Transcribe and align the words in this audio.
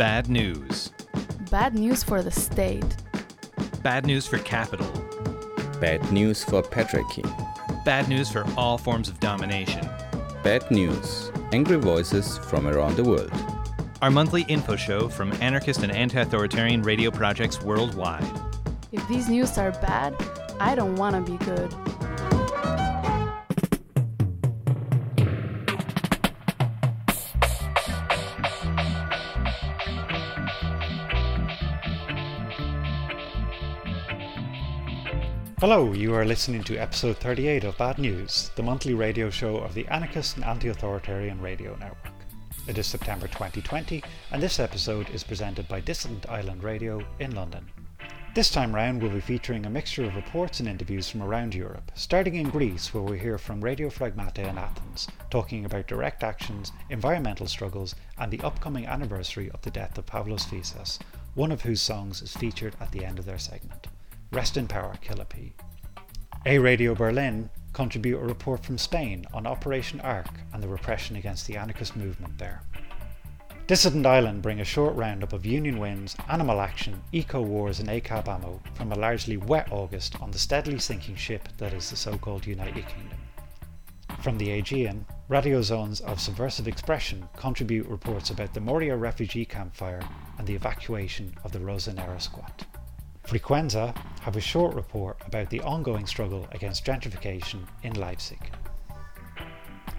Bad 0.00 0.30
news. 0.30 0.92
Bad 1.50 1.74
news 1.74 2.02
for 2.02 2.22
the 2.22 2.30
state. 2.30 2.96
Bad 3.82 4.06
news 4.06 4.26
for 4.26 4.38
capital. 4.38 4.90
Bad 5.78 6.10
news 6.10 6.42
for 6.42 6.62
patriarchy. 6.62 7.22
Bad 7.84 8.08
news 8.08 8.30
for 8.30 8.46
all 8.56 8.78
forms 8.78 9.10
of 9.10 9.20
domination. 9.20 9.86
Bad 10.42 10.70
news. 10.70 11.30
Angry 11.52 11.76
voices 11.76 12.38
from 12.38 12.66
around 12.66 12.96
the 12.96 13.04
world. 13.04 13.30
Our 14.00 14.10
monthly 14.10 14.46
info 14.48 14.74
show 14.74 15.06
from 15.10 15.34
anarchist 15.42 15.82
and 15.82 15.92
anti 15.92 16.18
authoritarian 16.22 16.80
radio 16.80 17.10
projects 17.10 17.60
worldwide. 17.60 18.24
If 18.92 19.06
these 19.06 19.28
news 19.28 19.58
are 19.58 19.70
bad, 19.70 20.16
I 20.58 20.76
don't 20.76 20.96
want 20.96 21.14
to 21.14 21.30
be 21.30 21.36
good. 21.44 21.74
Hello, 35.60 35.92
you 35.92 36.14
are 36.14 36.24
listening 36.24 36.64
to 36.64 36.78
episode 36.78 37.18
38 37.18 37.64
of 37.64 37.76
Bad 37.76 37.98
News, 37.98 38.50
the 38.56 38.62
monthly 38.62 38.94
radio 38.94 39.28
show 39.28 39.58
of 39.58 39.74
the 39.74 39.86
Anarchist 39.88 40.36
and 40.36 40.44
Anti 40.46 40.68
Authoritarian 40.68 41.38
Radio 41.38 41.76
Network. 41.76 42.14
It 42.66 42.78
is 42.78 42.86
September 42.86 43.26
2020, 43.26 44.02
and 44.32 44.42
this 44.42 44.58
episode 44.58 45.10
is 45.10 45.22
presented 45.22 45.68
by 45.68 45.80
Dissident 45.80 46.26
Island 46.30 46.64
Radio 46.64 47.04
in 47.18 47.34
London. 47.34 47.66
This 48.34 48.48
time 48.48 48.74
round, 48.74 49.02
we'll 49.02 49.12
be 49.12 49.20
featuring 49.20 49.66
a 49.66 49.68
mixture 49.68 50.06
of 50.06 50.16
reports 50.16 50.60
and 50.60 50.68
interviews 50.68 51.10
from 51.10 51.22
around 51.22 51.54
Europe, 51.54 51.92
starting 51.94 52.36
in 52.36 52.48
Greece, 52.48 52.94
where 52.94 53.02
we 53.02 53.18
hear 53.18 53.36
from 53.36 53.60
Radio 53.60 53.90
Fragmata 53.90 54.48
in 54.48 54.56
Athens, 54.56 55.08
talking 55.28 55.66
about 55.66 55.86
direct 55.86 56.24
actions, 56.24 56.72
environmental 56.88 57.46
struggles, 57.46 57.94
and 58.16 58.32
the 58.32 58.40
upcoming 58.40 58.86
anniversary 58.86 59.50
of 59.50 59.60
the 59.60 59.70
death 59.70 59.98
of 59.98 60.06
Pavlos 60.06 60.46
Fyssas, 60.46 60.98
one 61.34 61.52
of 61.52 61.60
whose 61.60 61.82
songs 61.82 62.22
is 62.22 62.34
featured 62.34 62.76
at 62.80 62.92
the 62.92 63.04
end 63.04 63.18
of 63.18 63.26
their 63.26 63.38
segment. 63.38 63.88
Rest 64.32 64.56
in 64.56 64.68
Power, 64.68 64.94
Killah 65.02 65.26
A 66.46 66.58
Radio 66.60 66.94
Berlin 66.94 67.50
contribute 67.72 68.20
a 68.20 68.24
report 68.24 68.64
from 68.64 68.78
Spain 68.78 69.26
on 69.34 69.44
Operation 69.44 70.00
Ark 70.02 70.28
and 70.52 70.62
the 70.62 70.68
repression 70.68 71.16
against 71.16 71.48
the 71.48 71.56
anarchist 71.56 71.96
movement 71.96 72.38
there. 72.38 72.62
Dissident 73.66 74.06
Island 74.06 74.40
bring 74.40 74.60
a 74.60 74.64
short 74.64 74.94
roundup 74.94 75.32
of 75.32 75.44
union 75.44 75.78
wins, 75.78 76.16
animal 76.28 76.60
action, 76.60 77.02
eco 77.10 77.42
wars, 77.42 77.80
and 77.80 77.88
ACAB 77.88 78.28
ammo 78.28 78.60
from 78.74 78.92
a 78.92 78.98
largely 78.98 79.36
wet 79.36 79.72
August 79.72 80.14
on 80.20 80.30
the 80.30 80.38
steadily 80.38 80.78
sinking 80.78 81.16
ship 81.16 81.48
that 81.58 81.72
is 81.72 81.90
the 81.90 81.96
so 81.96 82.16
called 82.16 82.46
United 82.46 82.86
Kingdom. 82.86 83.18
From 84.22 84.38
the 84.38 84.50
Aegean, 84.50 85.06
radio 85.28 85.60
zones 85.60 86.00
of 86.02 86.20
subversive 86.20 86.68
expression 86.68 87.28
contribute 87.36 87.88
reports 87.88 88.30
about 88.30 88.54
the 88.54 88.60
Moria 88.60 88.96
refugee 88.96 89.44
camp 89.44 89.74
fire 89.74 90.02
and 90.38 90.46
the 90.46 90.54
evacuation 90.54 91.34
of 91.42 91.50
the 91.50 91.60
Rosa 91.60 91.92
Nera 91.92 92.20
squat. 92.20 92.64
Frequenza 93.30 93.94
have 94.22 94.34
a 94.34 94.40
short 94.40 94.74
report 94.74 95.16
about 95.24 95.48
the 95.50 95.60
ongoing 95.60 96.04
struggle 96.04 96.48
against 96.50 96.84
gentrification 96.84 97.60
in 97.84 97.92
Leipzig. 97.92 98.40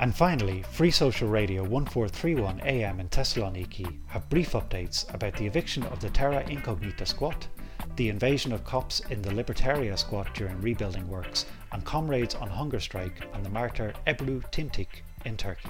And 0.01 0.13
finally, 0.13 0.63
Free 0.63 0.91
Social 0.91 1.29
Radio 1.29 1.63
1431 1.63 2.59
AM 2.59 2.99
in 2.99 3.07
Thessaloniki 3.07 3.99
have 4.07 4.27
brief 4.27 4.51
updates 4.51 5.09
about 5.13 5.37
the 5.37 5.45
eviction 5.45 5.83
of 5.83 6.01
the 6.01 6.09
Terra 6.09 6.43
Incognita 6.49 7.05
squat, 7.05 7.47
the 7.95 8.09
invasion 8.09 8.51
of 8.51 8.65
cops 8.65 8.99
in 9.09 9.21
the 9.21 9.31
Libertatia 9.31 9.97
squat 9.97 10.27
during 10.33 10.59
rebuilding 10.59 11.07
works, 11.07 11.45
and 11.71 11.85
comrades 11.85 12.35
on 12.35 12.49
hunger 12.49 12.81
strike 12.81 13.25
and 13.33 13.45
the 13.45 13.49
martyr 13.49 13.93
Ebru 14.07 14.43
Timtik 14.51 15.03
in 15.23 15.37
Turkey. 15.37 15.69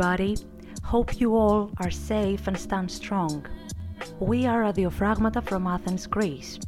Everybody. 0.00 0.36
Hope 0.84 1.20
you 1.20 1.34
all 1.34 1.72
are 1.78 1.90
safe 1.90 2.46
and 2.46 2.56
stand 2.56 2.88
strong. 2.88 3.44
We 4.20 4.46
are 4.46 4.62
Radiofragmata 4.62 5.42
from 5.42 5.66
Athens, 5.66 6.06
Greece. 6.06 6.60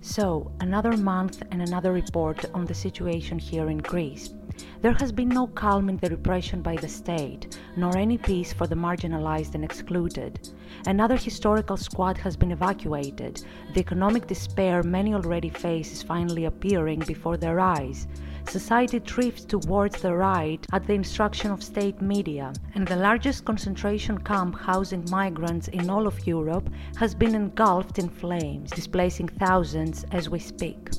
So, 0.00 0.50
another 0.58 0.96
month 0.96 1.44
and 1.52 1.62
another 1.62 1.92
report 1.92 2.44
on 2.52 2.64
the 2.64 2.74
situation 2.74 3.38
here 3.38 3.70
in 3.70 3.78
Greece. 3.78 4.34
There 4.82 4.94
has 4.94 5.12
been 5.12 5.28
no 5.28 5.46
calm 5.46 5.88
in 5.88 5.98
the 5.98 6.10
repression 6.10 6.60
by 6.60 6.74
the 6.74 6.88
state, 6.88 7.56
nor 7.76 7.96
any 7.96 8.18
peace 8.18 8.52
for 8.52 8.66
the 8.66 8.74
marginalized 8.74 9.54
and 9.54 9.64
excluded. 9.64 10.50
Another 10.86 11.16
historical 11.16 11.76
squad 11.76 12.18
has 12.18 12.36
been 12.36 12.50
evacuated. 12.50 13.44
The 13.74 13.80
economic 13.80 14.26
despair 14.26 14.82
many 14.82 15.14
already 15.14 15.50
face 15.50 15.92
is 15.92 16.02
finally 16.02 16.46
appearing 16.46 16.98
before 17.06 17.36
their 17.36 17.60
eyes. 17.60 18.08
Society 18.50 18.98
drifts 18.98 19.44
towards 19.44 20.02
the 20.02 20.12
right 20.12 20.66
at 20.72 20.84
the 20.84 20.92
instruction 20.92 21.52
of 21.52 21.62
state 21.62 22.02
media, 22.02 22.52
and 22.74 22.84
the 22.84 22.96
largest 22.96 23.44
concentration 23.44 24.18
camp 24.18 24.58
housing 24.58 25.08
migrants 25.08 25.68
in 25.68 25.88
all 25.88 26.04
of 26.04 26.26
Europe 26.26 26.68
has 26.96 27.14
been 27.14 27.36
engulfed 27.36 28.00
in 28.00 28.08
flames, 28.08 28.72
displacing 28.72 29.28
thousands 29.28 30.04
as 30.10 30.28
we 30.28 30.40
speak. 30.40 30.90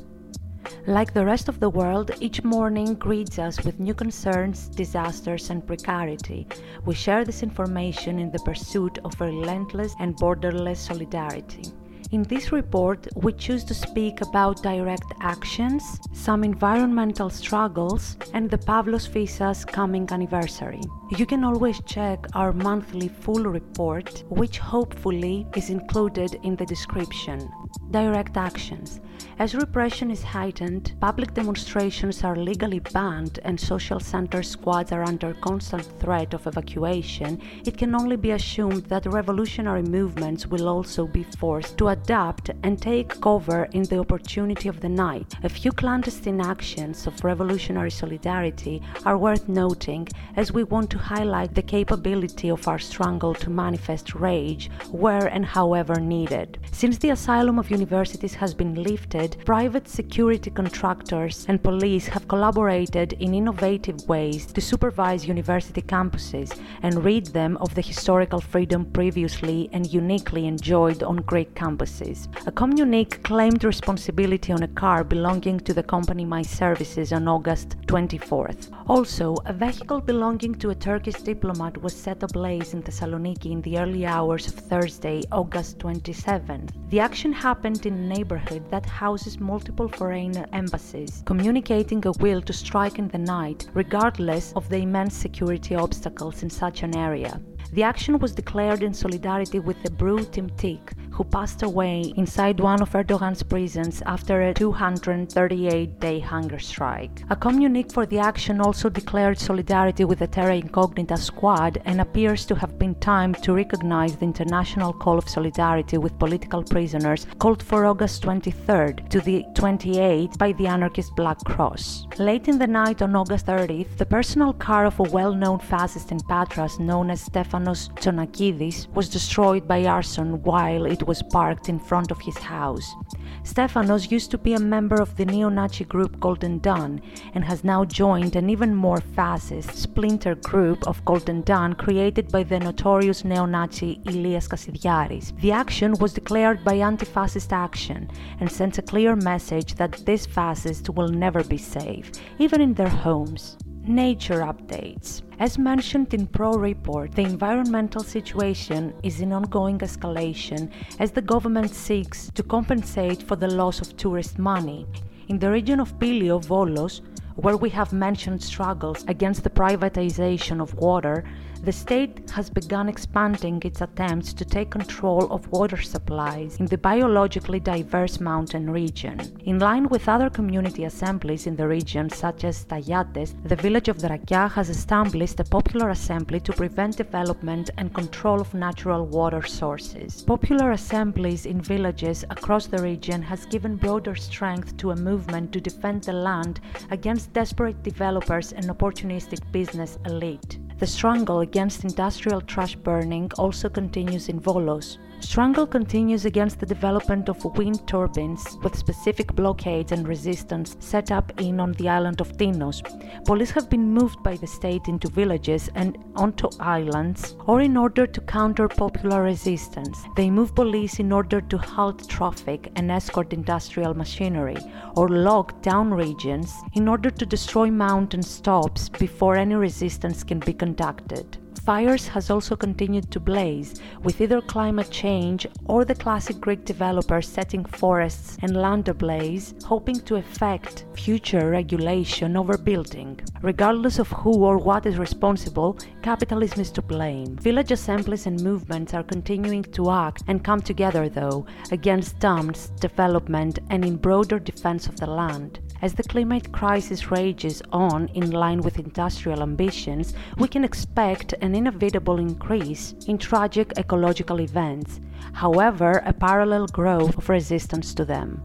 Like 0.88 1.13
the 1.13 1.25
rest 1.25 1.50
of 1.50 1.59
the 1.59 1.69
world, 1.69 2.11
each 2.22 2.41
morning 2.41 2.94
greets 2.95 3.38
us 3.38 3.61
with 3.66 3.81
new 3.81 3.94
concerns, 3.94 4.69
disasters, 4.69 5.50
and 5.50 5.67
precarity. 5.67 6.47
We 6.85 6.95
share 6.95 7.25
this 7.25 7.44
information 7.44 8.17
in 8.17 8.31
the 8.31 8.40
pursuit 8.40 8.97
of 9.03 9.19
relentless 9.19 9.94
and 10.00 10.16
borderless 10.16 10.78
solidarity. 10.78 11.66
In 12.11 12.23
this 12.23 12.51
report, 12.51 13.07
we 13.16 13.31
choose 13.31 13.63
to 13.63 13.73
speak 13.73 14.19
about 14.19 14.61
direct 14.61 15.13
actions, 15.22 15.97
some 16.11 16.44
environmental 16.44 17.29
struggles, 17.29 18.17
and 18.33 18.49
the 18.49 18.57
Pavlos 18.57 19.07
Fyssas 19.07 19.66
coming 19.66 20.05
anniversary. 20.11 20.81
You 21.17 21.25
can 21.25 21.45
always 21.45 21.79
check 21.85 22.25
our 22.33 22.51
monthly 22.51 23.07
full 23.07 23.45
report, 23.45 24.25
which 24.27 24.57
hopefully 24.57 25.47
is 25.55 25.69
included 25.69 26.38
in 26.44 26.57
the 26.57 26.66
description. 26.66 27.49
Direct 27.91 28.37
actions. 28.37 29.01
As 29.39 29.55
repression 29.55 30.11
is 30.11 30.21
heightened, 30.21 30.93
public 30.99 31.33
demonstrations 31.33 32.23
are 32.23 32.35
legally 32.35 32.79
banned, 32.79 33.39
and 33.43 33.59
social 33.59 33.99
center 33.99 34.43
squads 34.43 34.91
are 34.91 35.03
under 35.03 35.33
constant 35.33 35.87
threat 35.99 36.33
of 36.33 36.45
evacuation, 36.45 37.41
it 37.65 37.75
can 37.77 37.95
only 37.95 38.17
be 38.17 38.31
assumed 38.31 38.83
that 38.85 39.05
revolutionary 39.07 39.81
movements 39.81 40.45
will 40.45 40.67
also 40.67 41.07
be 41.07 41.23
forced 41.23 41.77
to 41.79 41.87
adapt 41.87 42.51
and 42.63 42.79
take 42.79 43.19
cover 43.19 43.67
in 43.73 43.83
the 43.83 43.97
opportunity 43.97 44.69
of 44.69 44.79
the 44.79 44.89
night. 44.89 45.33
A 45.43 45.49
few 45.49 45.71
clandestine 45.71 46.41
actions 46.41 47.07
of 47.07 47.23
revolutionary 47.23 47.91
solidarity 47.91 48.81
are 49.05 49.17
worth 49.17 49.49
noting 49.49 50.07
as 50.35 50.51
we 50.51 50.63
want 50.63 50.89
to 50.91 50.99
highlight 50.99 51.55
the 51.55 51.63
capability 51.63 52.49
of 52.49 52.67
our 52.67 52.79
struggle 52.79 53.33
to 53.33 53.49
manifest 53.49 54.13
rage 54.13 54.69
where 54.91 55.27
and 55.27 55.45
however 55.45 55.99
needed. 55.99 56.59
Since 56.71 56.99
the 56.99 57.09
asylum 57.09 57.57
of 57.61 57.69
universities 57.69 58.33
has 58.33 58.55
been 58.55 58.73
lifted, 58.73 59.38
private 59.45 59.88
security 59.88 60.49
contractors 60.49 61.45
and 61.47 61.61
police 61.61 62.07
have 62.07 62.27
collaborated 62.27 63.13
in 63.13 63.35
innovative 63.35 63.99
ways 64.09 64.47
to 64.47 64.59
supervise 64.59 65.27
university 65.27 65.83
campuses 65.83 66.49
and 66.81 67.03
rid 67.05 67.27
them 67.27 67.57
of 67.57 67.73
the 67.75 67.81
historical 67.91 68.41
freedom 68.41 68.83
previously 68.83 69.69
and 69.73 69.93
uniquely 69.93 70.47
enjoyed 70.47 71.03
on 71.03 71.17
Greek 71.17 71.53
campuses. 71.53 72.17
A 72.47 72.52
Communique 72.52 73.19
claimed 73.19 73.63
responsibility 73.63 74.52
on 74.52 74.63
a 74.63 74.73
car 74.84 75.03
belonging 75.03 75.59
to 75.59 75.73
the 75.73 75.84
company 75.84 76.25
My 76.25 76.41
Services 76.41 77.13
on 77.13 77.28
August 77.28 77.69
24th. 77.85 78.72
Also, 78.87 79.35
a 79.46 79.53
vehicle 79.53 80.02
belonging 80.02 80.55
to 80.55 80.72
a 80.72 80.75
Turkish 80.90 81.22
diplomat 81.22 81.79
was 81.84 81.93
set 81.93 82.23
ablaze 82.23 82.73
in 82.73 82.81
Thessaloniki 82.81 83.52
in 83.52 83.61
the 83.61 83.78
early 83.78 84.05
hours 84.05 84.47
of 84.47 84.55
Thursday, 84.55 85.22
August 85.31 85.78
27th. 85.78 86.72
The 86.90 86.99
action 86.99 87.31
happened 87.51 87.85
in 87.85 87.95
a 87.95 88.07
neighborhood 88.15 88.63
that 88.71 88.85
houses 88.85 89.37
multiple 89.37 89.89
foreign 89.89 90.37
embassies, 90.53 91.21
communicating 91.25 92.01
a 92.07 92.11
will 92.23 92.41
to 92.41 92.53
strike 92.53 92.97
in 92.97 93.09
the 93.09 93.17
night, 93.17 93.67
regardless 93.73 94.53
of 94.53 94.69
the 94.69 94.77
immense 94.77 95.13
security 95.13 95.75
obstacles 95.75 96.43
in 96.43 96.49
such 96.49 96.81
an 96.81 96.95
area. 96.95 97.41
The 97.73 97.84
action 97.84 98.19
was 98.19 98.34
declared 98.34 98.84
in 98.84 98.93
solidarity 98.93 99.59
with 99.59 99.81
Ebru 99.84 100.25
Timtik, 100.25 100.93
who 101.11 101.23
passed 101.23 101.63
away 101.63 102.13
inside 102.17 102.59
one 102.59 102.81
of 102.81 102.91
Erdogan's 102.93 103.43
prisons 103.43 104.02
after 104.05 104.41
a 104.41 104.53
238 104.53 105.99
day 105.99 106.19
hunger 106.19 106.59
strike. 106.59 107.23
A 107.29 107.35
communique 107.35 107.91
for 107.91 108.05
the 108.05 108.19
action 108.19 108.59
also 108.59 108.90
declared 108.90 109.40
solidarity 109.40 110.05
with 110.05 110.19
the 110.19 110.28
Terra 110.28 110.55
Incognita 110.55 111.17
squad 111.17 111.81
and 111.85 112.02
appears 112.02 112.46
to 112.46 112.55
have 112.55 112.79
been 112.79 112.96
timed 112.96 113.41
to 113.43 113.53
recognize 113.53 114.16
the 114.16 114.25
international 114.25 114.93
call 114.93 115.17
of 115.17 115.29
solidarity 115.29 115.97
with 115.97 116.19
political 116.19 116.63
prisoners 116.63 117.28
called 117.40 117.61
for 117.61 117.85
August 117.85 118.23
23rd 118.23 119.09
to 119.09 119.22
the 119.22 119.46
28th 119.53 120.37
by 120.37 120.52
the 120.53 120.67
anarchist 120.67 121.16
Black 121.16 121.40
Cross. 121.46 122.08
Late 122.17 122.47
in 122.47 122.58
the 122.58 122.67
night 122.67 123.02
on 123.02 123.16
August 123.16 123.46
30th, 123.46 123.97
the 123.97 124.05
personal 124.05 124.53
car 124.53 124.85
of 124.85 124.99
a 124.99 125.03
well 125.03 125.34
known 125.34 125.59
fascist 125.59 126.11
in 126.11 126.19
Patras 126.22 126.79
known 126.79 127.09
as 127.09 127.22
Stefanos 127.51 127.89
Tsonakidis 127.99 128.87
was 128.95 129.09
destroyed 129.09 129.67
by 129.67 129.83
arson 129.83 130.41
while 130.43 130.85
it 130.85 131.05
was 131.05 131.21
parked 131.21 131.67
in 131.67 131.79
front 131.79 132.09
of 132.09 132.21
his 132.21 132.37
house. 132.37 132.95
Stefanos 133.43 134.09
used 134.09 134.31
to 134.31 134.37
be 134.37 134.53
a 134.53 134.59
member 134.59 135.01
of 135.01 135.17
the 135.17 135.25
neo 135.25 135.49
Nazi 135.49 135.83
group 135.83 136.17
Golden 136.21 136.59
Dawn 136.59 137.01
and 137.33 137.43
has 137.43 137.65
now 137.65 137.83
joined 137.83 138.37
an 138.37 138.49
even 138.49 138.73
more 138.73 139.01
fascist 139.01 139.75
splinter 139.75 140.35
group 140.35 140.87
of 140.87 141.03
Golden 141.03 141.41
Dawn 141.41 141.73
created 141.73 142.31
by 142.31 142.43
the 142.43 142.57
notorious 142.57 143.25
neo 143.25 143.45
Nazi 143.45 143.99
Ilias 144.05 144.47
Kasidiaris. 144.47 145.37
The 145.41 145.51
action 145.51 145.91
was 145.99 146.13
declared 146.13 146.63
by 146.63 146.75
Anti 146.75 147.05
Fascist 147.05 147.51
Action 147.51 148.09
and 148.39 148.49
sends 148.49 148.77
a 148.77 148.81
clear 148.81 149.17
message 149.17 149.75
that 149.75 150.05
these 150.05 150.25
fascists 150.25 150.89
will 150.89 151.09
never 151.09 151.43
be 151.43 151.57
safe, 151.57 152.11
even 152.39 152.61
in 152.61 152.75
their 152.75 152.95
homes. 153.03 153.57
Nature 153.87 154.41
updates. 154.41 155.23
As 155.39 155.57
mentioned 155.57 156.13
in 156.13 156.28
Pro 156.28 156.51
Report, 156.51 157.11
the 157.16 157.23
environmental 157.23 158.03
situation 158.03 158.93
is 159.01 159.22
in 159.22 159.33
ongoing 159.33 159.79
escalation 159.79 160.69
as 160.99 161.09
the 161.09 161.22
government 161.22 161.73
seeks 161.73 162.29
to 162.35 162.43
compensate 162.43 163.23
for 163.23 163.35
the 163.35 163.47
loss 163.47 163.81
of 163.81 163.97
tourist 163.97 164.37
money. 164.37 164.85
In 165.29 165.39
the 165.39 165.49
region 165.49 165.79
of 165.79 165.97
Pilio, 165.97 166.39
Volos, 166.39 167.01
where 167.37 167.57
we 167.57 167.72
have 167.72 167.91
mentioned 167.91 168.43
struggles 168.43 169.03
against 169.07 169.43
the 169.43 169.49
privatization 169.49 170.61
of 170.61 170.75
water, 170.75 171.23
the 171.63 171.72
state 171.72 172.28
has 172.31 172.49
begun 172.49 172.90
expanding 172.90 173.61
its 173.63 173.81
attempts 173.81 174.34
to 174.34 174.43
take 174.43 174.72
control 174.72 175.31
of 175.31 175.47
water 175.52 175.79
supplies 175.79 176.58
in 176.58 176.66
the 176.66 176.78
biologically 176.78 177.59
diverse 177.59 178.19
mountain 178.19 178.67
region. 178.67 179.19
In 179.46 179.59
line 179.59 179.87
with 179.90 180.09
other 180.09 180.29
community 180.29 180.85
assemblies 180.85 181.46
in 181.46 181.55
the 181.55 181.67
region, 181.67 182.09
such 182.09 182.46
as 182.46 182.66
Tayates, 182.66 183.35
the 183.43 183.55
village 183.55 183.90
of 183.90 183.97
Drakia 183.97 184.49
has 184.52 184.69
established 184.69 185.40
a 185.40 185.43
popular 185.43 185.90
assembly 185.90 186.40
to 186.40 186.53
prevent 186.53 186.97
development 186.97 187.69
and 187.78 187.93
control 187.93 188.41
of 188.41 188.53
natural 188.55 189.05
water 189.05 189.43
sources. 189.43 190.23
Popular 190.23 190.72
assemblies 190.72 191.46
in 191.46 191.61
villages 191.61 192.25
across 192.31 192.66
the 192.66 192.81
region 192.81 193.22
has 193.22 193.46
given 193.46 193.75
broader 193.75 194.16
strength 194.16 194.75
to 194.78 194.91
a 194.91 194.96
movement 194.96 195.52
to 195.52 195.61
defend 195.61 196.03
the 196.03 196.13
land 196.13 196.59
against 196.90 197.34
desperate 197.34 197.84
developers 197.84 198.52
and 198.52 198.66
opportunistic 198.66 199.40
business 199.52 199.99
elite. 200.08 200.58
The 200.81 200.87
struggle 200.87 201.41
against 201.41 201.83
industrial 201.83 202.41
trash 202.41 202.75
burning 202.75 203.29
also 203.37 203.69
continues 203.69 204.29
in 204.29 204.41
Volos. 204.41 204.97
Struggle 205.22 205.68
continues 205.68 206.26
against 206.26 206.59
the 206.59 206.66
development 206.66 207.29
of 207.29 207.46
wind 207.56 207.88
turbines 207.88 208.58
with 208.64 208.76
specific 208.76 209.34
blockades 209.35 209.91
and 209.91 210.08
resistance 210.08 210.76
set 210.79 211.12
up 211.12 211.32
in 211.40 211.59
on 211.59 211.73
the 211.73 211.88
island 211.88 212.20
of 212.20 212.35
Tinos. 212.38 212.82
Police 213.26 213.52
have 213.52 213.70
been 213.70 213.94
moved 213.94 214.22
by 214.23 214.35
the 214.35 214.47
state 214.47 214.88
into 214.88 215.09
villages 215.09 215.70
and 215.76 215.97
onto 216.16 216.50
islands 216.59 217.35
or 217.46 217.62
in 217.62 217.78
order 217.78 218.08
to 218.08 218.22
counter 218.22 218.68
popular 218.68 219.22
resistance. 219.22 220.03
They 220.16 220.29
move 220.32 220.56
police 220.56 221.00
in 221.00 221.12
order 221.12 221.40
to 221.40 221.58
halt 221.58 222.09
traffic 222.09 222.72
and 222.76 222.91
escort 222.91 223.32
industrial 223.32 223.94
machinery 223.94 224.58
or 224.97 225.08
lock 225.08 225.62
down 225.62 225.94
regions 225.94 226.52
in 226.73 226.88
order 226.88 227.12
to 227.12 227.26
destroy 227.28 227.70
mountain 227.70 228.23
stops 228.23 228.90
before 228.90 229.38
any 229.38 229.56
resistance 229.56 230.23
can 230.23 230.40
be 230.40 230.53
conducted 230.53 231.38
fires 231.66 232.08
has 232.08 232.29
also 232.29 232.55
continued 232.55 233.11
to 233.11 233.19
blaze, 233.19 233.81
with 234.03 234.19
either 234.19 234.41
climate 234.41 234.90
change 234.90 235.47
or 235.66 235.85
the 235.85 235.96
classic 235.96 236.40
Greek 236.40 236.66
developers 236.66 237.28
setting 237.28 237.63
forests 237.63 238.37
and 238.41 238.55
land 238.55 238.87
ablaze, 238.87 239.53
hoping 239.66 239.99
to 240.02 240.16
effect 240.16 240.85
future 240.96 241.49
regulation 241.49 242.35
over 242.35 242.58
building. 242.58 243.19
Regardless 243.41 243.99
of 243.99 244.08
who 244.09 244.43
or 244.43 244.58
what 244.58 244.85
is 244.85 244.97
responsible, 244.97 245.78
capitalism 246.02 246.59
is 246.61 246.72
to 246.72 246.81
blame. 246.81 247.35
Village 247.37 247.72
assemblies 247.72 248.25
and 248.25 248.41
movements 248.43 248.93
are 248.93 249.03
continuing 249.03 249.63
to 249.63 249.91
act 249.91 250.23
and 250.28 250.43
come 250.43 250.61
together, 250.61 251.09
though, 251.09 251.46
against 251.72 252.19
dams, 252.19 252.69
development, 252.79 253.59
and 253.69 253.85
in 253.85 253.96
broader 253.97 254.40
defense 254.40 254.87
of 254.87 254.99
the 254.99 255.08
land. 255.08 255.59
As 255.81 255.93
the 255.93 256.03
climate 256.03 256.51
crisis 256.51 257.10
rages 257.10 257.63
on 257.72 258.07
in 258.13 258.29
line 258.29 258.62
with 258.62 258.77
industrial 258.77 259.41
ambitions, 259.41 260.13
we 260.38 260.48
can 260.48 260.63
expect 260.63 261.33
an 261.41 261.55
inevitable 261.55 262.19
increase 262.19 262.93
in 263.07 263.17
tragic 263.17 263.74
ecological 263.79 264.41
events, 264.41 265.00
however, 265.33 266.03
a 266.05 266.13
parallel 266.13 266.67
growth 266.67 267.17
of 267.17 267.29
resistance 267.29 267.95
to 267.95 268.05
them. 268.05 268.43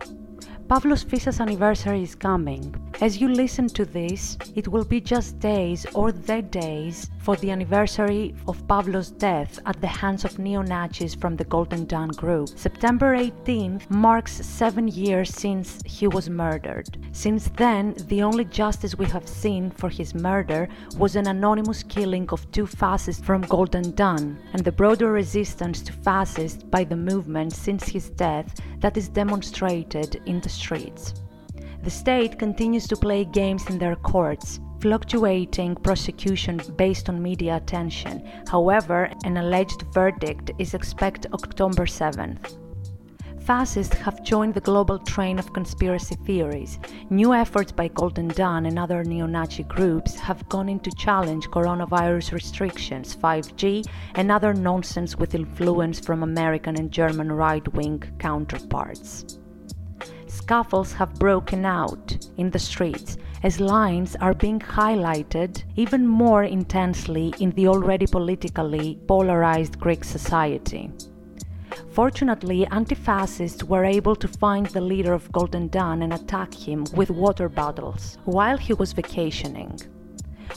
Pavlos 0.69 1.05
Fyssas 1.05 1.41
anniversary 1.41 2.03
is 2.03 2.17
coming. 2.17 2.75
As 3.01 3.21
you 3.21 3.29
listen 3.29 3.69
to 3.69 3.85
this, 3.85 4.37
it 4.57 4.67
will 4.67 4.85
be 4.85 5.01
just 5.01 5.39
days 5.39 5.87
or 5.95 6.11
the 6.11 6.43
days 6.43 7.09
for 7.19 7.37
the 7.37 7.53
anniversary 7.53 8.35
of 8.49 8.67
Pavlos' 8.67 9.17
death 9.17 9.61
at 9.65 9.81
the 9.81 9.87
hands 9.87 10.25
of 10.25 10.41
neo 10.41 10.63
Nazis 10.63 11.15
from 11.15 11.37
the 11.37 11.45
Golden 11.45 11.85
Dawn 11.87 12.09
group. 12.09 12.49
September 12.49 13.17
18th 13.17 13.89
marks 13.91 14.45
seven 14.45 14.89
years 14.89 15.31
since 15.33 15.79
he 15.85 16.09
was 16.09 16.29
murdered. 16.29 16.99
Since 17.13 17.51
then, 17.57 17.95
the 18.09 18.23
only 18.23 18.45
justice 18.47 18.99
we 18.99 19.07
have 19.07 19.29
seen 19.29 19.71
for 19.71 19.89
his 19.89 20.15
murder 20.15 20.69
was 20.99 21.15
an 21.15 21.29
anonymous 21.29 21.85
killing 21.85 22.29
of 22.31 22.51
two 22.51 22.67
fascists 22.67 23.25
from 23.25 23.43
Golden 23.43 23.95
Dawn 23.95 24.39
and 24.53 24.65
the 24.65 24.73
broader 24.73 25.13
resistance 25.13 25.81
to 25.83 25.93
fascists 25.93 26.65
by 26.65 26.83
the 26.83 26.97
movement 26.97 27.53
since 27.53 27.87
his 27.87 28.11
death 28.11 28.61
that 28.81 28.97
is 28.97 29.09
demonstrated 29.09 30.21
in 30.27 30.41
the 30.41 30.56
streets. 30.57 31.15
The 31.83 31.91
state 31.91 32.39
continues 32.39 32.89
to 32.89 32.97
play 32.97 33.25
games 33.25 33.69
in 33.71 33.79
their 33.79 33.95
courts, 33.95 34.59
fluctuating 34.81 35.77
prosecution 35.77 36.61
based 36.77 37.09
on 37.09 37.23
media 37.23 37.57
attention. 37.57 38.29
However, 38.49 39.11
an 39.25 39.37
alleged 39.37 39.83
verdict 39.93 40.51
is 40.59 40.75
expected 40.75 41.33
October 41.33 41.87
7th. 41.87 42.59
Fascists 43.41 43.95
have 43.99 44.25
joined 44.25 44.55
the 44.55 44.61
global 44.61 44.99
train 44.99 45.39
of 45.39 45.53
conspiracy 45.53 46.17
theories. 46.27 46.81
New 47.11 47.33
efforts 47.33 47.71
by 47.71 47.87
Golden 47.87 48.27
Dawn 48.27 48.67
and 48.67 48.77
other 48.77 49.05
neo 49.05 49.27
Nazi 49.27 49.63
groups 49.63 50.19
have 50.19 50.49
gone 50.49 50.69
into 50.69 50.91
challenge 50.91 51.47
coronavirus 51.51 52.33
restrictions, 52.33 53.15
5G, 53.15 53.87
and 54.17 54.33
other 54.33 54.53
nonsense 54.53 55.15
with 55.15 55.37
influence 55.37 56.01
from 56.01 56.25
American 56.25 56.77
and 56.77 56.91
German 56.91 57.31
right 57.31 57.73
wing 57.75 58.03
counterparts 58.19 59.39
scuffles 60.47 60.93
have 60.93 61.13
broken 61.15 61.65
out 61.65 62.17
in 62.37 62.49
the 62.51 62.59
streets 62.59 63.17
as 63.43 63.59
lines 63.59 64.15
are 64.21 64.33
being 64.33 64.61
highlighted 64.61 65.65
even 65.75 66.07
more 66.07 66.45
intensely 66.45 67.35
in 67.41 67.51
the 67.57 67.67
already 67.67 68.07
politically 68.07 68.97
polarized 69.09 69.81
Greek 69.81 70.05
society. 70.05 70.89
Fortunately, 71.91 72.65
anti 72.67 72.95
fascists 72.95 73.65
were 73.65 73.85
able 73.85 74.15
to 74.15 74.29
find 74.29 74.67
the 74.67 74.81
leader 74.81 75.13
of 75.13 75.33
Golden 75.33 75.67
Dawn 75.67 76.03
and 76.03 76.13
attack 76.13 76.55
him 76.55 76.87
with 76.95 77.11
water 77.11 77.49
bottles 77.49 78.17
while 78.25 78.57
he 78.57 78.73
was 78.73 78.93
vacationing. 78.93 79.73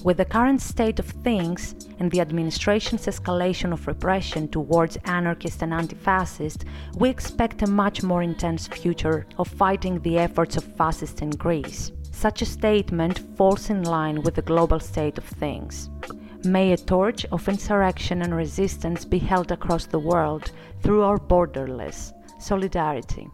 With 0.02 0.16
the 0.16 0.26
current 0.26 0.62
state 0.62 0.98
of 1.00 1.08
things 1.08 1.76
and 2.00 2.10
the 2.10 2.22
administration's 2.22 3.06
escalation 3.06 3.74
of 3.74 3.86
repression 3.86 4.48
towards 4.48 4.98
anarchists 5.04 5.62
and 5.62 5.74
anti 5.74 5.98
fascists, 5.98 6.64
we 6.96 7.10
expect 7.10 7.64
a 7.64 7.68
much 7.68 8.02
more 8.02 8.24
intense 8.24 8.66
future 8.66 9.26
of 9.38 9.50
fighting 9.50 10.00
the 10.00 10.18
efforts 10.18 10.56
of 10.56 10.64
fascists 10.64 11.22
in 11.22 11.32
Greece. 11.32 11.92
Such 12.12 12.42
a 12.42 12.46
statement 12.46 13.20
falls 13.36 13.70
in 13.70 13.84
line 13.84 14.22
with 14.22 14.36
the 14.36 14.42
global 14.42 14.80
state 14.80 15.18
of 15.18 15.26
things. 15.26 15.90
May 16.46 16.72
a 16.72 16.78
torch 16.78 17.26
of 17.34 17.50
insurrection 17.50 18.22
and 18.22 18.34
resistance 18.34 19.04
be 19.04 19.20
held 19.20 19.52
across 19.52 19.86
the 19.86 20.00
world 20.00 20.52
through 20.82 21.04
our 21.04 21.20
borderless 21.20 22.14
solidarity. 22.40 23.28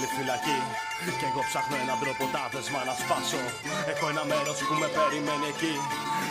Μια 0.00 0.08
μεγάλη 0.08 0.16
φυλακή. 0.16 0.58
Και 1.18 1.26
εγώ 1.30 1.42
ψάχνω 1.48 1.76
έναν 1.84 1.98
τρόπο 2.02 2.22
τα 2.34 2.42
δεσμά 2.52 2.80
να 2.90 2.94
σπάσω. 3.02 3.42
Έχω 3.92 4.04
ένα 4.12 4.24
μέρος 4.32 4.58
που 4.66 4.74
με 4.82 4.88
περιμένει 4.96 5.46
εκεί. 5.54 5.74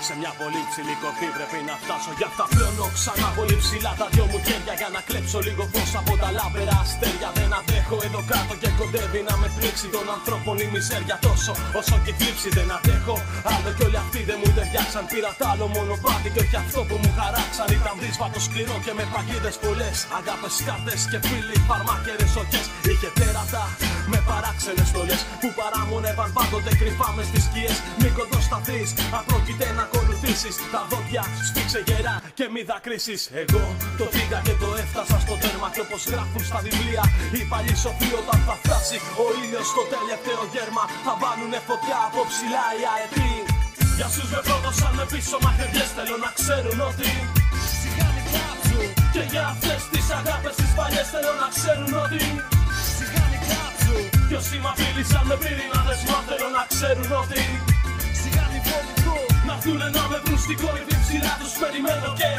Σε 0.07 0.13
μια 0.21 0.33
πολύ 0.41 0.61
ψηλή 0.69 0.95
κορφή 1.03 1.27
πρέπει 1.37 1.59
να 1.69 1.75
φτάσω 1.81 2.11
Γι' 2.19 2.27
αυτά. 2.29 2.45
Πλώνω 2.53 2.87
ξανά 2.97 3.29
πολύ 3.37 3.55
ψηλά 3.63 3.91
τα 3.99 4.07
δυο 4.13 4.25
μου 4.31 4.39
χέρια 4.47 4.73
Για 4.79 4.89
να 4.95 5.01
κλέψω 5.07 5.39
λίγο 5.47 5.63
φως 5.71 5.91
από 6.01 6.13
τα 6.21 6.29
λάμπερα 6.37 6.75
αστέρια. 6.83 7.29
Δεν 7.37 7.51
αντέχω 7.59 7.97
εδώ 8.07 8.21
κάτω 8.31 8.53
και 8.61 8.69
κοντεύει 8.79 9.21
να 9.29 9.35
με 9.41 9.47
πνίξει 9.55 9.87
Των 9.95 10.05
ανθρώπων 10.15 10.55
η 10.65 10.67
μιζέρια. 10.73 11.15
Τόσο 11.27 11.53
όσο 11.79 11.95
και 12.05 12.11
θλίψη 12.17 12.49
Δεν 12.57 12.69
αντέχω. 12.77 13.15
Άλλο 13.53 13.69
κι 13.75 13.83
όλοι 13.87 13.99
αυτοί 14.03 14.19
δεν 14.29 14.37
μου 14.41 14.49
ταιριάξαν 14.55 15.03
Πήρα 15.11 15.31
τ' 15.39 15.45
άλλο 15.51 15.65
μονοπάτι 15.75 16.29
και 16.33 16.41
όχι 16.45 16.57
αυτό 16.63 16.79
που 16.89 16.95
μου 17.01 17.11
χαράξαν. 17.17 17.67
Ήταν 17.77 17.95
δύσβατο 18.01 18.39
σκληρό 18.47 18.75
και 18.85 18.93
με 18.97 19.03
παγίδες 19.13 19.55
πολλές. 19.63 19.97
Αγάπες, 20.17 20.55
κάρτες 20.67 21.01
και 21.11 21.19
φίλοι, 21.27 21.57
φαρμάκερες 21.67 22.33
οχές 22.41 22.65
Είχε 22.89 23.09
τέρατα 23.19 23.63
με 24.11 24.19
παράξενες 24.29 24.87
στολές 24.91 25.21
Που 25.41 25.49
παράμονευαν 25.59 26.29
πάντοτε 26.37 26.71
κρυφά 26.79 27.09
μες 27.15 27.27
στις 27.31 27.43
σκιές. 27.47 27.77
Μην 27.99 28.11
κοντοσταθείς, 28.17 28.89
απρόκειται 29.19 29.67
να 29.77 29.83
ακολουθήσεις 30.19 30.55
Τα 30.73 30.81
δόντια 30.89 31.23
σφίξε 31.47 31.79
γερά 31.87 32.15
και 32.37 32.45
μη 32.53 32.61
δακρύσεις. 32.69 33.21
Εγώ 33.43 33.63
το 33.99 34.05
πήγα 34.13 34.39
και 34.47 34.55
το 34.63 34.69
έφτασα 34.83 35.17
στο 35.25 35.35
τέρμα 35.43 35.67
Και 35.75 35.81
όπως 35.85 36.01
γράφουν 36.11 36.43
στα 36.49 36.59
βιβλία 36.65 37.03
οι 37.35 37.41
παλιοί 37.51 37.75
σοφοί 37.83 38.09
όταν 38.21 38.39
θα 38.47 38.55
φτάσει 38.61 38.97
Ο 39.23 39.25
ήλιος 39.41 39.67
στο 39.73 39.83
τελευταίο 39.93 40.41
γέρμα 40.53 40.83
Θα 41.05 41.13
βάλουνε 41.21 41.59
φωτιά 41.67 41.99
από 42.07 42.21
ψηλά 42.29 42.65
οι 42.77 42.83
αετοί. 42.93 43.31
Για 43.97 44.07
σους 44.13 44.29
με 44.33 44.39
πρόδωσαν 44.47 44.93
με 44.99 45.05
πίσω 45.11 45.37
μαχαιριές 45.45 45.89
Θέλω 45.97 46.17
να 46.25 46.29
ξέρουν 46.39 46.79
ότι 46.89 47.11
Σιγά 47.81 48.07
μην 48.15 48.25
κάψουν 48.33 48.83
Και 49.13 49.23
για 49.31 49.43
αυτές 49.53 49.81
τις 49.91 50.05
αγάπες 50.19 50.55
τις 50.59 50.71
παλιές 50.77 51.07
Θέλω 51.13 51.33
να 51.43 51.47
ξέρουν 51.55 51.91
ότι 52.05 52.21
Σιγά 52.95 53.23
μην 53.31 53.41
κάψουν 53.49 54.01
Κι 54.27 54.35
όσοι 54.39 54.55
μ' 54.63 54.69
απειλήσαν 54.71 55.23
με 55.29 55.35
πυρηνάδες 55.41 55.99
Μα 56.09 56.19
θέλω 56.27 56.47
να 56.57 56.63
ξέρουν 56.73 57.09
ότι 57.23 57.41
Σιγά 57.41 57.57
μην 57.59 57.59
φοβηθούν 57.59 57.78
Να 59.49 59.55
έρθουνε 59.57 59.87
να 59.97 60.03
με 60.11 60.17
βρουν 60.23 60.39
στην 60.45 60.57
κορυφή 60.61 60.95
ψηλά 61.03 61.33
τους 61.41 61.53
περιμένω 61.61 62.09
και 62.19 62.31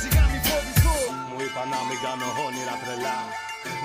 Σιγά 0.00 0.24
μην 0.30 0.40
φοβηθούν 0.48 1.12
Μου 1.30 1.38
είπα 1.44 1.62
να 1.72 1.78
μην 1.86 1.98
κάνω 2.04 2.28
όνειρα 2.46 2.76
τρελά. 2.82 3.18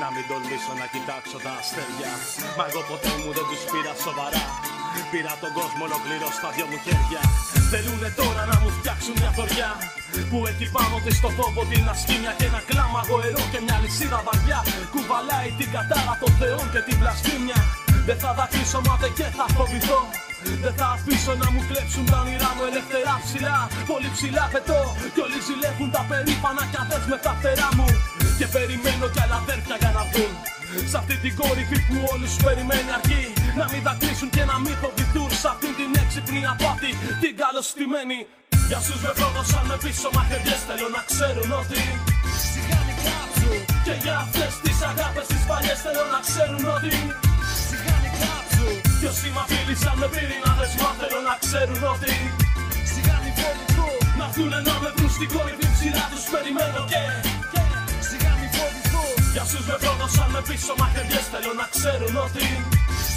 Να 0.02 0.08
μην 0.14 0.24
τολμήσω 0.30 0.74
να 0.82 0.86
κοιτάξω 0.94 1.38
τα 1.46 1.54
αστέρια. 1.62 2.12
Μα 2.58 2.64
εγώ 2.70 2.82
ποτέ 2.90 3.12
μου 3.22 3.30
δεν 3.38 3.46
τους 3.50 3.62
πήρα 3.72 3.94
σοβαρά. 4.06 4.46
Πήρα 5.12 5.34
τον 5.44 5.52
κόσμο 5.58 5.84
ολοκληρώ 5.88 6.30
στα 6.38 6.50
δυο 6.56 6.66
μου 6.72 6.80
χέρια. 6.86 7.22
Θέλουνε 7.72 8.10
τώρα 8.20 8.44
να 8.52 8.56
μου 8.62 8.70
φτιάξουν 8.78 9.16
μια 9.22 9.32
θωριά 9.38 9.72
Που 10.30 10.38
έχει 10.52 10.66
πάνω 10.76 10.96
της 11.04 11.16
στο 11.20 11.30
φόβο 11.38 11.62
την 11.72 11.86
ασκήμια 11.94 12.34
Και 12.38 12.46
ένα 12.52 12.62
κλάμα 12.70 13.02
γοερό 13.10 13.44
και 13.52 13.60
μια 13.66 13.78
λυσίδα 13.84 14.20
βαριά. 14.28 14.60
Κουβαλάει 14.94 15.50
την 15.60 15.70
κατάρα 15.76 16.14
των 16.22 16.32
θεών 16.40 16.66
και 16.74 16.82
την 16.88 16.96
βλασφήμια 17.02 17.60
Δεν 18.08 18.18
θα 18.24 18.32
δακρύσω 18.38 18.80
μα 18.86 18.94
δεν 19.02 19.12
και 19.18 19.28
θα 19.38 19.46
φοβηθώ 19.56 20.02
δεν 20.64 20.74
θα 20.80 20.88
αφήσω 20.96 21.34
να 21.42 21.48
μου 21.54 21.62
κλέψουν 21.70 22.06
τα 22.12 22.18
όνειρά 22.24 22.50
μου 22.56 22.64
ελευθερά 22.70 23.16
ψηλά. 23.26 23.58
Πολύ 23.92 24.10
ψηλά 24.16 24.44
πετώ 24.54 24.82
Κι 25.14 25.22
όλοι 25.26 25.40
ζηλεύουν 25.48 25.90
τα 25.96 26.02
περήφανα 26.10 26.64
κι 26.72 26.80
αδές 26.84 27.04
με 27.12 27.18
τα 27.26 27.32
φτερά 27.38 27.70
μου. 27.78 27.88
Και 28.40 28.48
περιμένω 28.56 29.06
κι 29.14 29.22
άλλα 29.24 29.38
αδέρφια 29.44 29.76
για 29.82 29.92
να 29.98 30.04
βγουν. 30.10 30.34
Σ' 30.92 30.98
αυτή 31.02 31.16
την 31.24 31.34
κορυφή 31.40 31.80
που 31.88 31.98
όλους 32.14 32.34
περιμένει 32.46 32.92
αρκεί. 32.98 33.24
Να 33.60 33.66
μην 33.72 33.82
δακρύσουν 33.88 34.30
και 34.36 34.44
να 34.52 34.56
μην 34.64 34.76
φοβηθούν. 34.82 35.30
Σ' 35.42 35.50
αυτή 35.54 35.70
την 35.80 35.92
έξυπνη 36.02 36.42
απάτη 36.54 36.92
την 37.22 37.34
καλωστημένη. 37.42 38.20
Για 38.70 38.80
σους 38.86 39.00
με 39.06 39.12
πρόδωσαν 39.18 39.66
με 39.70 39.78
πίσω 39.84 40.10
μαχαιριές 40.16 40.62
Θέλω 40.68 40.88
να 40.98 41.02
ξέρουν 41.12 41.50
ότι 41.62 41.82
Σιγά 42.52 42.80
μην 42.88 42.98
κάψουν. 43.06 43.58
Και 43.86 43.94
για 44.04 44.16
αυτές 44.26 44.52
τις 44.64 44.78
αγάπες 44.90 45.26
τις 45.32 45.44
παλιές 45.50 45.80
Θέλω 45.86 46.04
να 46.14 46.20
ξέρουν 46.28 46.64
ότι 46.76 46.94
Σιγά 47.68 47.96
μην 48.04 48.14
κάψουν 48.98 49.00
Κι 49.00 49.06
όσοι 49.06 49.30
μ' 49.36 49.42
απειλήσαν 49.44 49.96
με 50.02 50.08
πυρηνάδες 50.14 50.74
Μα 50.82 50.90
θέλω 51.00 51.20
να 51.30 51.36
ξέρουν 51.44 51.82
ότι 51.94 52.14
Σιγά 52.92 53.16
μην 53.24 53.34
φοβηθούν 53.40 53.98
Να 54.20 54.26
έρθουνε 54.30 54.60
να 54.68 54.76
με 54.82 54.90
βρουν 54.96 55.12
στην 55.18 55.30
κορυφή 55.34 55.68
ψηλά 55.76 56.06
τους 56.12 56.26
περιμένω 56.34 56.82
και 56.92 57.02
Σιγά 58.10 58.32
μην 58.40 58.50
φοβηθούν 58.56 59.14
Για 59.34 59.46
σους 59.50 59.66
με 59.70 59.76
πρόδωσαν 59.84 60.30
με 60.36 60.42
πίσω 60.48 60.74
μαχαιριές 60.80 61.26
Θέλω 61.34 61.54
να 61.62 61.66
ξέρουν 61.76 62.16
ότι 62.26 62.46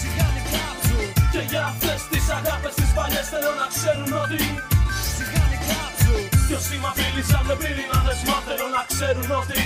Σιγά 0.00 0.26
μην 0.34 0.44
κάψουν 0.52 1.04
Και 1.32 1.42
για 1.50 1.62
αυτές 1.72 2.00
τις 2.10 2.24
αγάπες 2.38 2.74
τις 2.78 2.90
παλιές 2.96 3.26
Θέλω 3.32 3.52
να 3.62 3.66
ξέρουν 3.74 4.12
ότι 4.24 4.42
Σιγά 5.16 5.42
μην 5.50 5.60
κάψουν 5.68 6.20
Κι 6.46 6.54
όσοι 6.58 6.74
μ' 6.82 6.88
απειλήσαν 6.90 7.42
με 7.48 7.54
πυρηνάδες 7.60 8.20
Μα 8.28 8.38
θέλω 8.46 8.66
να 8.76 8.82
ξέρουν 8.90 9.30
ότι 9.42 9.62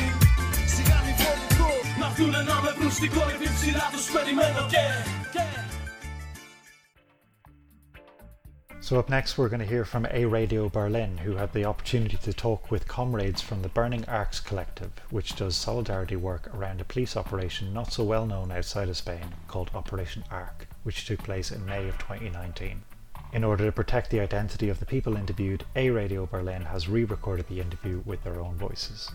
Σιγά 0.75 0.99
μην 1.05 1.15
φοβηθούν 1.21 1.83
Να 2.01 2.07
έρθουνε 2.11 2.41
να 2.51 2.57
με 2.65 2.71
βρουν 2.77 2.93
στην 2.99 3.11
κορυφή 3.17 3.49
ψηλά 3.57 3.87
τους 3.93 4.07
περιμένω 4.15 4.63
και 4.75 4.85
So, 8.85 8.99
up 8.99 9.09
next, 9.09 9.39
we're 9.39 9.49
going 9.49 9.61
to 9.61 9.67
hear 9.67 9.87
from 9.87 10.07
A 10.11 10.27
Radio 10.27 10.69
Berlin, 10.69 11.17
who 11.17 11.37
had 11.37 11.55
the 11.55 11.65
opportunity 11.65 12.19
to 12.19 12.35
talk 12.35 12.71
with 12.71 12.87
comrades 12.87 13.41
from 13.41 13.63
the 13.63 13.71
Burning 13.71 14.05
Arks 14.05 14.41
Collective, 14.41 14.93
which 15.09 15.37
does 15.37 15.57
solidarity 15.57 16.17
work 16.17 16.55
around 16.55 16.83
a 16.83 16.85
police 16.85 17.17
operation 17.17 17.73
not 17.73 17.95
so 17.95 18.05
well 18.05 18.27
known 18.27 18.53
outside 18.53 18.91
of 18.91 18.99
Spain 18.99 19.37
called 19.49 19.71
Operation 19.75 20.23
Ark, 20.31 20.69
which 20.83 21.07
took 21.07 21.23
place 21.23 21.51
in 21.51 21.65
May 21.65 21.89
of 21.89 21.97
2019. 21.97 22.83
In 23.33 23.43
order 23.43 23.65
to 23.65 23.73
protect 23.73 24.11
the 24.11 24.21
identity 24.21 24.69
of 24.69 24.81
the 24.81 24.85
people 24.85 25.17
interviewed, 25.17 25.65
A 25.75 25.89
Radio 25.89 26.27
Berlin 26.27 26.67
has 26.67 26.87
re 26.87 27.05
recorded 27.05 27.49
the 27.49 27.63
interview 27.63 28.03
with 28.05 28.23
their 28.23 28.39
own 28.39 28.57
voices. 28.57 29.11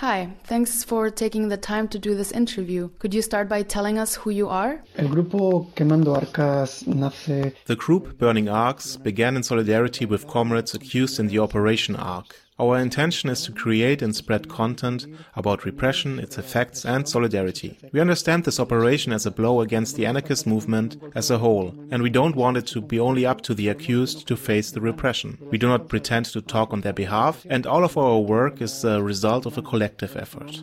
Hi, 0.00 0.28
thanks 0.44 0.84
for 0.84 1.08
taking 1.08 1.48
the 1.48 1.56
time 1.56 1.88
to 1.88 1.98
do 1.98 2.14
this 2.14 2.30
interview. 2.30 2.90
Could 2.98 3.14
you 3.14 3.22
start 3.22 3.48
by 3.48 3.62
telling 3.62 3.98
us 3.98 4.14
who 4.14 4.28
you 4.28 4.46
are? 4.46 4.82
El 4.98 5.08
grupo 5.08 5.72
Quemando 5.74 6.14
Arcas 6.14 6.86
nace 6.86 7.54
The 7.64 7.76
group 7.76 8.18
Burning 8.18 8.50
Arks 8.50 8.98
began 8.98 9.36
in 9.36 9.42
solidarity 9.42 10.04
with 10.04 10.26
comrades 10.26 10.74
accused 10.74 11.18
in 11.18 11.28
the 11.28 11.38
Operation 11.38 11.96
Ark. 11.96 12.36
Our 12.58 12.78
intention 12.78 13.28
is 13.28 13.42
to 13.42 13.52
create 13.52 14.00
and 14.00 14.16
spread 14.16 14.48
content 14.48 15.06
about 15.34 15.66
repression, 15.66 16.18
its 16.18 16.38
effects, 16.38 16.86
and 16.86 17.06
solidarity. 17.06 17.78
We 17.92 18.00
understand 18.00 18.44
this 18.44 18.58
operation 18.58 19.12
as 19.12 19.26
a 19.26 19.30
blow 19.30 19.60
against 19.60 19.94
the 19.94 20.06
anarchist 20.06 20.46
movement 20.46 20.96
as 21.14 21.30
a 21.30 21.36
whole, 21.36 21.74
and 21.90 22.02
we 22.02 22.08
don't 22.08 22.34
want 22.34 22.56
it 22.56 22.66
to 22.68 22.80
be 22.80 22.98
only 22.98 23.26
up 23.26 23.42
to 23.42 23.54
the 23.54 23.68
accused 23.68 24.26
to 24.28 24.36
face 24.36 24.70
the 24.70 24.80
repression. 24.80 25.36
We 25.50 25.58
do 25.58 25.68
not 25.68 25.88
pretend 25.88 26.26
to 26.26 26.40
talk 26.40 26.72
on 26.72 26.80
their 26.80 26.94
behalf, 26.94 27.44
and 27.50 27.66
all 27.66 27.84
of 27.84 27.98
our 27.98 28.20
work 28.20 28.62
is 28.62 28.80
the 28.80 29.02
result 29.02 29.44
of 29.44 29.58
a 29.58 29.62
collective 29.62 30.16
effort. 30.16 30.62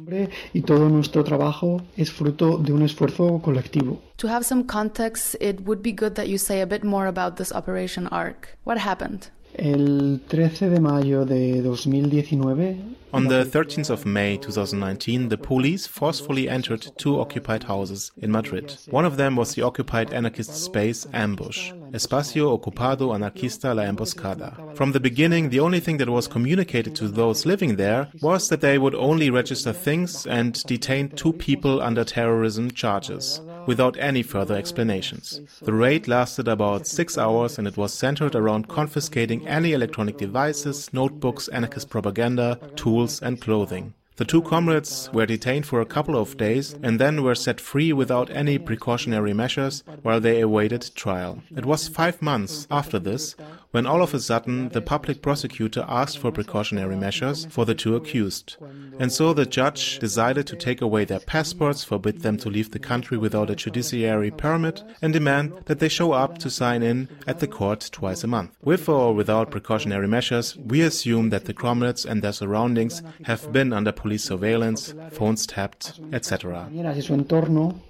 y 0.55 0.62
todo 0.62 0.89
nuestro 0.89 1.23
trabajo 1.23 1.83
es 1.95 2.12
fruto 2.12 2.57
de 2.57 2.73
un 2.73 2.81
esfuerzo 2.81 3.39
colectivo. 3.39 4.00
To 4.17 4.27
have 4.27 4.43
some 4.45 4.63
context, 4.63 5.35
it 5.39 5.62
would 5.65 5.83
be 5.83 5.91
good 5.91 6.15
that 6.15 6.27
you 6.27 6.39
say 6.39 6.62
a 6.62 6.65
bit 6.65 6.83
more 6.83 7.05
about 7.05 7.38
this 7.38 7.51
Operation 7.51 8.07
Ark. 8.07 8.57
What 8.63 8.79
happened? 8.79 9.29
El 9.55 10.19
13 10.27 10.69
de 10.69 10.79
mayo 10.79 11.25
de 11.25 11.62
2019 11.62 12.93
On 13.15 13.27
the 13.27 13.45
13th 13.45 13.91
of 13.91 14.07
May 14.07 14.38
2019, 14.38 15.29
the 15.29 15.38
police 15.38 15.86
forcefully 15.86 16.50
entered 16.50 16.88
two 16.98 17.19
occupied 17.19 17.65
houses 17.65 18.12
in 18.17 18.31
Madrid. 18.31 18.75
One 18.89 19.05
of 19.05 19.17
them 19.17 19.36
was 19.36 19.53
the 19.53 19.62
occupied 19.62 20.12
anarchist 20.12 20.55
space 20.55 21.05
Ambush, 21.13 21.74
Espacio 21.91 22.60
Ocupado 22.60 23.13
Anarquista 23.13 23.75
La 23.75 23.83
Emboscada. 23.83 24.75
From 24.75 24.93
the 24.93 25.00
beginning, 25.00 25.50
the 25.50 25.60
only 25.60 25.79
thing 25.79 25.98
that 25.98 26.10
was 26.10 26.27
communicated 26.27 26.95
to 26.95 27.07
those 27.07 27.45
living 27.45 27.75
there 27.75 28.10
was 28.19 28.50
that 28.50 28.62
they 28.62 28.79
would 28.79 28.95
only 28.95 29.29
register 29.29 29.74
things 29.74 30.25
and 30.25 30.63
detain 30.63 31.10
two 31.10 31.33
people 31.33 31.83
under 31.83 32.03
terrorism 32.03 32.72
charges, 32.72 33.41
without 33.65 33.98
any 33.98 34.24
further 34.24 34.55
explanations. 34.55 35.41
The 35.62 35.74
raid 35.74 36.08
lasted 36.08 36.48
about 36.48 36.88
six 36.88 37.17
hours 37.17 37.58
and 37.58 37.67
it 37.67 37.77
was 37.77 37.93
centered 37.93 38.36
around 38.36 38.67
confiscating 38.67 39.48
any 39.48 39.74
electronic 39.74 40.17
devices, 40.17 40.89
notebooks, 40.93 41.48
anarchist 41.48 41.89
propaganda, 41.89 42.60
tools, 42.75 43.22
and 43.22 43.41
clothing. 43.41 43.93
The 44.15 44.25
two 44.25 44.43
comrades 44.43 45.10
were 45.12 45.25
detained 45.25 45.65
for 45.65 45.82
a 45.82 45.88
couple 45.88 46.15
of 46.15 46.38
days 46.38 46.75
and 46.84 47.00
then 47.00 47.24
were 47.24 47.34
set 47.34 47.60
free 47.60 47.91
without 47.93 48.29
any 48.29 48.60
precautionary 48.60 49.34
measures 49.34 49.84
while 50.03 50.20
they 50.20 50.39
awaited 50.39 50.91
trial. 50.93 51.41
It 51.58 51.65
was 51.65 51.88
five 51.88 52.22
months 52.22 52.67
after 52.70 53.00
this 53.00 53.36
when 53.73 53.87
all 53.87 54.03
of 54.03 54.13
a 54.13 54.19
sudden 54.19 54.69
the 54.69 54.81
public 54.81 55.19
prosecutor 55.23 55.83
asked 55.87 56.19
for 56.19 56.31
precautionary 56.31 56.95
measures 56.95 57.45
for 57.49 57.65
the 57.65 57.73
two 57.73 57.95
accused. 57.95 58.55
And 58.99 59.11
so 59.11 59.33
the 59.33 59.47
judge 59.47 59.97
decided 59.97 60.45
to 60.47 60.55
take 60.55 60.79
away 60.79 61.05
their 61.05 61.19
passports, 61.19 61.83
forbid 61.83 62.21
them 62.21 62.37
to 62.37 62.49
leave 62.49 62.69
the 62.69 62.77
country 62.77 63.17
without 63.17 63.49
a 63.49 63.55
judiciary 63.55 64.29
permit, 64.29 64.83
and 65.01 65.11
demand 65.11 65.53
that 65.65 65.79
they 65.79 65.89
show 65.89 66.11
up 66.11 66.37
to 66.37 66.51
sign 66.51 66.83
in 66.83 67.09
at 67.25 67.39
the 67.39 67.47
court 67.47 67.89
twice 67.91 68.23
a 68.23 68.27
month. 68.27 68.51
With 68.61 68.87
or 68.87 69.15
without 69.15 69.49
precautionary 69.49 70.07
measures, 70.07 70.55
we 70.55 70.81
assume 70.81 71.31
that 71.31 71.45
the 71.45 71.53
comrades 71.53 72.05
and 72.05 72.21
their 72.21 72.33
surroundings 72.33 73.01
have 73.23 73.51
been 73.51 73.73
under 73.73 73.91
police 73.91 74.23
surveillance, 74.23 74.93
phones 75.11 75.47
tapped, 75.47 75.99
etc. 76.11 76.69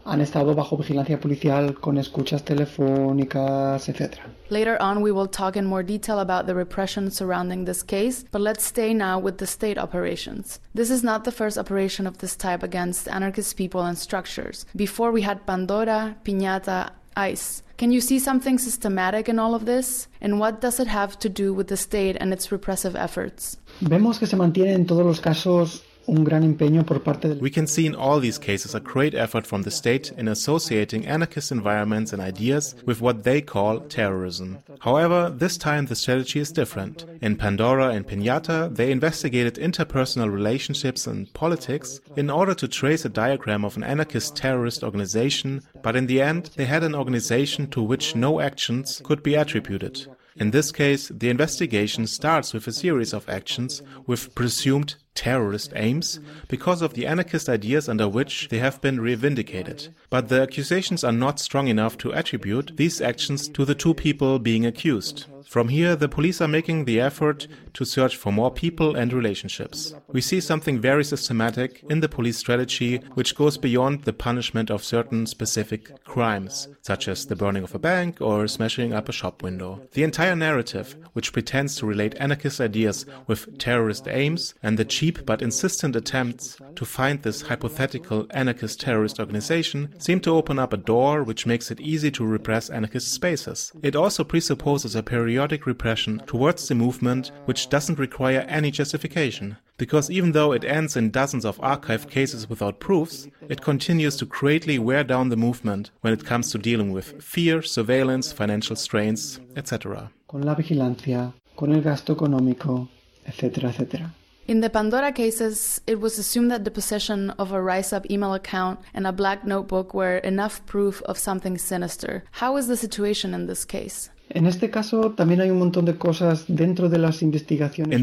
han 0.06 0.22
estado 0.22 0.56
bajo 0.56 0.78
vigilancia 0.78 1.20
policial 1.20 1.76
con 1.76 1.98
escuchas 1.98 2.44
telefónicas, 2.46 3.90
etc. 3.90 4.22
Later 4.54 4.80
on, 4.80 5.02
we 5.02 5.12
will 5.12 5.26
talk 5.26 5.58
in 5.58 5.66
more 5.66 5.82
detail 5.82 6.20
about 6.20 6.46
the 6.46 6.54
repression 6.54 7.10
surrounding 7.10 7.66
this 7.66 7.82
case, 7.82 8.24
but 8.32 8.40
let's 8.40 8.64
stay 8.64 8.94
now 8.94 9.18
with 9.18 9.40
the 9.40 9.48
state 9.48 9.80
operations. 9.80 10.60
This 10.76 10.92
is 10.92 11.02
not 11.04 11.24
the 11.24 11.32
first 11.32 11.58
operation 11.58 12.06
of 12.06 12.20
this 12.20 12.36
type 12.36 12.62
against 12.62 13.08
anarchist 13.08 13.58
people 13.58 13.82
and 13.82 13.98
structures. 13.98 14.68
Before, 14.76 15.12
we 15.12 15.24
had 15.24 15.48
Pandora, 15.48 16.16
Piñata, 16.24 16.92
ICE. 17.18 17.64
Can 17.78 17.92
you 17.92 18.00
see 18.00 18.20
something 18.20 18.60
systematic 18.60 19.28
in 19.28 19.40
all 19.40 19.56
of 19.56 19.66
this? 19.66 20.08
And 20.22 20.40
what 20.40 20.62
does 20.62 20.80
it 20.80 20.88
have 20.88 21.18
to 21.18 21.30
do 21.30 21.52
with 21.52 21.68
the 21.68 21.78
state 21.78 22.16
and 22.20 22.32
its 22.32 22.52
repressive 22.52 22.96
efforts? 22.96 23.58
Vemos 23.82 24.20
que 24.20 24.28
se 24.28 24.36
mantiene 24.36 24.76
en 24.76 24.86
todos 24.86 25.04
los 25.04 25.20
casos 25.20 25.82
We 26.08 27.50
can 27.50 27.68
see 27.68 27.86
in 27.86 27.96
all 27.96 28.20
these 28.20 28.38
cases 28.38 28.76
a 28.76 28.80
great 28.80 29.14
effort 29.14 29.48
from 29.48 29.62
the 29.62 29.72
state 29.72 30.12
in 30.18 30.28
associating 30.28 31.06
anarchist 31.08 31.52
environments 31.52 32.12
and 32.12 32.22
ideas 32.22 32.76
with 32.86 33.02
what 33.02 33.24
they 33.24 33.42
call 33.42 33.80
terrorism. 33.82 34.60
However, 34.82 35.30
this 35.30 35.58
time 35.58 35.86
the 35.86 35.96
strategy 35.96 36.40
is 36.40 36.52
different. 36.52 37.06
In 37.22 37.38
Pandora 37.38 37.90
and 37.90 38.08
Pinata, 38.08 38.74
they 38.76 38.92
investigated 38.92 39.56
interpersonal 39.56 40.32
relationships 40.32 41.08
and 41.08 41.34
politics 41.34 42.02
in 42.18 42.30
order 42.30 42.54
to 42.56 42.68
trace 42.68 43.06
a 43.06 43.10
diagram 43.10 43.64
of 43.64 43.78
an 43.78 43.84
anarchist 43.84 44.36
terrorist 44.36 44.84
organization, 44.84 45.62
but 45.82 45.96
in 45.96 46.08
the 46.08 46.22
end, 46.22 46.52
they 46.56 46.66
had 46.66 46.84
an 46.84 46.96
organization 46.96 47.68
to 47.70 47.82
which 47.82 48.16
no 48.16 48.42
actions 48.42 49.02
could 49.06 49.24
be 49.24 49.36
attributed. 49.36 50.08
In 50.36 50.52
this 50.52 50.72
case, 50.72 51.10
the 51.10 51.30
investigation 51.30 52.08
starts 52.08 52.54
with 52.54 52.68
a 52.68 52.72
series 52.72 53.14
of 53.14 53.30
actions 53.30 53.84
with 54.08 54.34
presumed 54.34 54.96
terrorist 55.16 55.74
aims 55.76 56.20
because 56.48 56.82
of 56.82 56.94
the 56.94 57.06
anarchist 57.06 57.50
ideas 57.50 57.88
under 57.88 58.08
which 58.08 58.50
they 58.50 58.60
have 58.60 58.82
been 58.82 58.98
reivindicated. 58.98 59.90
But 60.10 60.30
the 60.30 60.42
accusations 60.42 61.04
are 61.04 61.12
not 61.12 61.40
strong 61.40 61.68
enough 61.68 61.98
to 62.00 62.14
attribute 62.14 62.78
these 62.78 63.02
actions 63.02 63.48
to 63.50 63.66
the 63.66 63.76
two 63.76 63.94
people 63.94 64.40
being 64.40 64.66
accused. 64.66 65.26
From 65.48 65.70
here, 65.70 65.96
the 65.96 66.10
police 66.10 66.42
are 66.42 66.48
making 66.48 66.86
the 66.86 67.00
effort 67.00 67.48
to 67.74 67.86
search 67.86 68.18
for 68.18 68.32
more 68.32 68.52
people 68.52 68.96
and 68.96 69.12
relationships. 69.12 69.94
We 70.12 70.22
see 70.22 70.40
something 70.40 70.80
very 70.80 71.04
systematic 71.04 71.84
in 71.90 72.00
the 72.00 72.10
police 72.10 72.38
strategy 72.38 72.98
which 73.14 73.36
goes 73.36 73.58
beyond 73.58 74.04
the 74.04 74.14
punishment 74.14 74.70
of 74.70 74.84
certain 74.84 75.26
specific 75.26 76.04
crimes, 76.04 76.68
such 76.82 77.08
as 77.08 77.26
the 77.26 77.36
burning 77.36 77.64
of 77.64 77.76
a 77.76 77.80
bank 77.80 78.22
or 78.22 78.48
smashing 78.48 78.94
up 78.94 79.10
a 79.10 79.12
shop 79.12 79.44
window. 79.44 79.82
The 79.94 80.04
entire 80.04 80.36
narrative, 80.36 80.96
which 81.14 81.34
pretends 81.34 81.76
to 81.78 81.86
relate 81.86 82.16
anarchist 82.20 82.62
ideas 82.62 83.06
with 83.28 83.58
terrorist 83.58 84.08
aims 84.08 84.54
and 84.62 84.78
the 84.78 84.86
cheap 84.86 85.26
but 85.26 85.42
insistent 85.42 85.96
attempts 85.96 86.58
to 86.76 86.86
find 86.86 87.22
this 87.22 87.44
hypothetical 87.44 88.28
anarchist 88.32 88.82
terrorist 88.82 89.20
organization, 89.20 89.94
seem 90.00 90.20
to 90.22 90.36
open 90.36 90.60
up 90.60 90.74
a 90.74 90.78
door 90.78 91.24
which 91.24 91.46
makes 91.46 91.72
it 91.72 91.80
easy 91.80 92.12
to 92.12 92.26
repress 92.26 92.70
anarchist 92.70 93.12
spaces. 93.12 93.72
It 93.82 93.96
also 93.96 94.24
presupposes 94.24 94.96
a 94.96 95.04
periodic 95.34 95.66
repression 95.66 96.22
towards 96.28 96.68
the 96.68 96.76
movement 96.76 97.32
which 97.46 97.68
doesn't 97.68 97.98
require 97.98 98.46
any 98.48 98.70
justification. 98.70 99.58
Because 99.78 100.12
even 100.12 100.32
though 100.32 100.52
it 100.52 100.64
ends 100.64 100.96
in 100.96 101.10
dozens 101.10 101.44
of 101.44 101.58
archived 101.58 102.08
cases 102.12 102.48
without 102.48 102.80
proofs, 102.80 103.28
it 103.50 103.60
continues 103.62 104.16
to 104.18 104.26
greatly 104.26 104.78
wear 104.78 105.04
down 105.04 105.30
the 105.30 105.36
movement 105.48 105.90
when 106.02 106.14
it 106.14 106.24
comes 106.24 106.52
to 106.52 106.60
dealing 106.60 106.92
with 106.92 107.20
fear, 107.20 107.64
surveillance, 107.64 108.32
financial 108.32 108.76
strains, 108.76 109.40
etc. 109.56 110.12
con 110.28 110.44
la 110.44 110.54
vigilancia, 110.54 111.34
con 111.56 111.74
el 111.74 111.82
gasto 111.82 112.14
económico, 112.14 112.88
etcétera, 113.26 113.70
etcétera. 113.70 114.12
In 114.46 114.60
the 114.60 114.70
Pandora 114.70 115.14
cases, 115.14 115.80
it 115.88 116.02
was 116.02 116.20
assumed 116.20 116.52
that 116.52 116.66
the 116.66 116.70
possession 116.80 117.30
of 117.40 117.54
a 117.54 117.62
Rise 117.62 117.94
Up 117.94 118.06
email 118.12 118.34
account 118.34 118.82
and 118.94 119.08
a 119.08 119.14
black 119.14 119.46
notebook 119.46 119.94
were 119.94 120.18
enough 120.18 120.64
proof 120.66 121.02
of 121.04 121.18
something 121.18 121.58
sinister. 121.58 122.26
How 122.32 122.58
is 122.58 122.68
the 122.68 122.76
situation 122.76 123.34
in 123.34 123.48
this 123.48 123.64
case? 123.64 124.10
In 124.36 124.46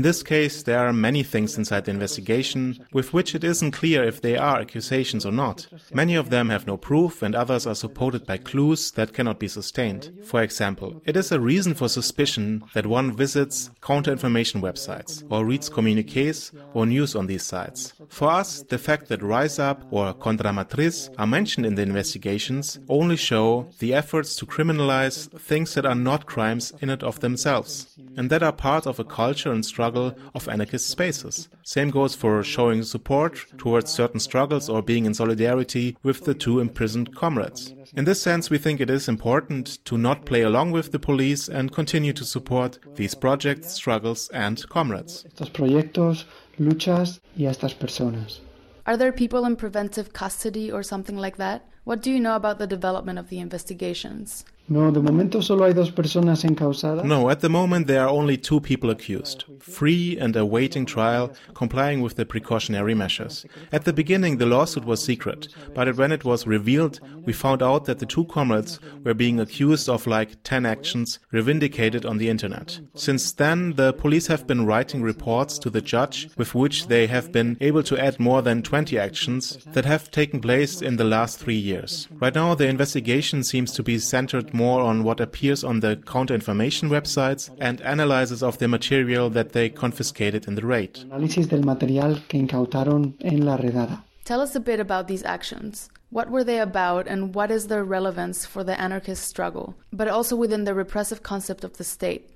this 0.02 0.22
case, 0.22 0.62
there 0.62 0.78
are 0.78 0.92
many 0.92 1.22
things 1.22 1.58
inside 1.58 1.84
the 1.84 1.90
investigation 1.90 2.86
with 2.92 3.12
which 3.12 3.34
it 3.34 3.42
isn't 3.42 3.72
clear 3.72 4.04
if 4.04 4.20
they 4.20 4.36
are 4.36 4.60
accusations 4.60 5.26
or 5.26 5.32
not. 5.32 5.66
Many 5.92 6.14
of 6.14 6.30
them 6.30 6.50
have 6.50 6.68
no 6.68 6.76
proof, 6.76 7.22
and 7.22 7.34
others 7.34 7.66
are 7.66 7.74
supported 7.74 8.26
by 8.26 8.36
clues 8.36 8.92
that 8.92 9.12
cannot 9.12 9.40
be 9.40 9.48
sustained. 9.48 10.12
For 10.24 10.42
example, 10.42 11.02
it 11.04 11.16
is 11.16 11.32
a 11.32 11.40
reason 11.40 11.74
for 11.74 11.88
suspicion 11.88 12.62
that 12.74 12.86
one 12.86 13.16
visits 13.16 13.70
counter 13.82 14.12
information 14.12 14.60
websites 14.60 15.24
or 15.30 15.44
reads 15.44 15.68
communiques 15.68 16.52
or 16.74 16.86
news 16.86 17.16
on 17.16 17.26
these 17.26 17.42
sites. 17.42 17.92
For 18.08 18.30
us, 18.30 18.62
the 18.62 18.78
fact 18.78 19.08
that 19.08 19.22
Rise 19.22 19.58
Up 19.58 19.84
or 19.90 20.14
Contramatriz 20.14 21.10
are 21.18 21.26
mentioned 21.26 21.66
in 21.66 21.74
the 21.74 21.82
investigations 21.82 22.78
only 22.88 23.16
show 23.16 23.68
the 23.80 23.94
efforts 23.94 24.36
to 24.36 24.46
criminalize 24.46 25.28
things 25.40 25.74
that 25.74 25.86
are 25.86 25.94
not 25.94 26.19
crimes 26.26 26.72
in 26.80 26.90
and 26.90 27.02
of 27.02 27.20
themselves, 27.20 27.98
and 28.16 28.30
that 28.30 28.42
are 28.42 28.52
part 28.52 28.86
of 28.86 28.98
a 28.98 29.04
culture 29.04 29.52
and 29.52 29.64
struggle 29.64 30.14
of 30.34 30.48
anarchist 30.48 30.88
spaces. 30.88 31.48
Same 31.62 31.90
goes 31.90 32.14
for 32.14 32.42
showing 32.42 32.82
support 32.82 33.44
towards 33.58 33.90
certain 33.90 34.20
struggles 34.20 34.68
or 34.68 34.82
being 34.82 35.06
in 35.06 35.14
solidarity 35.14 35.96
with 36.02 36.24
the 36.24 36.34
two 36.34 36.60
imprisoned 36.60 37.14
comrades. 37.14 37.74
In 37.94 38.04
this 38.04 38.22
sense, 38.22 38.50
we 38.50 38.58
think 38.58 38.80
it 38.80 38.90
is 38.90 39.08
important 39.08 39.84
to 39.84 39.98
not 39.98 40.26
play 40.26 40.42
along 40.42 40.70
with 40.70 40.92
the 40.92 40.98
police 40.98 41.48
and 41.48 41.72
continue 41.72 42.12
to 42.12 42.24
support 42.24 42.78
these 42.96 43.14
projects, 43.14 43.72
struggles, 43.72 44.28
and 44.30 44.68
comrades. 44.68 45.24
Estos 45.24 45.50
proyectos, 45.50 46.24
luchas 46.58 47.20
y 47.36 47.46
a 47.46 47.50
estas 47.50 47.74
personas. 47.74 48.40
Are 48.86 48.96
there 48.96 49.12
people 49.12 49.44
in 49.44 49.56
preventive 49.56 50.12
custody 50.12 50.70
or 50.70 50.82
something 50.82 51.16
like 51.16 51.36
that? 51.36 51.66
What 51.84 52.02
do 52.02 52.10
you 52.10 52.20
know 52.20 52.36
about 52.36 52.58
the 52.58 52.66
development 52.66 53.18
of 53.18 53.28
the 53.28 53.38
investigations? 53.38 54.44
No, 54.70 54.92
de 54.92 55.00
momento 55.00 55.42
solo 55.42 55.64
hay 55.64 55.72
dos 55.72 55.90
personas 55.90 56.44
encausadas. 56.44 57.04
No, 57.04 57.28
at 57.28 57.40
the 57.40 57.48
moment 57.48 57.88
there 57.88 58.02
are 58.02 58.08
only 58.08 58.36
two 58.36 58.60
people 58.60 58.90
accused, 58.90 59.44
free 59.58 60.16
and 60.16 60.36
awaiting 60.36 60.86
trial, 60.86 61.32
complying 61.54 62.02
with 62.02 62.14
the 62.14 62.24
precautionary 62.24 62.94
measures. 62.94 63.44
At 63.72 63.84
the 63.84 63.92
beginning, 63.92 64.38
the 64.38 64.46
lawsuit 64.46 64.84
was 64.84 65.02
secret, 65.02 65.48
but 65.74 65.96
when 65.96 66.12
it 66.12 66.24
was 66.24 66.46
revealed, 66.46 67.00
we 67.26 67.32
found 67.32 67.64
out 67.64 67.86
that 67.86 67.98
the 67.98 68.06
two 68.06 68.26
comrades 68.26 68.78
were 69.02 69.12
being 69.12 69.40
accused 69.40 69.88
of 69.88 70.06
like 70.06 70.40
10 70.44 70.64
actions 70.64 71.18
revindicated 71.32 72.08
on 72.08 72.18
the 72.18 72.28
internet. 72.28 72.78
Since 72.94 73.32
then, 73.32 73.74
the 73.74 73.92
police 73.92 74.28
have 74.28 74.46
been 74.46 74.66
writing 74.66 75.02
reports 75.02 75.58
to 75.58 75.70
the 75.70 75.80
judge 75.80 76.28
with 76.36 76.54
which 76.54 76.86
they 76.86 77.08
have 77.08 77.32
been 77.32 77.56
able 77.60 77.82
to 77.82 77.98
add 77.98 78.20
more 78.20 78.40
than 78.40 78.62
20 78.62 78.96
actions 78.96 79.58
that 79.72 79.84
have 79.84 80.12
taken 80.12 80.40
place 80.40 80.80
in 80.80 80.94
the 80.94 81.02
last 81.02 81.40
three 81.40 81.58
years. 81.58 82.06
Right 82.20 82.36
now, 82.36 82.54
the 82.54 82.68
investigation 82.68 83.42
seems 83.42 83.72
to 83.72 83.82
be 83.82 83.98
centered 83.98 84.54
more 84.60 84.80
on 84.90 84.96
what 85.04 85.20
appears 85.20 85.60
on 85.64 85.80
the 85.80 85.96
counter 86.14 86.34
information 86.34 86.90
websites 86.90 87.50
and 87.58 87.80
analysis 87.80 88.42
of 88.42 88.58
the 88.58 88.68
material 88.68 89.30
that 89.30 89.52
they 89.52 89.68
confiscated 89.68 90.42
in 90.48 90.54
the 90.54 90.66
raid. 90.74 90.92
Análisis 91.10 91.48
del 91.48 91.62
material 91.62 92.12
que 92.28 92.38
incautaron 92.38 93.14
en 93.20 93.44
la 93.46 93.56
redada. 93.56 93.96
Tell 94.24 94.40
us 94.40 94.54
a 94.54 94.60
bit 94.60 94.78
about 94.78 95.08
these 95.08 95.24
actions. 95.24 95.88
What 96.10 96.30
were 96.30 96.44
they 96.44 96.60
about 96.60 97.06
and 97.08 97.34
what 97.34 97.50
is 97.50 97.66
their 97.66 97.84
relevance 97.84 98.44
for 98.44 98.62
the 98.64 98.78
anarchist 98.80 99.22
struggle, 99.24 99.74
but 99.92 100.08
also 100.08 100.36
within 100.36 100.64
the 100.64 100.74
repressive 100.74 101.22
concept 101.22 101.64
of 101.64 101.76
the 101.78 101.84
state? 101.84 102.29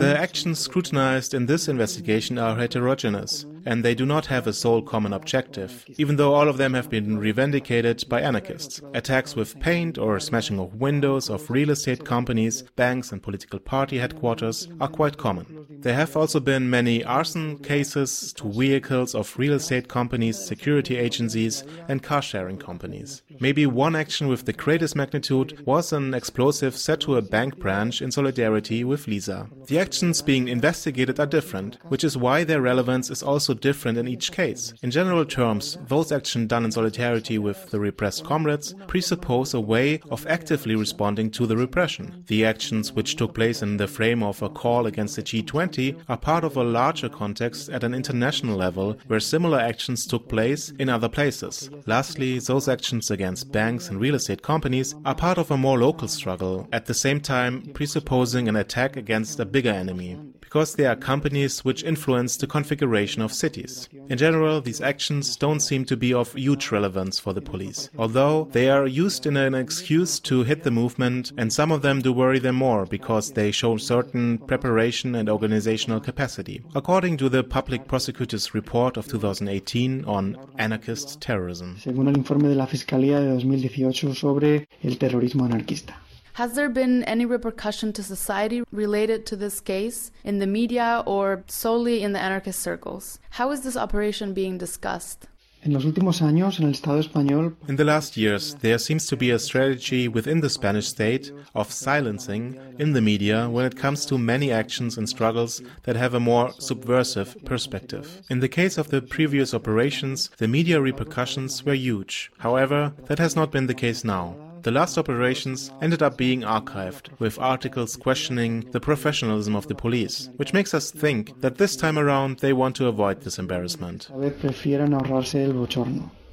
The 0.00 0.16
actions 0.18 0.60
scrutinized 0.60 1.34
in 1.34 1.46
this 1.46 1.66
investigation 1.66 2.38
are 2.38 2.56
heterogeneous, 2.56 3.46
and 3.66 3.84
they 3.84 3.96
do 3.96 4.06
not 4.06 4.26
have 4.26 4.46
a 4.46 4.52
sole 4.52 4.80
common 4.80 5.12
objective, 5.12 5.84
even 5.98 6.16
though 6.16 6.34
all 6.34 6.48
of 6.48 6.56
them 6.56 6.74
have 6.74 6.88
been 6.88 7.18
reivindicated 7.18 8.08
by 8.08 8.20
anarchists. 8.20 8.80
Attacks 8.94 9.34
with 9.34 9.58
paint 9.58 9.98
or 9.98 10.20
smashing 10.20 10.60
of 10.60 10.76
windows 10.76 11.28
of 11.28 11.50
real 11.50 11.70
estate 11.70 12.04
companies, 12.04 12.62
banks, 12.76 13.10
and 13.10 13.22
political 13.22 13.58
party 13.58 13.98
headquarters 13.98 14.68
are 14.80 14.88
quite 14.88 15.16
common. 15.16 15.66
There 15.80 15.94
have 15.94 16.16
also 16.16 16.40
been 16.40 16.70
many 16.70 17.04
arson 17.04 17.58
cases 17.58 18.32
to 18.34 18.52
vehicles 18.52 19.14
of 19.14 19.36
real 19.36 19.54
estate 19.54 19.88
companies, 19.88 20.38
security 20.38 20.96
agencies, 20.96 21.64
and 21.88 22.02
car 22.02 22.22
sharing 22.22 22.58
companies. 22.58 23.22
Maybe 23.40 23.66
one 23.66 23.96
action 23.96 24.28
with 24.28 24.44
the 24.44 24.52
greatest 24.52 24.96
magnitude 24.96 25.66
was 25.66 25.92
an 25.92 26.14
explosive 26.14 26.76
set 26.76 27.00
to 27.00 27.16
a 27.16 27.22
bank 27.22 27.47
branch 27.56 28.02
in 28.02 28.10
solidarity 28.10 28.84
with 28.84 29.06
Lisa. 29.06 29.48
The 29.66 29.78
actions 29.78 30.22
being 30.22 30.48
investigated 30.48 31.20
are 31.20 31.26
different, 31.26 31.78
which 31.84 32.04
is 32.04 32.16
why 32.16 32.44
their 32.44 32.60
relevance 32.60 33.10
is 33.10 33.22
also 33.22 33.54
different 33.54 33.98
in 33.98 34.08
each 34.08 34.32
case. 34.32 34.74
In 34.82 34.90
general 34.90 35.24
terms, 35.24 35.78
those 35.86 36.12
actions 36.12 36.48
done 36.48 36.64
in 36.64 36.72
solidarity 36.72 37.38
with 37.38 37.70
the 37.70 37.78
repressed 37.78 38.24
comrades 38.24 38.74
presuppose 38.86 39.54
a 39.54 39.60
way 39.60 40.00
of 40.10 40.26
actively 40.26 40.74
responding 40.74 41.30
to 41.30 41.46
the 41.46 41.56
repression. 41.56 42.24
The 42.26 42.44
actions 42.44 42.92
which 42.92 43.16
took 43.16 43.34
place 43.34 43.62
in 43.62 43.76
the 43.76 43.86
frame 43.88 44.22
of 44.22 44.42
a 44.42 44.48
call 44.48 44.86
against 44.86 45.16
the 45.16 45.22
G20 45.22 45.96
are 46.08 46.16
part 46.16 46.44
of 46.44 46.56
a 46.56 46.64
larger 46.64 47.08
context 47.08 47.68
at 47.68 47.84
an 47.84 47.94
international 47.94 48.56
level 48.56 48.96
where 49.06 49.20
similar 49.20 49.58
actions 49.58 50.06
took 50.06 50.28
place 50.28 50.70
in 50.78 50.88
other 50.88 51.08
places. 51.08 51.70
Lastly, 51.86 52.38
those 52.38 52.68
actions 52.68 53.10
against 53.10 53.52
banks 53.52 53.88
and 53.88 54.00
real 54.00 54.14
estate 54.14 54.42
companies 54.42 54.94
are 55.04 55.14
part 55.14 55.38
of 55.38 55.50
a 55.50 55.56
more 55.56 55.78
local 55.78 56.08
struggle, 56.08 56.68
at 56.72 56.86
the 56.86 56.94
same 56.94 57.20
time 57.20 57.37
presupposing 57.74 58.48
an 58.48 58.56
attack 58.56 58.96
against 58.96 59.40
a 59.40 59.44
bigger 59.44 59.70
enemy. 59.70 60.16
because 60.48 60.76
they 60.76 60.86
are 60.86 60.96
companies 60.96 61.62
which 61.62 61.84
influence 61.84 62.38
the 62.38 62.46
configuration 62.46 63.20
of 63.20 63.34
cities. 63.34 63.86
In 64.08 64.16
general, 64.16 64.62
these 64.62 64.80
actions 64.80 65.36
don't 65.36 65.60
seem 65.60 65.84
to 65.84 65.94
be 65.94 66.14
of 66.14 66.32
huge 66.32 66.70
relevance 66.70 67.18
for 67.18 67.34
the 67.34 67.42
police, 67.42 67.90
although 67.98 68.48
they 68.52 68.70
are 68.70 68.86
used 68.86 69.26
in 69.26 69.36
an 69.36 69.54
excuse 69.54 70.18
to 70.20 70.44
hit 70.44 70.62
the 70.62 70.70
movement, 70.70 71.32
and 71.36 71.52
some 71.52 71.70
of 71.70 71.82
them 71.82 72.00
do 72.00 72.14
worry 72.14 72.38
them 72.38 72.56
more 72.56 72.86
because 72.86 73.32
they 73.32 73.50
show 73.50 73.76
certain 73.76 74.38
preparation 74.38 75.14
and 75.16 75.28
organizational 75.28 76.00
capacity, 76.00 76.62
according 76.74 77.18
to 77.18 77.28
the 77.28 77.44
public 77.44 77.86
prosecutor's 77.86 78.54
report 78.54 78.96
of 78.96 79.06
2018 79.06 80.06
on 80.06 80.34
anarchist 80.56 81.20
terrorism. 81.20 81.76
Según 81.78 82.08
el 82.08 82.16
informe 82.16 82.48
de 82.48 82.54
la 82.54 82.66
Fiscalía 82.66 83.20
de 83.20 83.28
2018 83.28 84.14
sobre 84.14 84.66
el 84.82 84.96
terrorismo 84.96 85.44
anarquista. 85.44 86.00
Has 86.38 86.54
there 86.54 86.68
been 86.68 87.02
any 87.02 87.26
repercussion 87.26 87.92
to 87.94 88.02
society 88.04 88.62
related 88.70 89.26
to 89.26 89.34
this 89.34 89.58
case 89.60 90.12
in 90.22 90.38
the 90.38 90.46
media 90.46 91.02
or 91.04 91.42
solely 91.48 92.00
in 92.04 92.12
the 92.12 92.20
anarchist 92.20 92.60
circles? 92.60 93.18
How 93.30 93.50
is 93.50 93.62
this 93.62 93.76
operation 93.76 94.34
being 94.34 94.56
discussed? 94.56 95.26
En 95.64 95.72
los 95.72 95.84
últimos 95.84 96.22
años, 96.22 96.60
en 96.60 96.66
el 96.66 96.70
Estado 96.70 97.00
español, 97.00 97.56
In 97.68 97.74
the 97.74 97.84
last 97.84 98.16
years, 98.16 98.54
there 98.60 98.78
seems 98.78 99.06
to 99.08 99.16
be 99.16 99.32
a 99.32 99.38
strategy 99.40 100.06
within 100.06 100.40
the 100.40 100.48
Spanish 100.48 100.86
state 100.86 101.32
of 101.56 101.72
silencing 101.72 102.56
in 102.78 102.92
the 102.92 103.00
media 103.00 103.50
when 103.50 103.66
it 103.66 103.76
comes 103.76 104.06
to 104.06 104.16
many 104.16 104.52
actions 104.52 104.96
and 104.96 105.08
struggles 105.08 105.60
that 105.82 105.96
have 105.96 106.14
a 106.14 106.20
more 106.20 106.52
subversive 106.60 107.36
perspective. 107.44 108.22
In 108.30 108.38
the 108.38 108.48
case 108.48 108.78
of 108.78 108.90
the 108.90 109.02
previous 109.02 109.52
operations, 109.52 110.30
the 110.38 110.46
media 110.46 110.80
repercussions 110.80 111.64
were 111.64 111.74
huge. 111.74 112.30
However, 112.38 112.92
that 113.06 113.18
has 113.18 113.34
not 113.34 113.50
been 113.50 113.66
the 113.66 113.74
case 113.74 114.04
now. 114.04 114.47
The 114.62 114.70
last 114.70 114.98
operations 114.98 115.70
ended 115.80 116.02
up 116.02 116.16
being 116.16 116.42
archived, 116.42 117.18
with 117.20 117.38
articles 117.38 117.96
questioning 117.96 118.68
the 118.72 118.80
professionalism 118.80 119.54
of 119.54 119.68
the 119.68 119.74
police, 119.74 120.30
which 120.36 120.52
makes 120.52 120.74
us 120.74 120.90
think 120.90 121.40
that 121.40 121.58
this 121.58 121.76
time 121.76 121.98
around 121.98 122.38
they 122.38 122.52
want 122.52 122.76
to 122.76 122.88
avoid 122.88 123.20
this 123.20 123.38
embarrassment. 123.38 124.08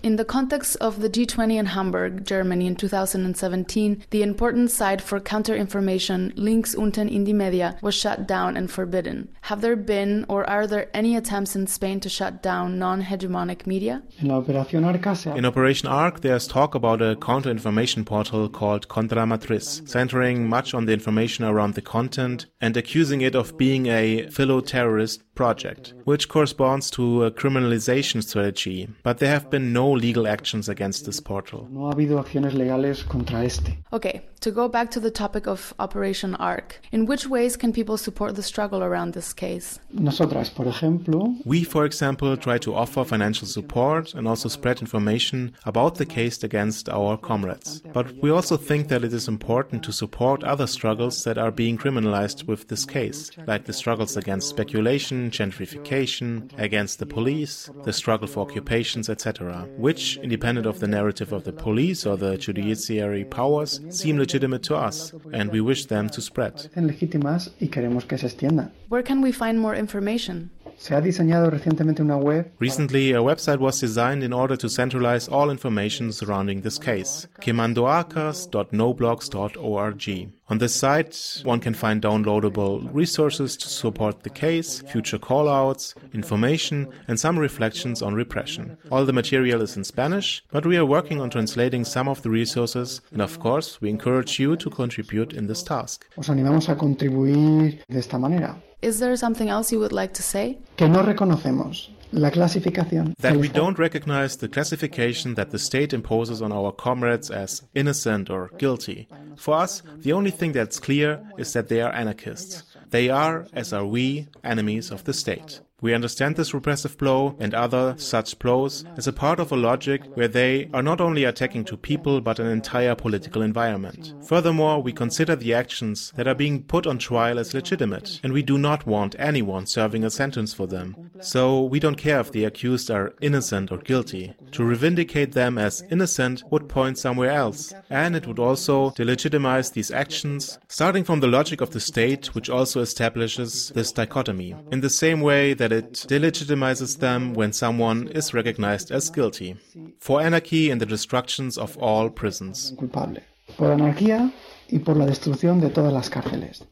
A 0.06 0.10
vez 0.10 0.16
prefieren 0.16 0.16
ahorrarse 0.16 0.16
el 0.16 0.16
bochorno. 0.16 0.16
In 0.16 0.18
the 0.18 0.26
context 0.26 0.78
of 0.82 1.02
the 1.02 1.10
G20 1.10 1.58
in 1.58 1.66
Hamburg, 1.66 2.26
Germany 2.26 2.68
in 2.68 2.76
2017, 2.76 4.04
the 4.12 4.22
important 4.22 4.70
site 4.70 5.02
for 5.02 5.20
counter-information 5.20 6.32
Links 6.36 6.76
unten 6.76 7.10
Indymedia 7.10 7.76
was 7.82 7.96
shut 7.96 8.28
down 8.28 8.56
and 8.56 8.70
forbidden. 8.70 9.30
Have 9.42 9.62
there 9.62 9.76
been 9.76 10.26
or 10.30 10.48
are 10.48 10.68
there 10.68 10.90
any 10.94 11.16
attempts 11.16 11.56
in 11.56 11.68
Spain 11.68 12.00
to 12.02 12.10
shut 12.10 12.44
down 12.44 12.78
non-hegemonic 12.78 13.66
media? 13.66 14.04
En 14.22 14.28
la 14.28 14.40
Operación 14.40 14.86
Arca 14.86 15.16
se 15.16 15.32
ha 15.32 15.36
In 15.36 15.46
Operation 15.46 15.90
Ark, 15.90 16.22
there's 16.22 16.48
talk 16.48 16.76
about 16.76 17.02
a 17.02 17.16
counter 17.16 17.50
information 17.50 18.06
portal 18.06 18.48
called 18.48 18.88
Contra 18.88 19.26
Matriz, 19.26 19.82
centering 19.86 20.48
much 20.48 20.74
on 20.74 20.86
the 20.86 20.94
information 20.94 21.46
around 21.46 21.74
the 21.74 21.82
content 21.82 22.46
and 22.62 22.78
accusing 22.78 23.22
it 23.22 23.36
of 23.36 23.58
being 23.58 23.88
a 23.88 24.28
philo 24.30 24.62
terrorist 24.62 25.22
project, 25.36 25.94
which 26.06 26.30
corresponds 26.30 26.90
to 26.90 27.26
a 27.26 27.32
criminalization 27.32 28.24
strategy. 28.24 28.88
But 29.04 29.20
there 29.20 29.30
have 29.30 29.50
been 29.50 29.74
no 29.74 29.95
legal 29.96 30.28
actions 30.28 30.70
against 30.70 31.06
this 31.06 31.22
portal. 31.22 31.68
no 31.70 31.88
ha 31.90 31.94
habido 31.94 32.20
acciones 32.20 32.54
legales 32.54 33.04
contra 33.04 33.44
este. 33.44 33.80
Okay, 33.92 34.22
to 34.42 34.52
go 34.52 34.68
back 34.68 34.92
to 34.92 35.00
the 35.00 35.12
topic 35.12 35.48
of 35.48 35.74
Operation 35.80 36.36
Ark, 36.36 36.80
in 36.92 37.06
which 37.06 37.28
ways 37.28 37.58
can 37.58 37.74
people 37.74 37.98
support 37.98 38.36
the 38.36 38.44
struggle 38.44 38.84
around 38.84 39.14
this 39.14 39.34
case? 39.34 39.80
Nosotras, 39.92 40.50
por 40.50 40.68
ejemplo, 40.68 41.36
We, 41.46 41.64
for 41.64 41.86
example, 41.86 42.36
try 42.38 42.58
to 42.60 42.76
offer 42.76 43.04
financial 43.04 43.48
support 43.48 44.14
and 44.14 44.28
also 44.28 44.50
spread 44.50 44.82
information 44.82 45.54
about 45.66 45.96
the 45.96 46.06
case 46.06 46.44
against 46.44 46.90
our 46.90 47.18
comrades. 47.18 47.82
But 47.94 48.14
we 48.22 48.30
also 48.30 48.56
think 48.56 48.90
that 48.90 49.04
it 49.04 49.14
is 49.14 49.28
important 49.28 49.84
to 49.84 49.92
support 49.92 50.44
other 50.44 50.68
struggles 50.68 51.24
that 51.24 51.38
are 51.38 51.52
being 51.52 51.78
criminalized 51.78 52.48
with 52.48 52.68
this 52.68 52.86
case, 52.86 53.32
like 53.48 53.66
the 53.66 53.74
struggles 53.74 54.16
against 54.16 54.50
speculation, 54.50 55.32
gentrification, 55.32 56.52
against 56.60 57.00
the 57.00 57.06
police, 57.06 57.70
the 57.84 57.94
struggle 57.94 58.28
for 58.28 58.42
occupations, 58.42 59.10
etc., 59.10 59.68
which, 59.78 60.18
independent 60.18 60.68
of 60.68 60.80
the 60.80 60.88
narrative 60.88 61.34
of 61.34 61.46
the 61.46 61.54
police 61.54 62.06
or 62.06 62.16
the 62.16 62.38
judiciary 62.38 63.26
powers, 63.26 63.82
seem 63.90 64.18
legitimate 64.18 64.35
to 64.40 64.76
us, 64.76 65.14
and 65.34 65.52
we 65.52 65.62
wish 65.62 65.86
them 65.86 66.10
to 66.10 66.22
spread. 66.22 66.54
parecen 66.54 66.88
legítimas 66.88 67.52
y 67.60 67.68
queremos 67.68 68.06
que 68.06 68.18
se 68.18 68.28
extiendan. 68.28 68.72
Where 68.90 69.04
can 69.04 69.22
we 69.22 69.32
find 69.32 69.60
more 69.60 69.78
information? 69.78 70.52
Se 70.78 70.94
ha 70.94 71.02
diseñado 71.02 71.50
recientemente 71.50 72.02
una 72.02 72.18
web 72.18 72.52
Recently, 72.60 73.14
a 73.14 73.22
website 73.22 73.60
was 73.60 73.80
designed 73.80 74.24
in 74.24 74.34
order 74.34 74.58
to 74.58 74.68
centralize 74.70 75.30
all 75.30 75.50
information 75.50 76.12
surrounding 76.12 76.62
this 76.62 76.78
case, 76.78 77.28
quemandoarcas.noblogs.org. 77.42 80.30
On 80.48 80.60
this 80.60 80.76
site, 80.76 81.42
one 81.44 81.60
can 81.60 81.74
find 81.74 82.04
downloadable 82.04 82.88
resources 82.94 83.58
to 83.58 83.68
support 83.68 84.22
the 84.22 84.30
case, 84.30 84.84
future 84.92 85.18
callouts, 85.18 85.96
information, 86.14 86.88
and 87.08 87.20
some 87.20 87.40
reflections 87.40 88.04
on 88.04 88.14
repression. 88.14 88.78
All 88.92 89.06
the 89.06 89.14
material 89.14 89.64
is 89.64 89.76
in 89.76 89.84
Spanish, 89.84 90.44
but 90.52 90.68
we 90.68 90.78
are 90.78 90.86
working 90.86 91.20
on 91.20 91.32
translating 91.32 91.84
some 91.84 92.08
of 92.08 92.22
the 92.22 92.30
resources, 92.30 93.02
and 93.12 93.24
of 93.24 93.40
course, 93.40 93.82
we 93.82 93.90
encourage 93.90 94.40
you 94.40 94.56
to 94.58 94.70
contribute 94.70 95.34
in 95.34 95.48
this 95.48 95.64
task. 95.64 96.06
Os 96.16 96.30
animamos 96.30 96.70
a 96.70 96.76
contribuir 96.76 97.80
de 97.88 97.98
esta 97.98 98.20
manera. 98.20 98.62
Is 98.86 99.00
there 99.00 99.16
something 99.18 99.50
else 99.50 99.72
you 99.72 99.80
would 99.80 99.92
like 99.92 100.14
to 100.14 100.22
say? 100.22 100.60
Que 100.78 100.88
no 100.88 101.02
reconocemos 101.02 101.90
la 102.12 102.30
clasificación 102.30 103.16
That 103.18 103.36
we 103.36 103.50
don't 103.50 103.80
recognize 103.80 104.38
the 104.38 104.48
classification 104.48 105.34
that 105.34 105.50
the 105.50 105.58
state 105.58 105.92
imposes 105.92 106.40
on 106.40 106.52
our 106.52 106.72
comrades 106.72 107.32
as 107.32 107.64
innocent 107.74 108.30
or 108.30 108.52
guilty. 108.60 109.08
For 109.38 109.56
us, 109.56 109.82
the 110.04 110.14
only 110.14 110.30
thing 110.30 110.52
that's 110.52 110.80
clear 110.80 111.20
is 111.36 111.54
that 111.54 111.68
they 111.68 111.82
are 111.82 111.92
anarchists. 111.92 112.62
They 112.92 113.10
are, 113.10 113.48
as 113.54 113.74
are 113.74 113.88
we, 113.88 114.28
enemies 114.44 114.92
of 114.92 115.04
the 115.06 115.14
state. 115.14 115.62
We 115.86 115.94
understand 115.94 116.36
this 116.36 116.56
repressive 116.56 116.98
blow 116.98 117.36
and 117.38 117.54
other 117.54 117.94
such 118.00 118.40
blows 118.40 118.86
as 118.98 119.06
a 119.08 119.14
part 119.14 119.40
of 119.40 119.52
a 119.52 119.56
logic 119.56 120.02
where 120.16 120.28
they 120.28 120.68
are 120.74 120.82
not 120.82 121.00
only 121.00 121.26
attacking 121.26 121.64
two 121.64 121.78
people 121.78 122.22
but 122.22 122.40
an 122.40 122.48
entire 122.48 122.96
political 122.96 123.44
environment. 123.44 124.16
Furthermore, 124.28 124.82
we 124.82 124.92
consider 124.92 125.36
the 125.36 125.54
actions 125.54 126.12
that 126.16 126.28
are 126.28 126.34
being 126.34 126.64
put 126.64 126.88
on 126.88 126.98
trial 126.98 127.38
as 127.38 127.54
legitimate, 127.54 128.20
and 128.24 128.34
we 128.34 128.42
do 128.42 128.58
not 128.58 128.88
want 128.88 129.16
anyone 129.20 129.68
serving 129.68 130.04
a 130.04 130.10
sentence 130.10 130.56
for 130.56 130.66
them. 130.66 131.12
So 131.22 131.62
we 131.62 131.80
don't 131.80 132.00
care 132.00 132.20
if 132.20 132.32
the 132.32 132.46
accused 132.46 132.90
are 132.90 133.14
innocent 133.22 133.72
or 133.72 133.78
guilty. 133.78 134.34
To 134.54 134.64
revindicate 134.64 135.34
them 135.34 135.60
as 135.60 135.84
innocent 135.92 136.42
would 136.50 136.68
point 136.68 136.98
somewhere 136.98 137.30
else, 137.30 137.76
and 137.92 138.16
it 138.16 138.26
would 138.26 138.40
also 138.40 138.90
delegitimize 138.90 139.72
these 139.72 139.92
actions, 139.92 140.58
starting 140.68 141.04
from 141.04 141.20
the 141.20 141.28
logic 141.28 141.62
of 141.62 141.70
the 141.70 141.80
state, 141.80 142.34
which 142.34 142.50
also 142.50 142.82
establishes 142.82 143.72
this 143.76 143.92
dichotomy, 143.92 144.56
in 144.72 144.82
the 144.82 144.90
same 144.90 145.22
way 145.22 145.54
that 145.54 145.75
it 145.76 145.94
delegitimizes 146.08 147.00
them 147.00 147.34
when 147.34 147.52
someone 147.54 148.08
is 148.08 148.34
recognized 148.34 148.92
as 148.92 149.10
guilty. 149.10 149.56
For 150.00 150.22
anarchy 150.22 150.72
and 150.72 150.80
the 150.82 150.86
destructions 150.86 151.58
of 151.58 151.78
all 151.78 152.10
prisons. 152.10 152.74
culpable. 152.78 153.22
Por 153.58 153.72
anarquía 153.72 154.32
y 154.70 154.80
por 154.80 154.96
la 154.96 155.06
destrucción 155.06 155.62
de 155.62 155.70
todas 155.70 155.94
las 155.94 156.10
cárceles. 156.10 156.64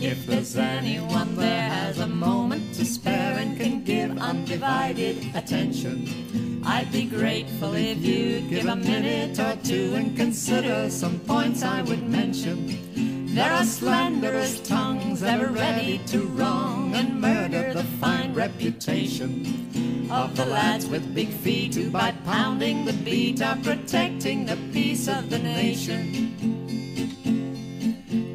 If 0.00 0.26
there's 0.26 0.56
anyone 0.56 1.34
there 1.36 1.68
has 1.68 1.98
a 1.98 2.06
moment 2.06 2.74
to 2.74 2.84
spare 2.84 3.38
and 3.38 3.56
can 3.58 3.84
give 3.84 4.18
undivided 4.18 5.16
attention, 5.34 6.06
I'd 6.68 6.90
be 6.90 7.04
grateful 7.04 7.74
if 7.74 7.98
you'd 7.98 8.50
give 8.50 8.66
a 8.66 8.74
minute 8.74 9.38
or 9.38 9.54
two 9.64 9.94
and 9.94 10.16
consider 10.16 10.90
some 10.90 11.20
points 11.20 11.62
I 11.62 11.80
would 11.82 12.02
mention. 12.08 13.32
There 13.36 13.52
are 13.52 13.62
slanderous 13.62 14.58
tongues 14.66 15.22
ever 15.22 15.46
ready 15.46 15.98
to 16.08 16.26
wrong 16.26 16.92
and 16.96 17.20
murder 17.20 17.72
the 17.72 17.84
fine 18.00 18.34
reputation 18.34 20.08
of 20.10 20.34
the 20.36 20.46
lads 20.46 20.86
with 20.88 21.14
big 21.14 21.28
feet 21.28 21.76
who 21.76 21.88
by 21.88 22.10
pounding 22.24 22.84
the 22.84 22.94
beat 22.94 23.40
are 23.42 23.56
protecting 23.62 24.44
the 24.44 24.58
peace 24.72 25.06
of 25.06 25.30
the 25.30 25.38
nation. 25.38 26.34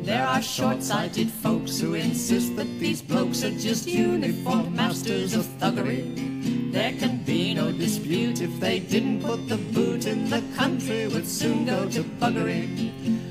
There 0.05 0.25
are 0.25 0.41
short-sighted 0.41 1.29
folks 1.29 1.81
who 1.81 1.95
insist 1.95 2.55
that 2.55 2.79
these 2.79 3.01
blokes 3.01 3.43
are 3.43 3.51
just 3.51 3.87
uniformed 3.87 4.73
masters 4.73 5.33
of 5.33 5.45
thuggery. 5.59 6.71
There 6.71 6.93
can 6.93 7.20
be 7.31 7.53
no 7.53 7.71
dispute 7.71 8.41
if 8.41 8.59
they 8.59 8.77
didn't 8.77 9.21
put 9.23 9.47
the 9.47 9.55
boot 9.55 10.05
in 10.05 10.29
the 10.29 10.43
country 10.57 11.07
would 11.07 11.25
soon 11.25 11.63
go 11.65 11.87
to 11.87 12.03
buggery. 12.19 12.67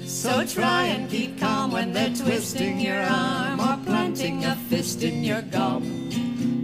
So 0.08 0.42
try 0.46 0.84
and 0.84 1.10
keep 1.10 1.38
calm 1.38 1.70
when 1.70 1.92
they're 1.92 2.16
twisting 2.16 2.80
your 2.80 3.02
arm 3.02 3.60
or 3.60 3.76
planting 3.84 4.46
a 4.46 4.56
fist 4.70 5.02
in 5.02 5.22
your 5.22 5.42
gob. 5.42 5.82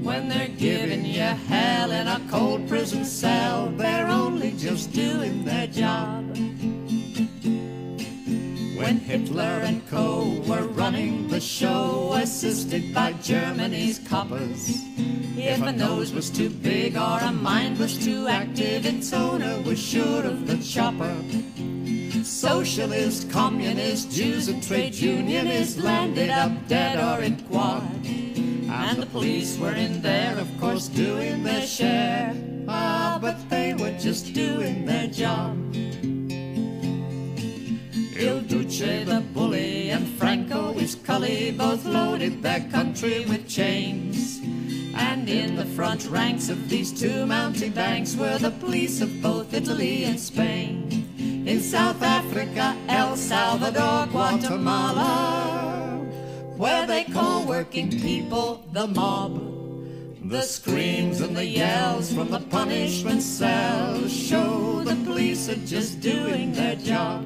When 0.09 0.31
they're 0.31 0.57
giving 0.57 1.05
you 1.05 1.29
hell 1.51 1.91
in 1.91 2.09
a 2.09 2.23
cold 2.31 2.67
prison 2.69 3.05
cell, 3.05 3.67
they're 3.77 4.09
only 4.09 4.53
just 4.53 4.95
doing 4.95 5.45
their 5.45 5.67
job. 5.67 6.25
When 8.77 8.99
Hitler 8.99 9.63
and 9.65 9.89
co 9.89 10.43
were 10.47 10.67
running 10.67 11.29
the 11.29 11.41
show, 11.41 12.13
assisted 12.13 12.93
by 12.93 13.15
Germany's 13.15 13.99
coppers. 14.01 14.85
If 15.35 15.63
a 15.63 15.73
nose 15.73 16.13
was 16.13 16.29
too 16.29 16.51
big 16.51 16.97
or 16.97 17.19
a 17.21 17.33
mind 17.33 17.79
was 17.79 17.97
too 17.97 18.29
active, 18.29 18.85
its 18.85 19.15
owner 19.15 19.61
was 19.63 19.79
sure 19.79 20.25
of 20.25 20.47
the 20.47 20.59
chopper. 20.59 21.17
socialist, 22.23 23.31
communist, 23.31 24.11
Jews 24.11 24.49
and 24.49 24.63
trade 24.63 24.95
unionists 24.95 25.79
landed 25.79 26.29
up 26.29 26.53
dead 26.69 26.99
or 26.99 27.23
in 27.23 27.37
quad. 27.49 27.83
And 28.05 29.03
the 29.03 29.07
police 29.07 29.57
were 29.59 29.73
in 29.73 30.03
there, 30.03 30.37
of 30.39 30.49
course, 30.61 30.89
doing 30.89 31.43
their 31.43 31.67
share. 31.67 32.35
Ah, 32.69 33.19
but 33.21 33.49
they 33.49 33.73
were 33.73 33.97
just 33.99 34.35
doing 34.35 34.85
their 34.85 35.07
job. 35.07 35.57
Il 38.19 38.41
Duce 38.41 39.05
the 39.05 39.23
bully 39.35 39.91
and 39.91 40.09
Franco 40.19 40.73
his 40.73 40.95
cully 40.95 41.51
both 41.51 41.85
loaded 41.85 42.43
their 42.43 42.61
country 42.71 43.27
with 43.27 43.47
chains. 43.47 44.41
And 44.95 45.29
in 45.29 45.55
the 45.55 45.67
front 45.67 46.09
ranks 46.09 46.49
of 46.49 46.71
these 46.71 46.99
two 46.99 47.27
mountebanks 47.27 48.17
were 48.17 48.39
the 48.39 48.53
police 48.53 49.03
of 49.03 49.21
both 49.21 49.53
Italy 49.53 50.05
and 50.05 50.19
Spain. 50.19 51.45
In 51.47 51.61
South 51.61 52.03
Africa, 52.03 52.75
El 52.89 53.17
Salvador, 53.17 54.07
Guatemala, 54.07 55.99
where 56.57 56.87
they 56.87 57.05
call 57.05 57.45
working 57.45 57.91
people 57.91 58.65
the 58.73 58.87
mob. 58.87 59.43
The 60.31 60.43
screams 60.43 61.21
and 61.21 61.37
the 61.37 61.45
yells 61.45 62.13
from 62.13 62.31
the 62.31 62.41
punishment 62.41 63.23
cells 63.23 64.11
show 64.11 64.83
the 64.83 64.97
police 65.05 65.51
are 65.51 65.67
just 65.67 66.01
doing 66.01 66.53
their 66.53 66.77
job. 66.77 67.25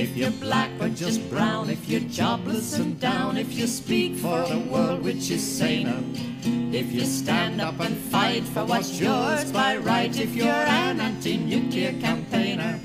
If 0.00 0.16
you're 0.16 0.30
black 0.30 0.70
or 0.80 0.88
just 0.88 1.28
brown, 1.28 1.68
if 1.68 1.86
you're 1.86 2.08
jobless 2.08 2.78
and 2.78 2.98
down, 2.98 3.36
if 3.36 3.52
you 3.52 3.66
speak 3.66 4.16
for 4.16 4.46
a 4.50 4.58
world 4.58 5.02
which 5.02 5.30
is 5.30 5.46
saner, 5.46 6.02
if 6.72 6.90
you 6.90 7.04
stand 7.04 7.60
up 7.60 7.78
and 7.80 7.94
fight 7.94 8.44
for 8.44 8.64
what's 8.64 8.98
yours 8.98 9.52
by 9.52 9.76
right, 9.76 10.18
if 10.18 10.34
you're 10.34 10.46
an 10.46 11.00
anti-nuclear 11.00 11.92
campaigner, 12.00 12.80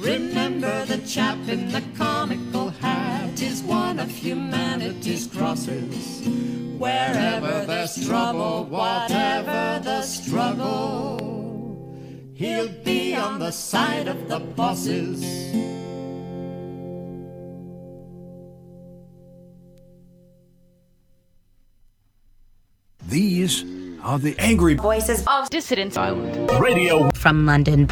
remember 0.00 0.84
the 0.86 0.98
chap 1.06 1.38
in 1.46 1.68
the 1.70 1.84
comical 1.96 2.70
hat 2.70 3.40
is 3.40 3.62
one 3.62 4.00
of 4.00 4.10
humanity's 4.10 5.28
crosses. 5.28 6.26
Wherever 6.76 7.64
there's 7.64 8.08
trouble, 8.08 8.64
whatever 8.64 9.80
the 9.84 10.02
struggle, 10.02 11.94
he'll 12.34 12.74
be 12.82 13.14
on 13.14 13.38
the 13.38 13.52
side 13.52 14.08
of 14.08 14.26
the 14.28 14.40
bosses. 14.40 15.22
These 23.14 23.64
are 24.02 24.18
the 24.18 24.34
angry 24.40 24.74
voices 24.74 25.24
of 25.28 25.48
Dissident 25.48 25.96
Island 25.96 26.50
Radio 26.60 27.10
from 27.14 27.46
London. 27.46 27.86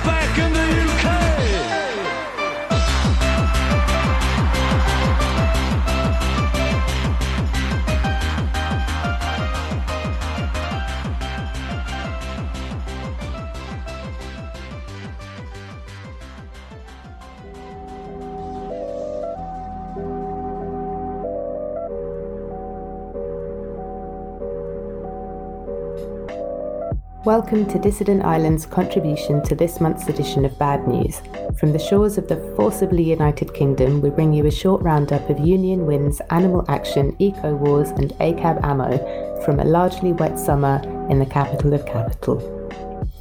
Welcome 27.25 27.67
to 27.67 27.79
Dissident 27.79 28.25
Island's 28.25 28.67
contribution 28.67 29.45
to 29.45 29.55
this 29.55 29.81
month's 29.81 30.09
edition 30.09 30.45
of 30.45 30.59
Bad 30.59 30.89
News. 30.89 31.23
From 31.57 31.71
the 31.71 31.79
shores 31.79 32.19
of 32.19 32.27
the 32.27 32.53
forcibly 32.57 33.05
United 33.05 33.55
Kingdom, 33.55 34.01
we 34.01 34.11
bring 34.11 34.33
you 34.33 34.47
a 34.47 34.51
short 34.51 34.83
roundup 34.83 35.31
of 35.31 35.39
Union 35.39 35.87
Wins, 35.87 36.21
Animal 36.31 36.65
Action, 36.67 37.15
Eco 37.21 37.55
Wars, 37.55 37.91
and 37.91 38.11
ACAB 38.19 38.65
ammo 38.65 39.41
from 39.45 39.61
a 39.61 39.65
largely 39.65 40.13
wet 40.13 40.37
summer 40.37 40.83
in 41.11 41.21
the 41.21 41.27
capital 41.27 41.73
of 41.75 41.87
capital. 41.87 42.41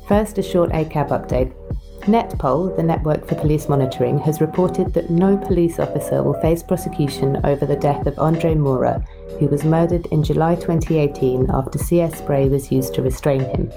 First, 0.07 0.39
a 0.39 0.41
short 0.41 0.71
ACAB 0.71 1.09
update. 1.09 1.53
Netpol, 2.05 2.75
the 2.75 2.81
Network 2.81 3.27
for 3.27 3.35
Police 3.35 3.69
Monitoring, 3.69 4.17
has 4.17 4.41
reported 4.41 4.95
that 4.95 5.11
no 5.11 5.37
police 5.37 5.77
officer 5.77 6.23
will 6.23 6.41
face 6.41 6.63
prosecution 6.63 7.39
over 7.43 7.67
the 7.67 7.75
death 7.75 8.07
of 8.07 8.17
Andre 8.17 8.55
Moura, 8.55 9.07
who 9.37 9.45
was 9.45 9.63
murdered 9.63 10.07
in 10.07 10.23
July 10.23 10.55
2018 10.55 11.51
after 11.51 11.77
CS 11.77 12.17
spray 12.17 12.49
was 12.49 12.71
used 12.71 12.95
to 12.95 13.03
restrain 13.03 13.41
him. 13.41 13.71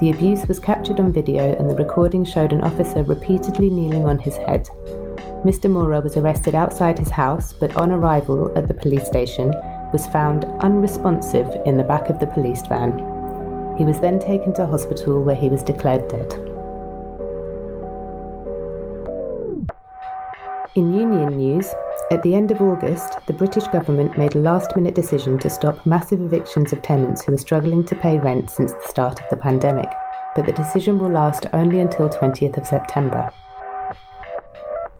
The 0.00 0.10
abuse 0.10 0.46
was 0.46 0.60
captured 0.60 1.00
on 1.00 1.12
video 1.12 1.56
and 1.58 1.68
the 1.68 1.74
recording 1.74 2.24
showed 2.24 2.52
an 2.52 2.60
officer 2.60 3.02
repeatedly 3.02 3.68
kneeling 3.68 4.04
on 4.04 4.20
his 4.20 4.36
head. 4.36 4.68
Mr. 5.44 5.68
Moura 5.68 6.00
was 6.00 6.16
arrested 6.16 6.54
outside 6.54 6.96
his 6.96 7.10
house, 7.10 7.52
but 7.52 7.76
on 7.76 7.90
arrival 7.90 8.56
at 8.56 8.68
the 8.68 8.74
police 8.74 9.06
station, 9.06 9.52
was 9.92 10.06
found 10.06 10.44
unresponsive 10.60 11.48
in 11.66 11.76
the 11.76 11.82
back 11.82 12.10
of 12.10 12.20
the 12.20 12.28
police 12.28 12.62
van. 12.68 12.92
He 13.76 13.84
was 13.84 13.98
then 13.98 14.20
taken 14.20 14.52
to 14.54 14.66
hospital 14.66 15.20
where 15.24 15.34
he 15.34 15.48
was 15.48 15.64
declared 15.64 16.06
dead. 16.06 16.32
In 20.76 20.94
union 20.94 21.36
news, 21.36 21.74
at 22.10 22.22
the 22.22 22.34
end 22.34 22.50
of 22.50 22.62
August, 22.62 23.18
the 23.26 23.34
British 23.34 23.66
government 23.68 24.16
made 24.16 24.34
a 24.34 24.38
last 24.38 24.74
minute 24.74 24.94
decision 24.94 25.38
to 25.38 25.50
stop 25.50 25.84
massive 25.84 26.22
evictions 26.22 26.72
of 26.72 26.80
tenants 26.80 27.22
who 27.22 27.32
were 27.32 27.38
struggling 27.38 27.84
to 27.84 27.94
pay 27.94 28.18
rent 28.18 28.48
since 28.48 28.72
the 28.72 28.88
start 28.88 29.20
of 29.20 29.28
the 29.28 29.36
pandemic, 29.36 29.90
but 30.34 30.46
the 30.46 30.52
decision 30.52 30.98
will 30.98 31.10
last 31.10 31.46
only 31.52 31.80
until 31.80 32.08
20th 32.08 32.56
of 32.56 32.66
September. 32.66 33.30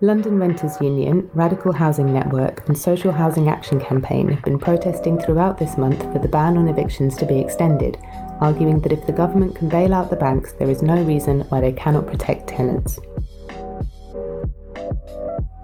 London 0.00 0.38
Renters 0.38 0.80
Union, 0.80 1.28
Radical 1.32 1.72
Housing 1.72 2.12
Network, 2.12 2.68
and 2.68 2.76
Social 2.76 3.10
Housing 3.10 3.48
Action 3.48 3.80
Campaign 3.80 4.28
have 4.28 4.44
been 4.44 4.58
protesting 4.58 5.18
throughout 5.18 5.58
this 5.58 5.76
month 5.76 6.02
for 6.12 6.18
the 6.18 6.28
ban 6.28 6.56
on 6.56 6.68
evictions 6.68 7.16
to 7.16 7.26
be 7.26 7.40
extended, 7.40 7.96
arguing 8.40 8.80
that 8.82 8.92
if 8.92 9.06
the 9.06 9.12
government 9.12 9.56
can 9.56 9.68
bail 9.68 9.94
out 9.94 10.10
the 10.10 10.16
banks, 10.16 10.52
there 10.52 10.70
is 10.70 10.82
no 10.82 11.02
reason 11.02 11.40
why 11.48 11.60
they 11.60 11.72
cannot 11.72 12.06
protect 12.06 12.48
tenants. 12.48 13.00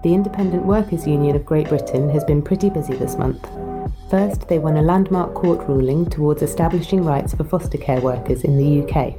The 0.05 0.13
Independent 0.13 0.63
Workers' 0.67 1.07
Union 1.07 1.35
of 1.35 1.47
Great 1.47 1.67
Britain 1.67 2.11
has 2.11 2.23
been 2.23 2.43
pretty 2.43 2.69
busy 2.69 2.93
this 2.93 3.17
month. 3.17 3.43
First, 4.07 4.47
they 4.47 4.59
won 4.59 4.77
a 4.77 4.81
landmark 4.83 5.33
court 5.33 5.67
ruling 5.67 6.07
towards 6.07 6.43
establishing 6.43 7.03
rights 7.03 7.33
for 7.33 7.43
foster 7.43 7.79
care 7.79 7.99
workers 8.01 8.43
in 8.43 8.55
the 8.55 8.83
UK. 8.83 9.15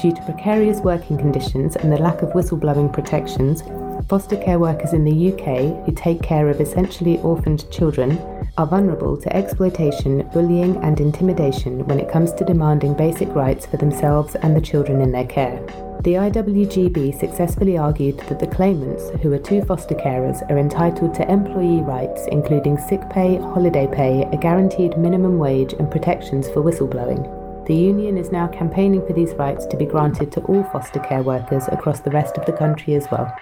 Due 0.00 0.14
to 0.14 0.22
precarious 0.24 0.80
working 0.80 1.18
conditions 1.18 1.76
and 1.76 1.92
the 1.92 1.98
lack 1.98 2.22
of 2.22 2.30
whistleblowing 2.30 2.90
protections, 2.90 3.62
foster 4.08 4.38
care 4.38 4.58
workers 4.58 4.94
in 4.94 5.04
the 5.04 5.30
UK 5.30 5.84
who 5.84 5.92
take 5.92 6.22
care 6.22 6.48
of 6.48 6.62
essentially 6.62 7.18
orphaned 7.18 7.70
children 7.70 8.18
are 8.56 8.66
vulnerable 8.66 9.14
to 9.14 9.36
exploitation, 9.36 10.26
bullying, 10.32 10.78
and 10.78 11.00
intimidation 11.00 11.86
when 11.86 12.00
it 12.00 12.10
comes 12.10 12.32
to 12.32 12.46
demanding 12.46 12.94
basic 12.94 13.28
rights 13.34 13.66
for 13.66 13.76
themselves 13.76 14.36
and 14.36 14.56
the 14.56 14.60
children 14.62 15.02
in 15.02 15.12
their 15.12 15.26
care. 15.26 15.62
The 16.02 16.14
IWGB 16.14 17.18
successfully 17.18 17.76
argued 17.76 18.18
that 18.28 18.38
the 18.38 18.46
claimants, 18.46 19.10
who 19.20 19.32
are 19.32 19.38
two 19.38 19.62
foster 19.62 19.96
carers, 19.96 20.48
are 20.48 20.56
entitled 20.56 21.12
to 21.14 21.28
employee 21.28 21.82
rights 21.82 22.24
including 22.30 22.78
sick 22.78 23.00
pay, 23.10 23.36
holiday 23.36 23.88
pay, 23.92 24.22
a 24.32 24.36
guaranteed 24.36 24.96
minimum 24.96 25.38
wage, 25.38 25.72
and 25.72 25.90
protections 25.90 26.48
for 26.48 26.62
whistleblowing. 26.62 27.66
The 27.66 27.74
union 27.74 28.16
is 28.16 28.30
now 28.30 28.46
campaigning 28.46 29.04
for 29.08 29.12
these 29.12 29.34
rights 29.34 29.66
to 29.66 29.76
be 29.76 29.86
granted 29.86 30.30
to 30.32 30.40
all 30.42 30.62
foster 30.64 31.00
care 31.00 31.24
workers 31.24 31.66
across 31.66 31.98
the 31.98 32.12
rest 32.12 32.38
of 32.38 32.46
the 32.46 32.52
country 32.52 32.94
as 32.94 33.10
well. 33.10 33.36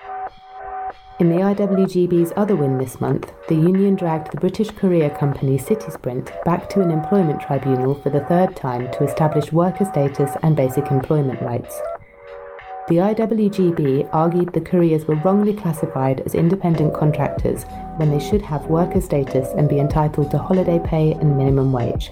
In 1.18 1.28
the 1.28 1.36
IWGB's 1.36 2.32
other 2.36 2.56
win 2.56 2.78
this 2.78 3.02
month, 3.02 3.32
the 3.48 3.54
union 3.54 3.96
dragged 3.96 4.32
the 4.32 4.40
British 4.40 4.70
courier 4.70 5.10
company 5.10 5.58
Citysprint 5.58 6.42
back 6.44 6.70
to 6.70 6.80
an 6.80 6.90
employment 6.90 7.42
tribunal 7.42 7.94
for 7.94 8.08
the 8.08 8.24
third 8.24 8.56
time 8.56 8.90
to 8.92 9.04
establish 9.04 9.52
worker 9.52 9.84
status 9.84 10.30
and 10.42 10.56
basic 10.56 10.90
employment 10.90 11.42
rights. 11.42 11.78
The 12.88 12.98
IWGB 12.98 14.08
argued 14.12 14.52
the 14.52 14.60
couriers 14.60 15.06
were 15.06 15.16
wrongly 15.16 15.52
classified 15.54 16.20
as 16.20 16.36
independent 16.36 16.94
contractors 16.94 17.64
when 17.96 18.10
they 18.10 18.20
should 18.20 18.42
have 18.42 18.66
worker 18.66 19.00
status 19.00 19.48
and 19.56 19.68
be 19.68 19.80
entitled 19.80 20.30
to 20.30 20.38
holiday 20.38 20.78
pay 20.78 21.10
and 21.14 21.36
minimum 21.36 21.72
wage. 21.72 22.10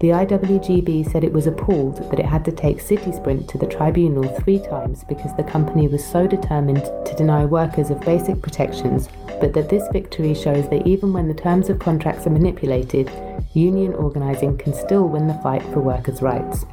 The 0.00 0.08
IWGB 0.08 1.12
said 1.12 1.24
it 1.24 1.32
was 1.34 1.46
appalled 1.46 2.10
that 2.10 2.18
it 2.18 2.24
had 2.24 2.42
to 2.46 2.52
take 2.52 2.78
Citysprint 2.78 3.48
to 3.48 3.58
the 3.58 3.66
tribunal 3.66 4.26
three 4.40 4.60
times 4.60 5.04
because 5.04 5.36
the 5.36 5.44
company 5.44 5.88
was 5.88 6.02
so 6.02 6.26
determined 6.26 6.84
to 7.04 7.14
deny 7.18 7.44
workers 7.44 7.90
of 7.90 8.00
basic 8.00 8.40
protections, 8.40 9.10
but 9.42 9.52
that 9.52 9.68
this 9.68 9.86
victory 9.92 10.32
shows 10.32 10.66
that 10.70 10.86
even 10.86 11.12
when 11.12 11.28
the 11.28 11.34
terms 11.34 11.68
of 11.68 11.78
contracts 11.78 12.26
are 12.26 12.30
manipulated, 12.30 13.10
union 13.52 13.92
organising 13.92 14.56
can 14.56 14.72
still 14.72 15.06
win 15.06 15.26
the 15.26 15.40
fight 15.42 15.62
for 15.64 15.80
workers' 15.80 16.22
rights. 16.22 16.64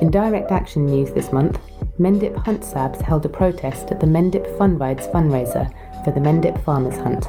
In 0.00 0.12
direct 0.12 0.52
action 0.52 0.86
news 0.86 1.10
this 1.10 1.32
month, 1.32 1.58
Mendip 1.98 2.36
Hunt 2.44 2.60
Sabs 2.60 3.02
held 3.02 3.26
a 3.26 3.28
protest 3.28 3.90
at 3.90 3.98
the 3.98 4.06
Mendip 4.06 4.56
Fun 4.56 4.78
Rides 4.78 5.08
fundraiser 5.08 5.68
for 6.04 6.12
the 6.12 6.20
Mendip 6.20 6.62
Farmers 6.62 6.96
Hunt. 6.98 7.26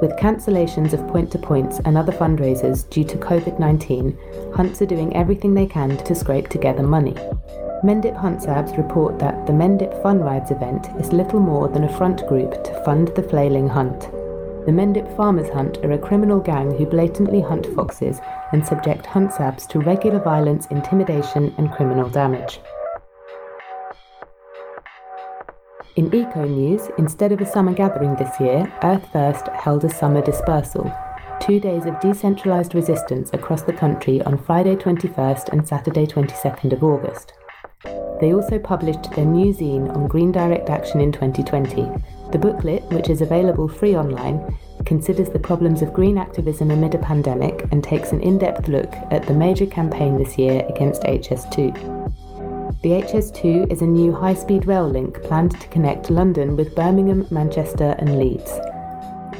With 0.00 0.16
cancellations 0.16 0.92
of 0.92 1.04
point 1.08 1.32
to 1.32 1.38
points 1.38 1.80
and 1.84 1.98
other 1.98 2.12
fundraisers 2.12 2.88
due 2.90 3.02
to 3.02 3.16
COVID 3.16 3.58
19, 3.58 4.16
hunts 4.54 4.80
are 4.82 4.86
doing 4.86 5.16
everything 5.16 5.52
they 5.52 5.66
can 5.66 5.96
to 6.04 6.14
scrape 6.14 6.48
together 6.48 6.84
money. 6.84 7.14
Mendip 7.82 8.16
Huntsabs 8.16 8.76
report 8.76 9.18
that 9.18 9.44
the 9.44 9.52
Mendip 9.52 10.00
Fun 10.00 10.20
Rides 10.20 10.52
event 10.52 10.86
is 11.00 11.12
little 11.12 11.40
more 11.40 11.66
than 11.66 11.82
a 11.82 11.96
front 11.98 12.24
group 12.28 12.62
to 12.62 12.84
fund 12.84 13.08
the 13.16 13.22
flailing 13.24 13.68
hunt. 13.68 14.08
The 14.66 14.72
Mendip 14.72 15.16
Farmers 15.16 15.48
Hunt 15.50 15.78
are 15.84 15.92
a 15.92 15.98
criminal 15.98 16.40
gang 16.40 16.76
who 16.76 16.86
blatantly 16.86 17.40
hunt 17.40 17.66
foxes 17.76 18.18
and 18.50 18.66
subject 18.66 19.06
Huntsabs 19.06 19.64
to 19.68 19.78
regular 19.78 20.18
violence, 20.18 20.66
intimidation, 20.72 21.54
and 21.56 21.70
criminal 21.70 22.08
damage. 22.10 22.58
In 25.94 26.12
eco 26.12 26.46
news, 26.46 26.88
instead 26.98 27.30
of 27.30 27.40
a 27.40 27.46
summer 27.46 27.72
gathering 27.74 28.16
this 28.16 28.40
year, 28.40 28.72
Earth 28.82 29.06
First 29.12 29.46
held 29.50 29.84
a 29.84 29.88
summer 29.88 30.20
dispersal. 30.20 30.92
Two 31.38 31.60
days 31.60 31.86
of 31.86 31.94
decentralised 32.00 32.74
resistance 32.74 33.30
across 33.34 33.62
the 33.62 33.72
country 33.72 34.20
on 34.22 34.36
Friday 34.36 34.74
21st 34.74 35.50
and 35.50 35.68
Saturday 35.68 36.08
22nd 36.08 36.72
of 36.72 36.82
August. 36.82 37.34
They 38.20 38.34
also 38.34 38.58
published 38.58 39.12
their 39.12 39.26
new 39.26 39.54
zine 39.54 39.94
on 39.94 40.08
Green 40.08 40.32
Direct 40.32 40.70
Action 40.70 41.00
in 41.00 41.12
2020. 41.12 41.88
The 42.32 42.38
booklet, 42.38 42.82
which 42.90 43.08
is 43.08 43.20
available 43.20 43.68
free 43.68 43.96
online, 43.96 44.58
considers 44.84 45.28
the 45.28 45.38
problems 45.38 45.82
of 45.82 45.92
green 45.92 46.18
activism 46.18 46.70
amid 46.70 46.94
a 46.94 46.98
pandemic 46.98 47.66
and 47.70 47.82
takes 47.82 48.12
an 48.12 48.20
in 48.20 48.38
depth 48.38 48.68
look 48.68 48.92
at 49.10 49.26
the 49.26 49.34
major 49.34 49.66
campaign 49.66 50.18
this 50.18 50.36
year 50.36 50.64
against 50.68 51.02
HS2. 51.02 52.82
The 52.82 52.90
HS2 52.90 53.72
is 53.72 53.82
a 53.82 53.86
new 53.86 54.12
high 54.12 54.34
speed 54.34 54.66
rail 54.66 54.88
link 54.88 55.22
planned 55.22 55.60
to 55.60 55.68
connect 55.68 56.10
London 56.10 56.56
with 56.56 56.74
Birmingham, 56.74 57.26
Manchester, 57.30 57.94
and 57.98 58.18
Leeds. 58.18 58.50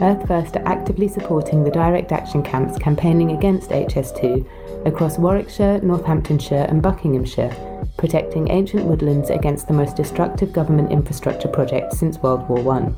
Earth 0.01 0.27
First 0.29 0.57
are 0.57 0.66
actively 0.66 1.09
supporting 1.09 1.64
the 1.64 1.70
direct 1.70 2.12
action 2.12 2.42
camps 2.42 2.79
campaigning 2.79 3.33
against 3.33 3.70
HS2 3.70 4.87
across 4.87 5.18
Warwickshire, 5.18 5.81
Northamptonshire, 5.81 6.66
and 6.68 6.83
Buckinghamshire, 6.83 7.55
protecting 7.97 8.51
ancient 8.51 8.85
woodlands 8.85 9.31
against 9.31 9.67
the 9.67 9.75
most 9.75 9.97
destructive 9.97 10.53
government 10.53 10.93
infrastructure 10.93 11.49
project 11.49 11.93
since 11.93 12.19
World 12.19 12.49
War 12.49 12.75
I. 12.75 12.93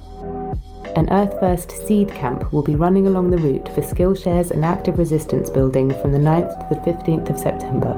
An 0.96 1.12
Earth 1.12 1.38
First 1.38 1.70
seed 1.86 2.08
camp 2.08 2.52
will 2.52 2.62
be 2.62 2.74
running 2.74 3.06
along 3.06 3.30
the 3.30 3.38
route 3.38 3.68
for 3.74 3.82
skill 3.82 4.14
shares 4.14 4.50
and 4.50 4.64
active 4.64 4.98
resistance 4.98 5.50
building 5.50 5.90
from 6.00 6.12
the 6.12 6.18
9th 6.18 6.68
to 6.68 6.74
the 6.74 6.80
15th 6.80 7.30
of 7.30 7.38
September. 7.38 7.92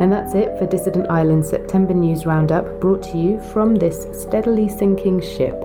And 0.00 0.10
that's 0.10 0.34
it 0.34 0.58
for 0.58 0.66
Dissident 0.66 1.10
Island's 1.10 1.50
September 1.50 1.92
News 1.92 2.24
Roundup, 2.24 2.80
brought 2.80 3.02
to 3.12 3.18
you 3.18 3.38
from 3.52 3.74
this 3.76 4.06
steadily 4.18 4.68
sinking 4.68 5.20
ship. 5.20 5.62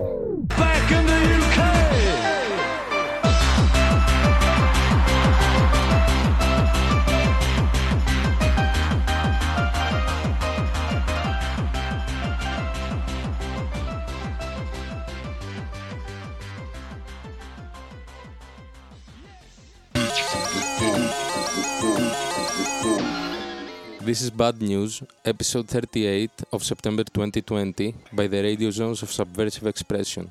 This 24.16 24.24
is 24.24 24.30
Bad 24.30 24.62
News, 24.62 25.02
episode 25.26 25.68
38 25.68 26.30
of 26.50 26.64
September 26.64 27.04
2020 27.04 27.94
by 28.14 28.26
the 28.26 28.38
Radiozones 28.38 29.02
of 29.02 29.12
Subversive 29.12 29.66
Expression. 29.66 30.30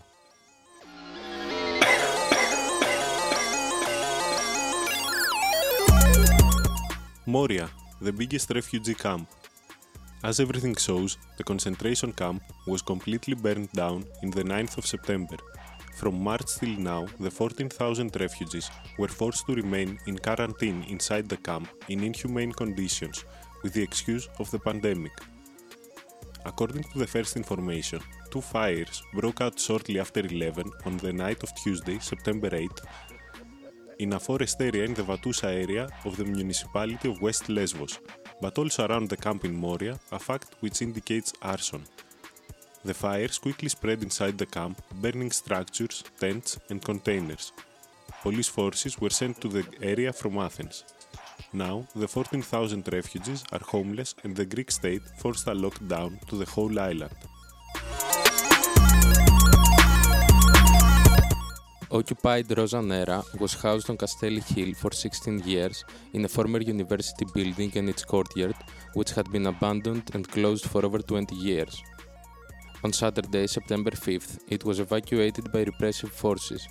Moria, 7.27 7.69
the 8.01 8.11
biggest 8.11 8.49
refugee 8.49 8.95
camp. 8.95 9.29
As 10.23 10.39
everything 10.39 10.75
shows, 10.75 11.19
the 11.37 11.43
concentration 11.43 12.11
camp 12.11 12.41
was 12.65 12.81
completely 12.81 13.35
burned 13.35 13.71
down 13.73 14.03
in 14.23 14.31
the 14.31 14.43
9th 14.43 14.79
of 14.79 14.87
September. 14.87 15.37
From 15.93 16.23
March 16.23 16.57
till 16.59 16.75
now, 16.79 17.05
the 17.19 17.29
14,000 17.29 18.19
refugees 18.19 18.71
were 18.97 19.07
forced 19.07 19.45
to 19.45 19.53
remain 19.53 19.99
in 20.07 20.17
quarantine 20.17 20.83
inside 20.89 21.29
the 21.29 21.37
camp 21.37 21.69
in 21.87 22.03
inhumane 22.03 22.51
conditions 22.51 23.23
with 23.65 23.73
the 23.73 23.81
excuse 23.81 24.29
of 24.37 24.51
the 24.51 24.59
pandemic. 24.59 25.13
According 26.45 26.83
to 26.83 26.99
the 26.99 27.07
first 27.07 27.35
information, 27.35 27.99
two 28.29 28.41
fires 28.41 29.01
broke 29.11 29.41
out 29.41 29.59
shortly 29.59 29.99
after 29.99 30.19
11 30.19 30.71
on 30.85 30.97
the 30.97 31.11
night 31.11 31.41
of 31.41 31.55
Tuesday, 31.55 31.97
September 31.97 32.51
8th, 32.51 32.85
in 33.97 34.13
a 34.13 34.19
forest 34.19 34.61
area 34.61 34.83
in 34.85 34.93
the 34.93 35.01
Vatousa 35.01 35.49
area 35.63 35.87
of 36.03 36.15
the 36.15 36.25
municipality 36.25 37.09
of 37.09 37.23
West 37.23 37.49
Lesbos, 37.49 37.97
but 38.39 38.55
also 38.59 38.85
around 38.85 39.09
the 39.09 39.17
camp 39.17 39.45
in 39.45 39.55
Moria, 39.55 39.99
a 40.11 40.19
fact 40.19 40.49
which 40.59 40.83
indicates 40.83 41.33
arson. 41.41 41.83
The 42.83 42.93
fires 42.93 43.39
quickly 43.39 43.69
spread 43.69 44.03
inside 44.03 44.37
the 44.37 44.45
camp, 44.45 44.79
burning 45.01 45.31
structures, 45.31 46.03
tents, 46.19 46.59
and 46.69 46.83
containers. 46.83 47.51
Police 48.21 48.47
forces 48.47 49.01
were 49.01 49.09
sent 49.21 49.41
to 49.41 49.47
the 49.47 49.65
area 49.81 50.13
from 50.13 50.37
Athens. 50.37 50.83
Now, 51.53 51.87
the 51.95 52.07
14,000 52.07 52.91
refugees 52.91 53.43
are 53.51 53.59
homeless 53.59 54.15
and 54.23 54.35
the 54.35 54.45
Greek 54.45 54.71
state 54.71 55.01
forced 55.17 55.47
a 55.47 55.51
lockdown 55.51 56.19
to 56.27 56.35
the 56.35 56.45
whole 56.45 56.79
island. 56.79 57.15
Occupied 61.91 62.57
Rosa 62.57 62.81
Nera 62.81 63.23
was 63.39 63.53
housed 63.53 63.89
on 63.89 63.95
Castelli 63.95 64.41
Hill 64.41 64.73
for 64.73 64.91
16 64.91 65.43
years 65.45 65.85
in 66.11 66.25
a 66.25 66.27
former 66.27 66.59
university 66.59 67.25
building 67.33 67.71
and 67.75 67.87
its 67.87 68.03
courtyard, 68.03 68.55
which 68.95 69.11
had 69.11 69.31
been 69.31 69.47
abandoned 69.47 70.11
and 70.13 70.27
closed 70.27 70.65
for 70.65 70.85
over 70.85 70.99
20 70.99 71.35
years. 71.35 71.81
On 72.83 72.91
Saturday, 72.91 73.47
September 73.47 73.91
5th, 73.91 74.39
it 74.49 74.65
was 74.65 74.79
evacuated 74.79 75.51
by 75.51 75.63
repressive 75.63 76.11
forces. 76.11 76.67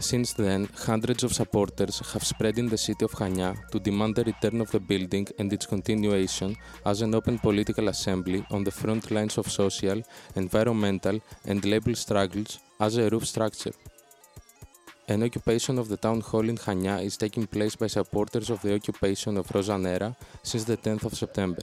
Since 0.00 0.32
then, 0.32 0.66
hundreds 0.86 1.24
of 1.24 1.34
supporters 1.34 2.00
have 2.12 2.24
spread 2.24 2.58
in 2.58 2.70
the 2.70 2.78
city 2.78 3.04
of 3.04 3.12
Chania 3.12 3.54
to 3.70 3.78
demand 3.78 4.16
the 4.16 4.24
return 4.24 4.62
of 4.62 4.70
the 4.70 4.80
building 4.80 5.28
and 5.38 5.52
its 5.52 5.66
continuation 5.66 6.56
as 6.86 7.02
an 7.02 7.14
open 7.14 7.38
political 7.38 7.86
assembly 7.88 8.44
on 8.50 8.64
the 8.64 8.70
front 8.70 9.10
lines 9.10 9.36
of 9.36 9.50
social, 9.50 10.02
environmental, 10.36 11.20
and 11.44 11.62
labor 11.66 11.94
struggles 11.94 12.60
as 12.80 12.96
a 12.96 13.10
roof 13.10 13.26
structure. 13.26 13.74
An 15.06 15.22
occupation 15.22 15.78
of 15.78 15.88
the 15.88 15.98
town 15.98 16.22
hall 16.22 16.48
in 16.48 16.56
Chania 16.56 17.04
is 17.04 17.18
taking 17.18 17.46
place 17.46 17.76
by 17.76 17.86
supporters 17.88 18.48
of 18.48 18.62
the 18.62 18.74
occupation 18.74 19.36
of 19.36 19.50
Rosa 19.54 19.76
Nera 19.76 20.16
since 20.42 20.64
the 20.64 20.78
10th 20.78 21.04
of 21.04 21.14
September. 21.14 21.62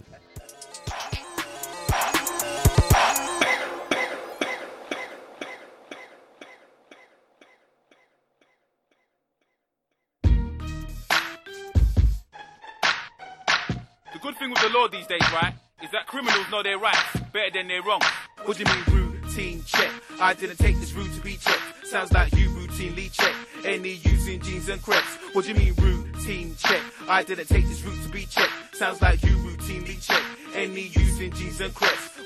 Law 14.77 14.87
these 14.87 15.07
days, 15.07 15.21
right, 15.33 15.53
is 15.83 15.89
that 15.91 16.05
criminals 16.05 16.45
know 16.51 16.61
their 16.61 16.77
rights 16.77 17.19
better 17.33 17.51
than 17.53 17.67
their 17.67 17.81
wrongs. 17.81 18.05
What 18.45 18.57
do 18.57 18.63
you 18.63 18.69
mean 18.75 19.11
routine 19.11 19.63
check? 19.65 19.91
I 20.19 20.33
didn't 20.33 20.57
take 20.57 20.79
this 20.79 20.93
route 20.93 21.13
to 21.15 21.21
be 21.21 21.35
checked. 21.37 21.87
Sounds 21.87 22.11
like 22.13 22.31
you 22.33 22.49
routinely 22.49 23.11
check 23.11 23.33
any 23.65 23.93
using 24.03 24.39
jeans 24.41 24.69
and 24.69 24.81
crepes. 24.81 25.17
What 25.33 25.45
do 25.45 25.51
you 25.51 25.57
mean 25.57 25.73
routine 25.75 26.55
check? 26.57 26.81
I 27.07 27.23
didn't 27.23 27.47
take 27.47 27.67
this 27.67 27.81
route 27.83 28.01
to 28.03 28.09
be 28.09 28.25
checked. 28.25 28.75
Sounds 28.75 29.01
like 29.01 29.23
you 29.23 29.35
routinely 29.37 30.05
check 30.05 30.23
any 30.53 30.91
using 30.93 31.31
jeans 31.31 31.59
and 31.59 31.73
crepes. 31.73 32.16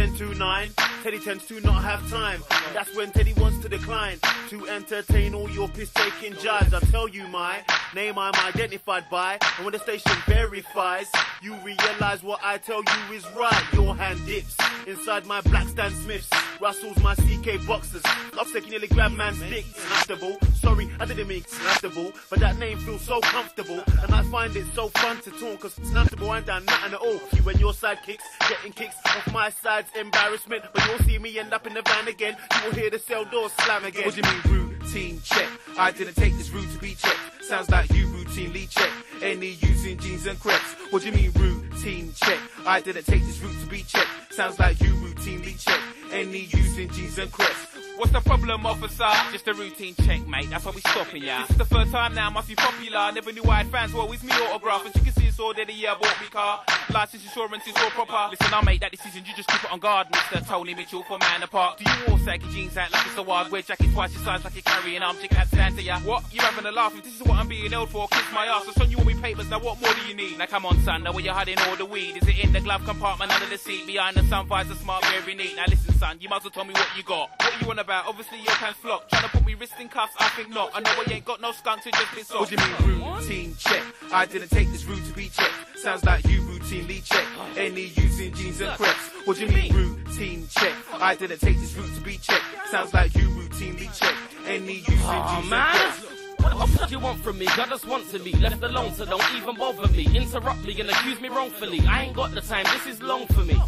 I 0.00 0.06
10 0.06 0.14
to 0.14 0.34
9, 0.34 0.70
Teddy 1.02 1.18
tends 1.18 1.46
to 1.46 1.60
not 1.60 1.82
have 1.82 2.08
time. 2.08 2.42
That's 2.72 2.96
when 2.96 3.10
Teddy 3.10 3.34
wants 3.34 3.58
to 3.58 3.68
decline 3.68 4.18
to 4.48 4.66
entertain 4.66 5.34
all 5.34 5.50
your 5.50 5.68
piss 5.68 5.90
taking 5.92 6.32
jibes. 6.34 6.72
I 6.72 6.80
tell 6.90 7.06
you 7.06 7.28
my 7.28 7.58
name 7.94 8.18
I'm 8.18 8.32
identified 8.46 9.04
by. 9.10 9.38
And 9.58 9.66
when 9.66 9.72
the 9.72 9.78
station 9.78 10.12
verifies, 10.26 11.06
you 11.42 11.54
realize 11.56 12.22
what 12.22 12.40
I 12.42 12.56
tell 12.56 12.78
you 12.78 13.14
is 13.14 13.26
right. 13.36 13.64
Your 13.74 13.94
hand 13.94 14.24
dips 14.24 14.56
inside 14.86 15.26
my 15.26 15.42
black 15.42 15.68
Stan 15.68 15.90
Smiths. 15.90 16.30
Russell's 16.62 17.02
my 17.02 17.14
CK 17.14 17.66
boxers. 17.66 18.02
Love 18.34 18.48
nearly 18.70 18.88
grab 18.88 19.12
man's 19.12 19.40
dick. 19.50 19.66
Snatchable. 19.66 20.59
Sorry, 20.60 20.90
I 21.00 21.06
didn't 21.06 21.28
mean 21.28 21.42
snatchable. 21.42 22.14
But 22.28 22.40
that 22.40 22.58
name 22.58 22.78
feels 22.78 23.02
so 23.02 23.20
comfortable. 23.20 23.82
And 24.02 24.14
I 24.14 24.22
find 24.24 24.54
it 24.56 24.66
so 24.74 24.88
fun 24.88 25.20
to 25.22 25.30
talk. 25.30 25.60
Cause 25.60 25.74
snatchable 25.76 26.36
ain't 26.36 26.46
done 26.46 26.64
nothing 26.64 26.94
at 26.94 27.00
all. 27.00 27.20
You 27.32 27.48
and 27.48 27.60
your 27.60 27.72
sidekicks 27.72 28.26
getting 28.48 28.72
kicks 28.72 28.96
off 29.06 29.32
my 29.32 29.50
side's 29.50 29.90
embarrassment. 29.98 30.64
But 30.74 30.86
you'll 30.86 30.98
see 30.98 31.18
me 31.18 31.38
end 31.38 31.52
up 31.52 31.66
in 31.66 31.74
the 31.74 31.82
van 31.82 32.08
again. 32.08 32.36
You 32.54 32.68
will 32.68 32.74
hear 32.76 32.90
the 32.90 32.98
cell 32.98 33.24
door 33.24 33.48
slam 33.60 33.84
again. 33.84 34.04
What 34.04 34.14
do 34.14 34.20
you 34.20 34.52
mean 34.52 34.68
routine 34.68 35.20
check? 35.24 35.48
I 35.78 35.90
didn't 35.92 36.14
take 36.14 36.36
this 36.36 36.50
route 36.50 36.70
to 36.72 36.78
be 36.78 36.94
checked. 36.94 37.44
Sounds 37.44 37.70
like 37.70 37.90
you 37.90 38.06
routinely 38.08 38.68
check 38.68 38.90
any 39.22 39.58
using 39.60 39.98
jeans 39.98 40.26
and 40.26 40.38
crepes. 40.38 40.74
What 40.90 41.02
do 41.02 41.08
you 41.08 41.14
mean 41.14 41.32
routine 41.32 42.12
check? 42.14 42.38
I 42.66 42.80
didn't 42.80 43.06
take 43.06 43.24
this 43.24 43.38
route 43.40 43.58
to 43.60 43.66
be 43.66 43.82
checked. 43.82 44.34
Sounds 44.34 44.58
like 44.58 44.80
you 44.80 44.92
routinely 44.94 45.58
check 45.62 45.80
any 46.12 46.48
using 46.52 46.90
jeans 46.90 47.18
and 47.18 47.32
crepes. 47.32 47.69
What's 48.00 48.12
the 48.12 48.20
problem, 48.22 48.64
officer? 48.64 49.04
Just 49.30 49.46
a 49.46 49.52
routine 49.52 49.94
check, 50.06 50.26
mate. 50.26 50.48
That's 50.48 50.64
why 50.64 50.72
we 50.74 50.80
stopping 50.80 51.22
ya. 51.22 51.42
This 51.42 51.50
is 51.50 51.56
the 51.58 51.66
first 51.66 51.92
time 51.92 52.14
now, 52.14 52.28
I 52.28 52.32
must 52.32 52.48
be 52.48 52.54
popular. 52.54 53.12
Never 53.12 53.30
knew 53.30 53.42
why 53.42 53.56
I 53.56 53.58
had 53.58 53.66
fans. 53.66 53.92
Well, 53.92 54.10
it's 54.10 54.24
me 54.24 54.32
autograph. 54.32 54.86
As 54.86 54.96
you 54.96 55.02
can 55.02 55.12
see, 55.12 55.26
it's 55.26 55.38
all 55.38 55.52
there. 55.52 55.66
The 55.66 55.74
year 55.74 55.90
I 55.90 55.98
bought 56.00 56.18
me 56.18 56.28
car. 56.28 56.64
License 56.94 57.24
insurance 57.24 57.66
is 57.66 57.76
all 57.76 57.90
proper. 57.90 58.30
Listen, 58.30 58.54
I'll 58.54 58.64
make 58.64 58.80
that 58.80 58.90
decision. 58.90 59.22
You 59.26 59.34
just 59.36 59.50
keep 59.50 59.62
it 59.62 59.70
on 59.70 59.80
guard, 59.80 60.06
Mr. 60.12 60.48
Tony 60.48 60.74
Mitchell 60.74 61.02
for 61.02 61.18
Man 61.18 61.42
Apart. 61.42 61.76
Do 61.76 61.84
you 61.84 61.96
all 62.08 62.18
saggy 62.20 62.48
jeans 62.48 62.74
out 62.78 62.90
like 62.90 63.06
it's 63.06 63.18
a 63.18 63.22
wild 63.22 63.52
wear 63.52 63.60
jacket 63.60 63.92
twice 63.92 64.14
your 64.14 64.22
size 64.22 64.44
like 64.44 64.54
you're 64.54 64.62
carrying 64.62 65.02
arms? 65.02 65.20
Chick 65.20 65.32
have 65.32 65.48
Santa, 65.48 65.82
ya? 65.82 65.98
What? 66.00 66.24
You 66.32 66.40
having 66.40 66.64
a 66.64 66.72
laugh? 66.72 66.96
If 66.96 67.04
this 67.04 67.20
is 67.20 67.22
what 67.22 67.36
I'm 67.36 67.48
being 67.48 67.70
held 67.70 67.90
for, 67.90 68.08
kiss 68.08 68.24
my 68.32 68.46
ass. 68.46 68.64
I 68.66 68.72
son 68.80 68.90
you 68.90 68.96
all 68.96 69.04
me 69.04 69.12
papers. 69.12 69.50
Now 69.50 69.60
what 69.60 69.78
more 69.78 69.92
do 69.92 70.00
you 70.08 70.14
need? 70.14 70.38
Now 70.38 70.46
come 70.46 70.64
on, 70.64 70.80
son. 70.84 71.02
Now 71.02 71.12
where 71.12 71.22
you 71.22 71.32
hiding 71.32 71.58
all 71.68 71.76
the 71.76 71.84
weed? 71.84 72.16
Is 72.16 72.26
it 72.26 72.42
in 72.42 72.52
the 72.52 72.60
glove 72.60 72.82
compartment 72.86 73.30
under 73.30 73.46
the 73.46 73.58
seat 73.58 73.86
behind 73.86 74.16
the 74.16 74.24
sun 74.24 74.46
visor? 74.46 74.74
Smart, 74.76 75.04
very 75.04 75.34
neat. 75.34 75.54
Now 75.54 75.64
listen, 75.68 75.92
son. 75.94 76.16
You 76.18 76.30
might 76.30 76.38
as 76.38 76.44
well 76.44 76.50
tell 76.50 76.64
me 76.64 76.72
what 76.72 76.88
you 76.96 77.02
got. 77.02 77.28
What 77.38 77.60
you 77.60 77.70
on 77.70 77.78
about? 77.90 78.06
Obviously 78.06 78.38
your 78.38 78.54
pants 78.54 78.78
flock. 78.78 79.08
Trying 79.08 79.24
to 79.24 79.28
put 79.30 79.44
me 79.44 79.54
wrist 79.54 79.72
in 79.80 79.88
cuffs? 79.88 80.14
I 80.20 80.28
think 80.30 80.50
not. 80.50 80.70
I 80.74 80.80
know 80.80 80.92
I 81.04 81.12
ain't 81.12 81.24
got 81.24 81.40
no 81.40 81.50
skunk 81.50 81.82
to 81.82 81.90
just 81.90 82.14
been 82.14 82.24
soft. 82.24 82.40
What 82.40 82.48
do 82.48 82.54
you 82.54 82.86
mean 82.88 83.00
routine 83.00 83.56
check? 83.58 83.82
I 84.12 84.26
didn't 84.26 84.50
take 84.50 84.70
this 84.70 84.84
route 84.84 85.04
to 85.04 85.12
be 85.12 85.28
checked. 85.28 85.78
Sounds 85.78 86.04
like 86.04 86.24
you 86.28 86.40
routinely 86.42 87.04
check 87.04 87.26
any 87.56 87.86
using 87.96 88.32
jeans 88.32 88.60
and 88.60 88.76
crepes. 88.76 89.10
What 89.24 89.38
do 89.38 89.46
you 89.46 89.52
mean 89.52 89.74
routine 89.74 90.46
check? 90.50 90.72
I 91.00 91.16
didn't 91.16 91.40
take 91.40 91.58
this 91.58 91.74
route 91.74 91.92
to 91.96 92.00
be 92.02 92.16
checked. 92.18 92.44
Sounds 92.70 92.94
like 92.94 93.12
you 93.16 93.28
routinely 93.28 93.98
check 93.98 94.14
any 94.46 94.74
using 94.74 94.98
Aw, 95.02 95.40
jeans 95.40 95.50
man. 95.50 95.74
and 95.74 95.92
crepes. 95.94 96.44
What 96.44 96.58
the 96.70 96.78
fuck 96.78 96.90
you 96.92 97.00
want 97.00 97.20
from 97.24 97.38
me? 97.38 97.46
God 97.56 97.70
just 97.70 97.86
wants 97.88 98.12
to 98.12 98.20
be 98.20 98.32
left 98.34 98.62
alone, 98.62 98.94
so 98.94 99.04
don't 99.04 99.34
even 99.36 99.56
bother 99.56 99.88
me. 99.88 100.06
Interrupt 100.16 100.64
me 100.64 100.80
and 100.80 100.90
accuse 100.90 101.20
me 101.20 101.28
wrongfully. 101.28 101.80
I 101.88 102.04
ain't 102.04 102.14
got 102.14 102.30
the 102.30 102.40
time, 102.40 102.64
this 102.66 102.86
is 102.94 103.02
long 103.02 103.26
for 103.26 103.44
me. 103.44 103.60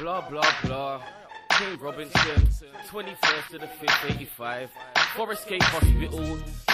Blah 0.00 0.28
blah 0.28 0.52
blah. 0.64 1.02
King 1.60 1.78
Robinson, 1.78 2.48
21st 2.88 3.48
to 3.50 3.58
the 3.58 3.66
5th, 3.66 4.10
85. 4.14 4.70
Forest 5.14 5.46
Gate 5.46 5.62
Hospital. 5.62 6.24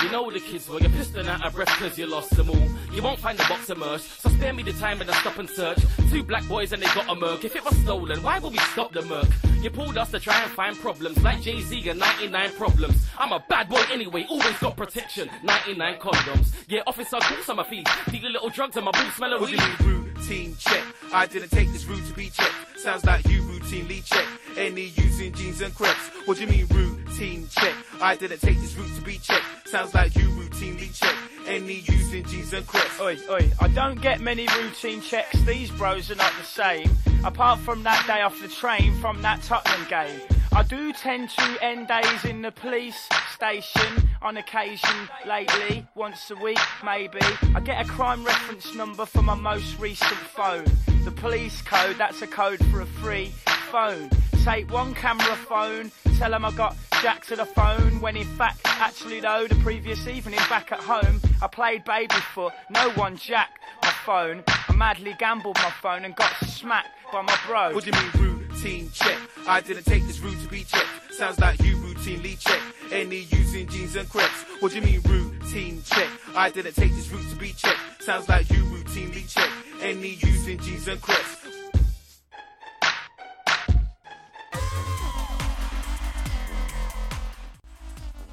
You 0.00 0.10
know 0.12 0.30
the 0.30 0.38
kids 0.38 0.68
were, 0.68 0.78
you're 0.78 0.90
pissing 0.90 1.26
out 1.26 1.44
of 1.44 1.54
breath 1.54 1.68
cause 1.70 1.98
you 1.98 2.06
lost 2.06 2.36
them 2.36 2.50
all. 2.50 2.68
You 2.94 3.02
won't 3.02 3.18
find 3.18 3.36
the 3.36 3.44
box 3.48 3.68
immersed, 3.68 4.20
so 4.20 4.28
spare 4.28 4.52
me 4.52 4.62
the 4.62 4.74
time 4.74 5.00
and 5.00 5.10
I 5.10 5.14
stop 5.14 5.38
and 5.38 5.50
search. 5.50 5.78
Two 6.08 6.22
black 6.22 6.46
boys 6.46 6.72
and 6.72 6.80
they 6.80 6.86
got 6.86 7.08
a 7.08 7.16
murk. 7.16 7.44
If 7.44 7.56
it 7.56 7.64
was 7.64 7.76
stolen, 7.78 8.22
why 8.22 8.38
would 8.38 8.52
we 8.52 8.58
stop 8.58 8.92
the 8.92 9.02
murk? 9.02 9.26
You 9.60 9.70
pulled 9.70 9.98
us 9.98 10.12
to 10.12 10.20
try 10.20 10.40
and 10.40 10.52
find 10.52 10.76
problems, 10.76 11.20
like 11.20 11.42
Jay-Z 11.42 11.88
and 11.88 11.98
99 11.98 12.52
problems. 12.52 13.08
I'm 13.18 13.32
a 13.32 13.44
bad 13.48 13.68
boy 13.68 13.82
anyway, 13.90 14.24
always 14.30 14.56
got 14.58 14.76
protection. 14.76 15.28
99 15.42 15.98
condoms. 15.98 16.52
Yeah, 16.68 16.82
officer, 16.86 17.16
cool 17.22 17.42
some 17.42 17.58
of 17.58 17.66
feet. 17.66 17.88
Dealing 18.12 18.34
little 18.34 18.50
drugs 18.50 18.76
and 18.76 18.84
my 18.84 18.92
boots 18.92 19.16
smell 19.16 19.34
of 19.34 19.40
weed. 19.40 19.60
routine 19.80 20.54
check? 20.60 20.84
I 21.12 21.26
didn't 21.26 21.50
take 21.50 21.72
this 21.72 21.86
route 21.86 22.06
to 22.06 22.14
be 22.14 22.30
checked. 22.30 22.78
Sounds 22.78 23.04
like 23.04 23.26
you 23.26 23.42
routinely 23.42 24.04
check 24.04 24.26
any 24.56 24.92
using 24.96 25.32
jeans 25.32 25.60
and 25.60 25.74
crepes. 25.74 26.10
What 26.24 26.36
do 26.36 26.44
you 26.44 26.48
mean 26.48 26.66
routine 26.68 27.46
check? 27.50 27.74
I 28.00 28.16
didn't 28.16 28.40
take 28.40 28.58
this 28.60 28.74
route 28.76 28.94
to 28.96 29.02
be 29.02 29.18
checked. 29.18 29.68
Sounds 29.68 29.94
like 29.94 30.14
you 30.16 30.28
routinely 30.30 30.94
check 30.98 31.14
any 31.46 31.84
using 31.86 32.24
jeans 32.24 32.52
and 32.52 32.66
crepes. 32.66 33.00
Oi, 33.00 33.18
oi, 33.30 33.50
I 33.60 33.68
don't 33.68 34.00
get 34.00 34.20
many 34.20 34.46
routine 34.58 35.00
checks, 35.00 35.40
these 35.42 35.70
bros 35.70 36.10
are 36.10 36.16
not 36.16 36.32
the 36.38 36.44
same. 36.44 36.90
Apart 37.24 37.60
from 37.60 37.82
that 37.82 38.06
day 38.06 38.22
off 38.22 38.40
the 38.40 38.48
train 38.48 38.94
from 39.00 39.22
that 39.22 39.42
Tottenham 39.42 39.86
game. 39.88 40.20
I 40.52 40.62
do 40.62 40.92
tend 40.92 41.30
to 41.30 41.58
end 41.60 41.88
days 41.88 42.24
in 42.24 42.40
the 42.40 42.50
police 42.50 43.08
station 43.34 44.08
on 44.22 44.38
occasion 44.38 45.08
lately, 45.26 45.86
once 45.94 46.30
a 46.30 46.36
week 46.36 46.58
maybe. 46.84 47.20
I 47.54 47.60
get 47.60 47.84
a 47.84 47.88
crime 47.88 48.24
reference 48.24 48.74
number 48.74 49.04
for 49.04 49.22
my 49.22 49.34
most 49.34 49.78
recent 49.78 50.10
phone. 50.10 50.64
The 51.04 51.10
police 51.10 51.60
code, 51.62 51.96
that's 51.98 52.22
a 52.22 52.26
code 52.26 52.64
for 52.70 52.80
a 52.80 52.86
free 52.86 53.32
phone. 53.70 54.10
Take 54.46 54.72
one 54.72 54.94
camera 54.94 55.34
phone, 55.34 55.90
tell 56.18 56.30
them 56.30 56.44
I 56.44 56.52
got 56.52 56.76
Jack 57.02 57.26
to 57.26 57.34
the 57.34 57.44
phone, 57.44 58.00
when 58.00 58.16
in 58.16 58.28
fact, 58.38 58.60
actually 58.64 59.18
though, 59.18 59.48
the 59.48 59.56
previous 59.56 60.06
evening 60.06 60.38
back 60.48 60.70
at 60.70 60.78
home, 60.78 61.20
I 61.42 61.48
played 61.48 61.84
babyfoot, 61.84 62.52
no 62.70 62.90
one 62.90 63.16
Jack 63.16 63.58
my 63.82 63.88
phone. 64.04 64.44
I 64.46 64.72
madly 64.72 65.16
gambled 65.18 65.56
my 65.56 65.72
phone 65.82 66.04
and 66.04 66.14
got 66.14 66.32
smacked 66.46 66.90
by 67.12 67.22
my 67.22 67.36
bro. 67.44 67.74
What 67.74 67.82
do 67.82 67.90
you 67.90 68.00
mean 68.00 68.38
routine 68.38 68.88
check? 68.94 69.18
I 69.48 69.60
didn't 69.60 69.82
take 69.82 70.06
this 70.06 70.20
route 70.20 70.40
to 70.40 70.48
be 70.48 70.62
checked. 70.62 70.86
Sounds 71.10 71.40
like 71.40 71.60
you 71.64 71.74
routinely 71.78 72.38
check 72.38 72.60
any 72.92 73.26
using 73.28 73.66
jeans 73.66 73.96
and 73.96 74.08
crepes. 74.08 74.44
What 74.60 74.70
do 74.70 74.78
you 74.78 74.82
mean 74.82 75.00
routine 75.06 75.82
check? 75.84 76.08
I 76.36 76.50
didn't 76.50 76.76
take 76.76 76.94
this 76.94 77.10
route 77.10 77.28
to 77.30 77.36
be 77.36 77.52
checked. 77.52 77.80
Sounds 78.00 78.28
like 78.28 78.48
you 78.50 78.62
routinely 78.62 79.28
check 79.28 79.50
any 79.82 80.10
using 80.10 80.58
jeans 80.58 80.86
and 80.86 81.02
crepes. 81.02 81.45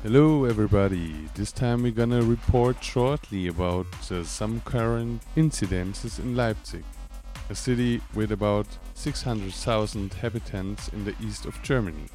Hello, 0.04 0.44
everybody. 0.44 1.30
This 1.34 1.54
time 1.54 1.84
we're 1.84 1.94
gonna 1.94 2.22
report 2.22 2.84
shortly 2.84 3.48
about 3.48 3.88
uh, 4.12 4.26
some 4.26 4.60
current 4.66 5.22
incidences 5.38 6.20
in 6.20 6.36
Leipzig, 6.36 6.84
a 7.50 7.56
city 7.56 8.02
with 8.14 8.34
about 8.34 8.68
600,000 8.96 10.02
inhabitants 10.02 10.90
in 10.90 11.06
the 11.06 11.16
east 11.22 11.46
of 11.46 11.58
Germany. 11.64 12.10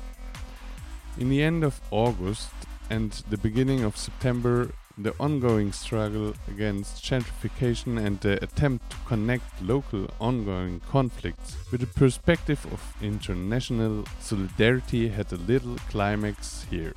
In 1.17 1.31
the 1.31 1.43
end 1.43 1.65
of 1.65 1.81
August 1.91 2.51
and 2.91 3.13
the 3.31 3.39
beginning 3.39 3.85
of 3.85 3.97
September, 3.97 4.69
the 4.99 5.15
ongoing 5.19 5.73
struggle 5.73 6.35
against 6.47 7.03
gentrification 7.03 8.05
and 8.05 8.21
the 8.21 8.35
attempt 8.45 8.91
to 8.91 8.97
connect 9.07 9.63
local 9.63 10.11
ongoing 10.21 10.83
conflicts 10.91 11.57
with 11.73 11.81
the 11.81 11.87
perspective 11.87 12.67
of 12.71 12.83
international 13.01 14.05
solidarity 14.21 15.09
had 15.09 15.33
a 15.33 15.37
little 15.37 15.77
climax 15.89 16.67
here. 16.69 16.93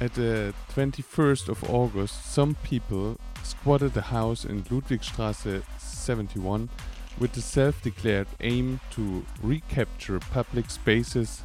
At 0.00 0.14
the 0.14 0.52
21st 0.74 1.48
of 1.48 1.62
August, 1.70 2.32
some 2.32 2.56
people 2.62 3.18
squatted 3.44 3.96
a 3.96 4.00
house 4.00 4.44
in 4.44 4.62
Ludwigstraße 4.64 5.62
71 5.78 6.68
with 7.18 7.32
the 7.32 7.42
self 7.42 7.80
declared 7.82 8.26
aim 8.40 8.80
to 8.90 9.24
recapture 9.42 10.18
public 10.18 10.70
spaces, 10.70 11.42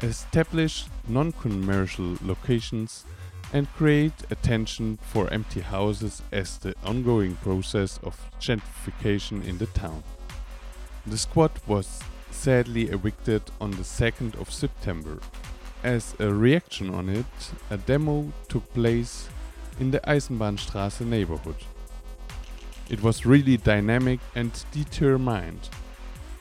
establish 0.00 0.86
non 1.06 1.32
commercial 1.32 2.16
locations, 2.22 3.04
and 3.52 3.72
create 3.74 4.12
attention 4.30 4.98
for 5.02 5.32
empty 5.32 5.60
houses 5.60 6.22
as 6.32 6.58
the 6.58 6.74
ongoing 6.84 7.36
process 7.36 7.98
of 8.02 8.16
gentrification 8.40 9.44
in 9.46 9.58
the 9.58 9.66
town. 9.66 10.02
The 11.06 11.18
squad 11.18 11.52
was 11.66 12.00
sadly 12.30 12.88
evicted 12.88 13.42
on 13.60 13.72
the 13.72 13.82
2nd 13.82 14.40
of 14.40 14.50
September. 14.50 15.18
As 15.82 16.14
a 16.18 16.30
reaction 16.30 16.92
on 16.94 17.08
it, 17.08 17.24
a 17.70 17.78
demo 17.78 18.30
took 18.48 18.70
place 18.74 19.30
in 19.78 19.90
the 19.90 20.00
Eisenbahnstraße 20.00 21.06
neighborhood. 21.06 21.56
It 22.90 23.02
was 23.02 23.24
really 23.24 23.56
dynamic 23.56 24.20
and 24.34 24.52
determined. 24.72 25.70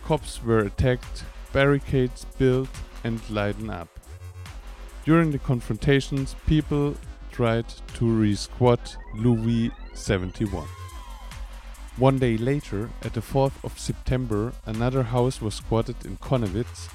Cops 0.04 0.44
were 0.44 0.60
attacked, 0.60 1.24
barricades 1.54 2.26
built 2.38 2.70
and 3.06 3.22
lightened 3.30 3.72
up. 3.72 3.88
During 5.06 5.32
the 5.32 5.40
confrontations, 5.40 6.36
people 6.46 6.96
tried 7.32 7.70
to 7.94 8.06
re-squat 8.06 8.98
Louis 9.16 9.72
71. 9.94 10.68
One 11.96 12.20
day 12.20 12.38
later, 12.38 12.90
at 13.04 13.14
the 13.14 13.22
4th 13.22 13.64
of 13.64 13.80
September, 13.80 14.52
another 14.66 15.04
house 15.04 15.42
was 15.42 15.56
squatted 15.56 16.06
in 16.06 16.18
Connewitz, 16.18 16.90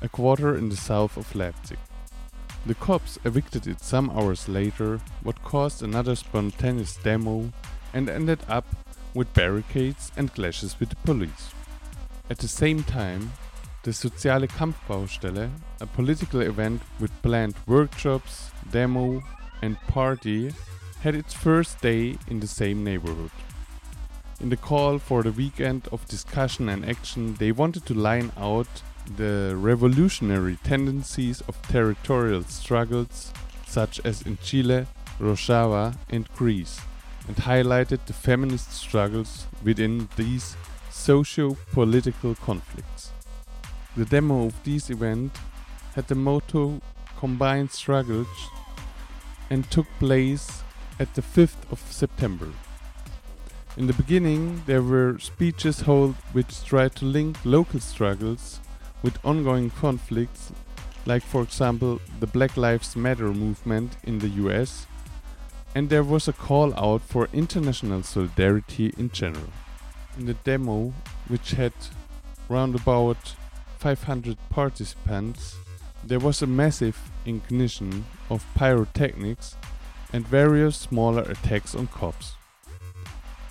a 0.00 0.08
quarter 0.08 0.56
in 0.56 0.70
the 0.70 0.76
south 0.76 1.18
of 1.18 1.34
Leipzig. 1.34 1.78
The 2.66 2.74
cops 2.74 3.18
evicted 3.24 3.66
it 3.66 3.80
some 3.80 4.10
hours 4.10 4.48
later, 4.48 5.00
what 5.22 5.42
caused 5.42 5.82
another 5.82 6.14
spontaneous 6.14 6.96
demo 6.96 7.50
and 7.94 8.08
ended 8.08 8.40
up 8.48 8.66
with 9.14 9.32
barricades 9.32 10.12
and 10.16 10.32
clashes 10.32 10.78
with 10.78 10.90
the 10.90 10.96
police. 10.96 11.52
At 12.28 12.38
the 12.38 12.48
same 12.48 12.84
time, 12.84 13.32
the 13.82 13.92
Soziale 13.92 14.46
Kampfbaustelle, 14.46 15.50
a 15.80 15.86
political 15.86 16.42
event 16.42 16.82
with 17.00 17.22
planned 17.22 17.54
workshops, 17.66 18.50
demo, 18.70 19.22
and 19.62 19.80
party, 19.88 20.52
had 21.00 21.14
its 21.14 21.32
first 21.32 21.80
day 21.80 22.18
in 22.28 22.40
the 22.40 22.46
same 22.46 22.84
neighborhood. 22.84 23.30
In 24.38 24.50
the 24.50 24.56
call 24.56 24.98
for 24.98 25.22
the 25.22 25.32
weekend 25.32 25.88
of 25.92 26.06
discussion 26.08 26.68
and 26.68 26.84
action, 26.84 27.34
they 27.36 27.52
wanted 27.52 27.86
to 27.86 27.94
line 27.94 28.32
out 28.36 28.68
the 29.16 29.54
revolutionary 29.56 30.58
tendencies 30.64 31.40
of 31.42 31.60
territorial 31.62 32.42
struggles, 32.44 33.32
such 33.66 34.00
as 34.04 34.22
in 34.22 34.38
Chile, 34.42 34.86
Rojava, 35.18 35.96
and 36.08 36.28
Greece, 36.36 36.80
and 37.26 37.36
highlighted 37.36 38.04
the 38.06 38.12
feminist 38.12 38.72
struggles 38.72 39.46
within 39.62 40.08
these 40.16 40.56
socio 40.90 41.56
political 41.72 42.34
conflicts. 42.34 43.12
The 43.96 44.04
demo 44.04 44.46
of 44.46 44.62
this 44.64 44.90
event 44.90 45.32
had 45.94 46.08
the 46.08 46.14
motto 46.14 46.80
Combined 47.18 47.70
Struggles 47.70 48.28
and 49.50 49.68
took 49.70 49.86
place 49.98 50.62
at 50.98 51.14
the 51.14 51.22
5th 51.22 51.70
of 51.70 51.80
September. 51.90 52.48
In 53.76 53.86
the 53.86 53.92
beginning, 53.92 54.62
there 54.66 54.82
were 54.82 55.18
speeches 55.18 55.80
held 55.82 56.14
which 56.32 56.64
tried 56.64 56.94
to 56.96 57.04
link 57.04 57.36
local 57.44 57.80
struggles 57.80 58.60
with 59.02 59.24
ongoing 59.24 59.70
conflicts 59.70 60.52
like 61.06 61.22
for 61.22 61.42
example 61.42 62.00
the 62.20 62.26
Black 62.26 62.56
Lives 62.56 62.96
Matter 62.96 63.32
movement 63.32 63.96
in 64.04 64.18
the 64.18 64.28
US, 64.44 64.86
and 65.74 65.88
there 65.88 66.04
was 66.04 66.28
a 66.28 66.32
call 66.32 66.74
out 66.74 67.02
for 67.02 67.28
international 67.32 68.02
solidarity 68.02 68.92
in 68.98 69.10
general. 69.10 69.50
In 70.18 70.26
the 70.26 70.34
demo, 70.34 70.92
which 71.28 71.52
had 71.52 71.72
round 72.48 72.74
about 72.74 73.34
500 73.78 74.36
participants, 74.50 75.56
there 76.04 76.18
was 76.18 76.42
a 76.42 76.46
massive 76.46 76.98
ignition 77.24 78.04
of 78.28 78.44
pyrotechnics 78.54 79.56
and 80.12 80.26
various 80.26 80.76
smaller 80.76 81.22
attacks 81.22 81.74
on 81.74 81.86
cops. 81.86 82.34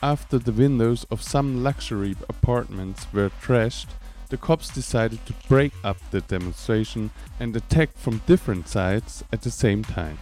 After 0.04 0.38
the 0.38 0.52
windows 0.52 1.06
of 1.10 1.22
some 1.22 1.64
luxury 1.64 2.16
apartments 2.30 3.08
were 3.14 3.32
trashed, 3.42 3.88
the 4.30 4.38
cops 4.38 4.70
decided 4.70 5.26
to 5.26 5.34
break 5.48 5.74
up 5.84 5.98
the 6.12 6.22
demonstration 6.22 7.10
and 7.40 7.56
attack 7.56 7.90
from 7.98 8.22
different 8.28 8.68
sides 8.68 9.24
at 9.34 9.42
the 9.42 9.52
same 9.52 9.84
time. 9.84 10.20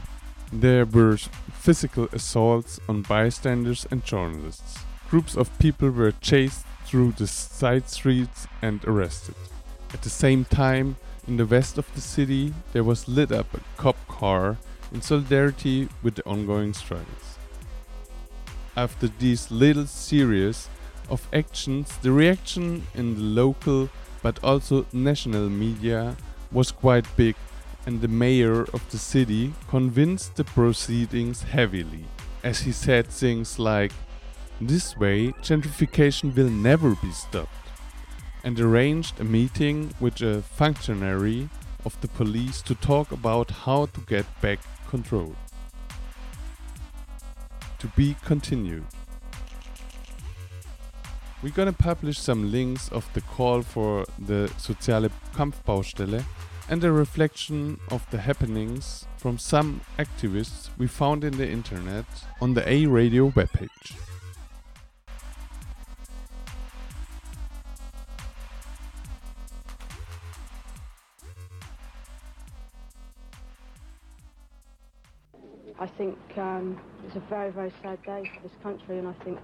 There 0.51 0.85
were 0.85 1.17
physical 1.51 2.07
assaults 2.13 2.79
on 2.87 3.01
bystanders 3.01 3.85
and 3.91 4.03
journalists. 4.03 4.79
Groups 5.09 5.35
of 5.35 5.57
people 5.59 5.89
were 5.89 6.13
chased 6.21 6.65
through 6.85 7.11
the 7.13 7.27
side 7.27 7.89
streets 7.89 8.47
and 8.61 8.83
arrested. 8.85 9.35
At 9.93 10.01
the 10.01 10.09
same 10.09 10.45
time, 10.45 10.95
in 11.27 11.35
the 11.35 11.45
west 11.45 11.77
of 11.77 11.93
the 11.93 12.01
city, 12.01 12.53
there 12.71 12.85
was 12.85 13.09
lit 13.09 13.33
up 13.33 13.53
a 13.53 13.59
cop 13.75 13.97
car 14.07 14.57
in 14.93 15.01
solidarity 15.01 15.89
with 16.01 16.15
the 16.15 16.25
ongoing 16.25 16.73
struggles. 16.73 17.37
After 18.77 19.09
these 19.09 19.51
little 19.51 19.87
series 19.87 20.69
of 21.09 21.27
actions, 21.33 21.97
the 22.01 22.11
reaction 22.11 22.83
in 22.95 23.15
the 23.15 23.21
local 23.21 23.89
but 24.21 24.43
also 24.43 24.85
national 24.91 25.49
media 25.49 26.15
was 26.51 26.71
quite 26.71 27.05
big, 27.15 27.35
and 27.85 28.01
the 28.01 28.07
mayor 28.07 28.63
of 28.73 28.81
the 28.89 28.97
city 28.97 29.53
convinced 29.69 30.35
the 30.35 30.43
proceedings 30.43 31.43
heavily, 31.43 32.05
as 32.43 32.61
he 32.61 32.71
said 32.71 33.07
things 33.07 33.59
like, 33.59 33.91
This 34.59 34.97
way, 34.97 35.31
gentrification 35.41 36.35
will 36.35 36.49
never 36.49 36.95
be 36.95 37.11
stopped, 37.11 37.69
and 38.43 38.59
arranged 38.59 39.19
a 39.19 39.23
meeting 39.23 39.93
with 39.99 40.21
a 40.21 40.41
functionary 40.41 41.49
of 41.85 41.99
the 42.01 42.07
police 42.09 42.61
to 42.63 42.75
talk 42.75 43.11
about 43.11 43.51
how 43.51 43.85
to 43.85 44.01
get 44.01 44.25
back 44.41 44.59
control. 44.89 45.35
To 47.79 47.87
be 47.95 48.15
continued. 48.25 48.96
We're 51.43 51.53
gonna 51.53 51.71
publish 51.71 52.17
some 52.19 52.51
links 52.51 52.89
of 52.89 53.07
the 53.13 53.21
call 53.21 53.61
for 53.61 54.05
the 54.17 54.51
Soziale 54.57 55.11
Kampfbaustelle 55.35 56.23
and 56.67 56.83
a 56.83 56.91
reflection 56.91 57.79
of 57.91 58.09
the 58.09 58.17
happenings 58.17 59.05
from 59.17 59.37
some 59.37 59.81
activists 59.99 60.69
we 60.79 60.87
found 60.87 61.23
in 61.23 61.37
the 61.37 61.47
internet 61.47 62.05
on 62.41 62.55
the 62.55 62.67
A 62.67 62.87
Radio 62.87 63.29
webpage. 63.29 63.95
I 75.79 75.85
think 75.85 76.17
um, 76.37 76.79
it's 77.05 77.15
a 77.15 77.19
very, 77.29 77.51
very 77.51 77.71
sad 77.83 78.01
day 78.01 78.23
for 78.33 78.41
this 78.41 78.57
country, 78.63 78.97
and 78.97 79.07
I 79.07 79.13
think 79.23 79.37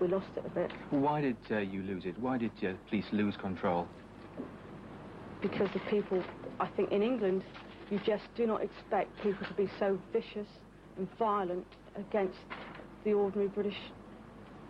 we 0.00 0.08
lost 0.08 0.26
it 0.36 0.44
a 0.46 0.50
bit 0.50 0.72
Why 0.90 1.20
did 1.20 1.36
uh, 1.50 1.58
you 1.58 1.82
lose 1.82 2.04
it? 2.04 2.18
Why 2.18 2.38
did 2.38 2.52
uh, 2.62 2.72
police 2.88 3.06
lose 3.12 3.36
control? 3.36 3.86
because 5.40 5.68
the 5.72 5.80
people, 5.90 6.22
I 6.60 6.66
think 6.68 6.92
in 6.92 7.02
England, 7.02 7.44
you 7.90 8.00
just 8.04 8.24
do 8.36 8.46
not 8.46 8.62
expect 8.62 9.10
people 9.22 9.46
to 9.46 9.54
be 9.54 9.68
so 9.78 9.98
vicious 10.12 10.48
and 10.96 11.08
violent 11.18 11.66
against 11.94 12.38
the 13.04 13.12
ordinary 13.12 13.48
British 13.48 13.76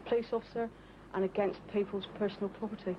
police 0.07 0.27
officer 0.33 0.69
and 1.15 1.25
against 1.25 1.61
people's 1.73 2.07
personal 2.19 2.49
property. 2.51 2.97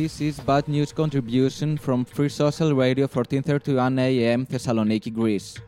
This 0.00 0.18
is 0.22 0.40
Bad 0.40 0.66
News 0.66 0.94
contribution 0.94 1.76
from 1.76 2.06
Free 2.06 2.30
Social 2.30 2.74
Radio 2.74 3.04
1431 3.04 3.98
AM 3.98 4.46
Thessaloniki, 4.46 5.12
Greece. 5.12 5.58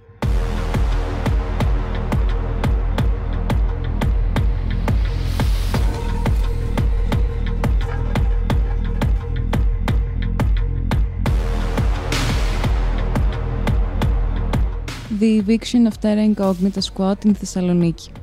The 15.10 15.38
eviction 15.40 15.86
of 15.86 16.00
Terra 16.00 16.22
Incognita 16.22 16.80
squad 16.80 17.26
in 17.26 17.34
Thessaloniki. 17.34 18.21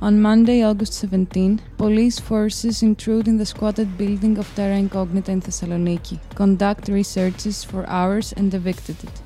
On 0.00 0.22
Monday, 0.22 0.62
August 0.62 0.92
17, 0.92 1.60
police 1.76 2.20
forces 2.20 2.84
intrude 2.84 3.26
in 3.26 3.36
the 3.36 3.44
squatted 3.44 3.98
building 3.98 4.38
of 4.38 4.46
Terra 4.54 4.76
Incognita 4.76 5.32
in 5.32 5.42
Thessaloniki, 5.42 6.20
conduct 6.36 6.86
researches 6.86 7.64
for 7.64 7.84
hours, 7.88 8.32
and 8.34 8.54
evicted 8.54 9.02
it. 9.02 9.22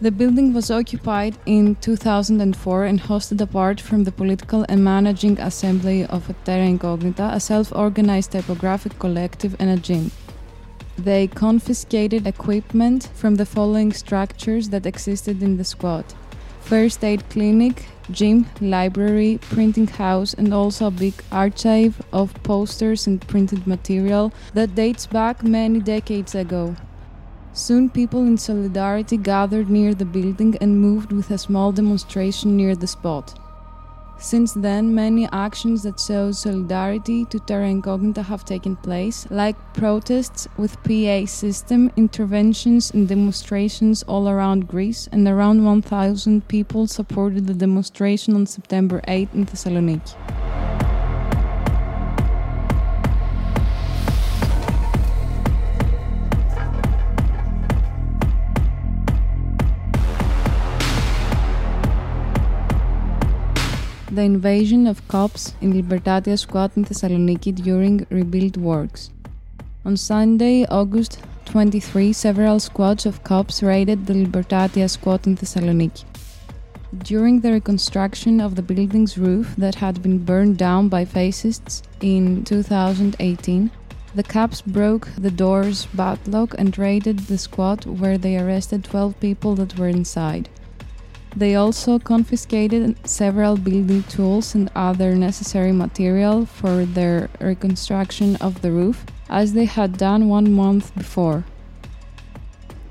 The 0.00 0.10
building 0.10 0.54
was 0.54 0.70
occupied 0.70 1.36
in 1.44 1.74
2004 1.76 2.84
and 2.86 2.98
hosted 2.98 3.42
apart 3.42 3.78
from 3.78 4.04
the 4.04 4.12
political 4.12 4.64
and 4.70 4.82
managing 4.82 5.38
assembly 5.38 6.06
of 6.06 6.34
Terra 6.44 6.64
Incognita, 6.64 7.34
a 7.34 7.40
self 7.40 7.70
organized 7.74 8.32
typographic 8.32 8.98
collective, 8.98 9.54
and 9.58 9.68
a 9.68 9.76
gym. 9.76 10.10
They 10.96 11.26
confiscated 11.26 12.26
equipment 12.26 13.10
from 13.12 13.34
the 13.34 13.44
following 13.44 13.92
structures 13.92 14.70
that 14.70 14.86
existed 14.86 15.42
in 15.42 15.58
the 15.58 15.64
squad 15.64 16.06
first 16.66 17.04
aid 17.04 17.22
clinic, 17.30 17.86
gym, 18.10 18.44
library, 18.60 19.38
printing 19.40 19.86
house, 19.86 20.34
and 20.34 20.52
also 20.52 20.88
a 20.88 20.90
big 20.90 21.14
archive 21.30 22.02
of 22.12 22.34
posters 22.42 23.06
and 23.06 23.20
printed 23.28 23.66
material 23.66 24.32
that 24.52 24.74
dates 24.74 25.06
back 25.06 25.44
many 25.44 25.78
decades 25.78 26.34
ago. 26.34 26.74
Soon, 27.52 27.88
people 27.88 28.22
in 28.26 28.36
solidarity 28.36 29.16
gathered 29.16 29.70
near 29.70 29.94
the 29.94 30.04
building 30.04 30.56
and 30.60 30.80
moved 30.80 31.12
with 31.12 31.30
a 31.30 31.38
small 31.38 31.70
demonstration 31.70 32.56
near 32.56 32.74
the 32.74 32.86
spot. 32.86 33.45
Since 34.18 34.54
then, 34.54 34.94
many 34.94 35.28
actions 35.30 35.82
that 35.82 36.00
show 36.00 36.32
solidarity 36.32 37.26
to 37.26 37.38
Terra 37.38 37.68
Incognita 37.68 38.22
have 38.22 38.44
taken 38.44 38.74
place, 38.76 39.26
like 39.30 39.56
protests 39.74 40.48
with 40.56 40.82
PA 40.84 41.26
system, 41.26 41.92
interventions 41.96 42.90
and 42.92 43.06
demonstrations 43.06 44.02
all 44.04 44.28
around 44.28 44.68
Greece, 44.68 45.06
and 45.12 45.28
around 45.28 45.64
1,000 45.64 46.48
people 46.48 46.86
supported 46.86 47.46
the 47.46 47.54
demonstration 47.54 48.34
on 48.34 48.46
September 48.46 49.02
8 49.06 49.28
in 49.34 49.44
Thessaloniki. 49.46 50.14
The 64.16 64.22
invasion 64.22 64.86
of 64.86 65.06
cops 65.08 65.54
in 65.60 65.74
Libertatia 65.74 66.38
squad 66.38 66.70
in 66.74 66.86
Thessaloniki 66.86 67.54
during 67.54 68.06
rebuild 68.08 68.56
works. 68.56 69.10
On 69.84 69.94
Sunday, 69.94 70.64
August 70.70 71.18
23, 71.44 72.14
several 72.14 72.58
squads 72.58 73.04
of 73.04 73.22
cops 73.24 73.62
raided 73.62 74.06
the 74.06 74.14
Libertatia 74.14 74.88
squad 74.88 75.26
in 75.26 75.36
Thessaloniki. 75.36 76.04
During 77.04 77.40
the 77.40 77.52
reconstruction 77.52 78.40
of 78.40 78.54
the 78.54 78.62
building's 78.62 79.18
roof 79.18 79.54
that 79.58 79.74
had 79.74 80.02
been 80.02 80.24
burned 80.24 80.56
down 80.56 80.88
by 80.88 81.04
fascists 81.04 81.82
in 82.00 82.42
2018, 82.44 83.70
the 84.14 84.22
cops 84.22 84.62
broke 84.62 85.08
the 85.18 85.30
door's 85.30 85.84
padlock 85.94 86.54
and 86.56 86.78
raided 86.78 87.18
the 87.18 87.36
squad 87.36 87.84
where 87.84 88.16
they 88.16 88.38
arrested 88.38 88.82
12 88.82 89.20
people 89.20 89.54
that 89.56 89.78
were 89.78 89.88
inside. 89.88 90.48
They 91.36 91.54
also 91.54 91.98
confiscated 91.98 92.96
several 93.06 93.58
building 93.58 94.04
tools 94.04 94.54
and 94.54 94.70
other 94.74 95.14
necessary 95.14 95.70
material 95.70 96.46
for 96.46 96.86
their 96.86 97.28
reconstruction 97.38 98.36
of 98.36 98.62
the 98.62 98.72
roof, 98.72 99.04
as 99.28 99.52
they 99.52 99.66
had 99.66 99.98
done 99.98 100.30
one 100.30 100.50
month 100.50 100.94
before. 100.94 101.44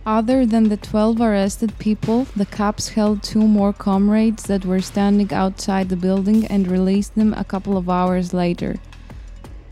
Other 0.05 0.45
than 0.45 0.69
the 0.69 0.77
12 0.77 1.19
arrested 1.19 1.79
people, 1.79 2.27
the 2.35 2.45
cops 2.45 2.89
held 2.89 3.23
two 3.23 3.47
more 3.47 3.73
comrades 3.73 4.43
that 4.43 4.63
were 4.63 4.81
standing 4.81 5.33
outside 5.33 5.89
the 5.89 5.95
building 5.95 6.45
and 6.45 6.67
released 6.67 7.15
them 7.15 7.33
a 7.33 7.43
couple 7.43 7.75
of 7.75 7.89
hours 7.89 8.31
later. 8.31 8.75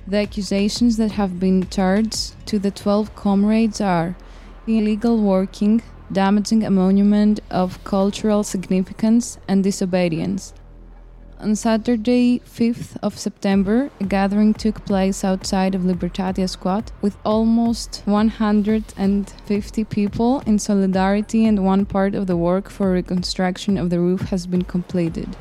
The 0.08 0.18
accusations 0.18 0.98
that 0.98 1.12
have 1.12 1.40
been 1.40 1.70
charged 1.70 2.34
to 2.48 2.58
the 2.58 2.72
12 2.72 3.16
comrades 3.16 3.80
are 3.80 4.16
illegal 4.66 5.22
working, 5.22 5.84
damaging 6.14 6.64
a 6.64 6.72
monument 6.72 7.40
of 7.50 7.84
cultural 7.84 8.44
significance 8.44 9.38
and 9.48 9.64
disobedience. 9.64 10.54
On 11.40 11.56
Saturday, 11.58 12.40
5th 12.40 12.96
of 13.04 13.20
September, 13.20 13.90
a 14.00 14.06
gathering 14.06 14.54
took 14.54 14.86
place 14.86 15.26
outside 15.26 15.76
of 15.76 15.82
Libertatia 15.82 16.48
Squad 16.48 16.94
with 17.02 17.18
almost 17.26 18.02
150 18.06 19.84
people 19.84 20.40
in 20.46 20.58
solidarity, 20.58 21.46
and 21.46 21.66
one 21.66 21.86
part 21.86 22.16
of 22.16 22.28
the 22.28 22.38
work 22.38 22.70
for 22.70 22.92
reconstruction 22.92 23.78
of 23.78 23.90
the 23.90 24.00
roof 24.00 24.22
has 24.30 24.48
been 24.48 24.64
completed. 24.64 25.36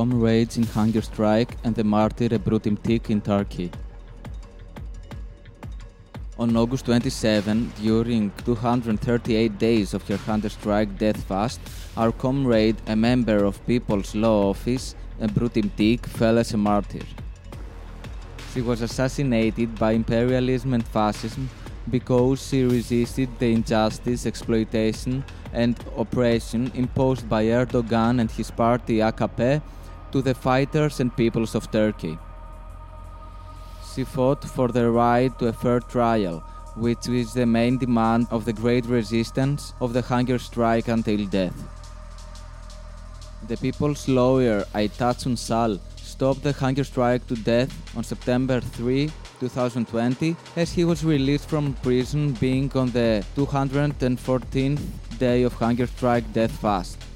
Comrades 0.00 0.56
in 0.56 0.64
hunger 0.74 1.02
strike 1.02 1.50
and 1.62 1.74
the 1.78 1.84
martyr 1.94 2.28
Ebru 2.36 2.58
Timtik 2.64 3.10
in 3.14 3.20
Turkey. 3.20 3.70
On 6.38 6.56
August 6.56 6.86
27, 6.86 7.70
during 7.82 8.32
238 8.46 9.58
days 9.58 9.92
of 9.92 10.06
her 10.08 10.16
hunger 10.16 10.48
strike 10.48 10.96
death 10.96 11.22
fast, 11.24 11.60
our 11.98 12.12
comrade, 12.12 12.76
a 12.86 12.96
member 12.96 13.44
of 13.44 13.60
People's 13.66 14.14
Law 14.14 14.48
Office, 14.48 14.94
Ebru 15.20 15.50
Timtik, 15.56 16.06
fell 16.06 16.38
as 16.38 16.54
a 16.54 16.56
martyr. 16.56 17.04
She 18.54 18.62
was 18.62 18.80
assassinated 18.80 19.74
by 19.78 19.90
imperialism 19.92 20.72
and 20.72 20.86
fascism 20.96 21.50
because 21.90 22.46
she 22.48 22.62
resisted 22.64 23.28
the 23.38 23.52
injustice, 23.52 24.24
exploitation, 24.24 25.22
and 25.52 25.76
oppression 25.98 26.72
imposed 26.74 27.28
by 27.28 27.44
Erdogan 27.44 28.18
and 28.20 28.30
his 28.30 28.50
party 28.50 28.96
AKP 29.10 29.60
to 30.12 30.22
the 30.22 30.34
fighters 30.34 31.00
and 31.00 31.16
peoples 31.16 31.54
of 31.54 31.70
Turkey. 31.70 32.18
She 33.94 34.04
fought 34.04 34.44
for 34.44 34.68
the 34.68 34.90
right 34.90 35.36
to 35.38 35.48
a 35.48 35.52
fair 35.52 35.80
trial, 35.80 36.44
which 36.76 37.08
is 37.08 37.32
the 37.34 37.46
main 37.46 37.78
demand 37.78 38.28
of 38.30 38.44
the 38.44 38.52
great 38.52 38.86
resistance 38.86 39.74
of 39.80 39.92
the 39.92 40.02
hunger 40.02 40.38
strike 40.38 40.88
until 40.88 41.26
death. 41.26 41.54
The 43.48 43.56
people's 43.56 44.06
lawyer 44.06 44.64
Aytaç 44.74 45.26
Ünsal 45.26 45.80
stopped 45.96 46.42
the 46.42 46.52
hunger 46.52 46.84
strike 46.84 47.26
to 47.26 47.34
death 47.34 47.72
on 47.96 48.04
September 48.04 48.60
3, 48.60 49.10
2020, 49.40 50.36
as 50.56 50.72
he 50.72 50.84
was 50.84 51.04
released 51.04 51.48
from 51.48 51.74
prison 51.82 52.32
being 52.32 52.70
on 52.74 52.90
the 52.90 53.24
214th 53.36 54.80
day 55.18 55.42
of 55.42 55.54
hunger 55.54 55.86
strike 55.86 56.32
death 56.32 56.52
fast. 56.52 57.09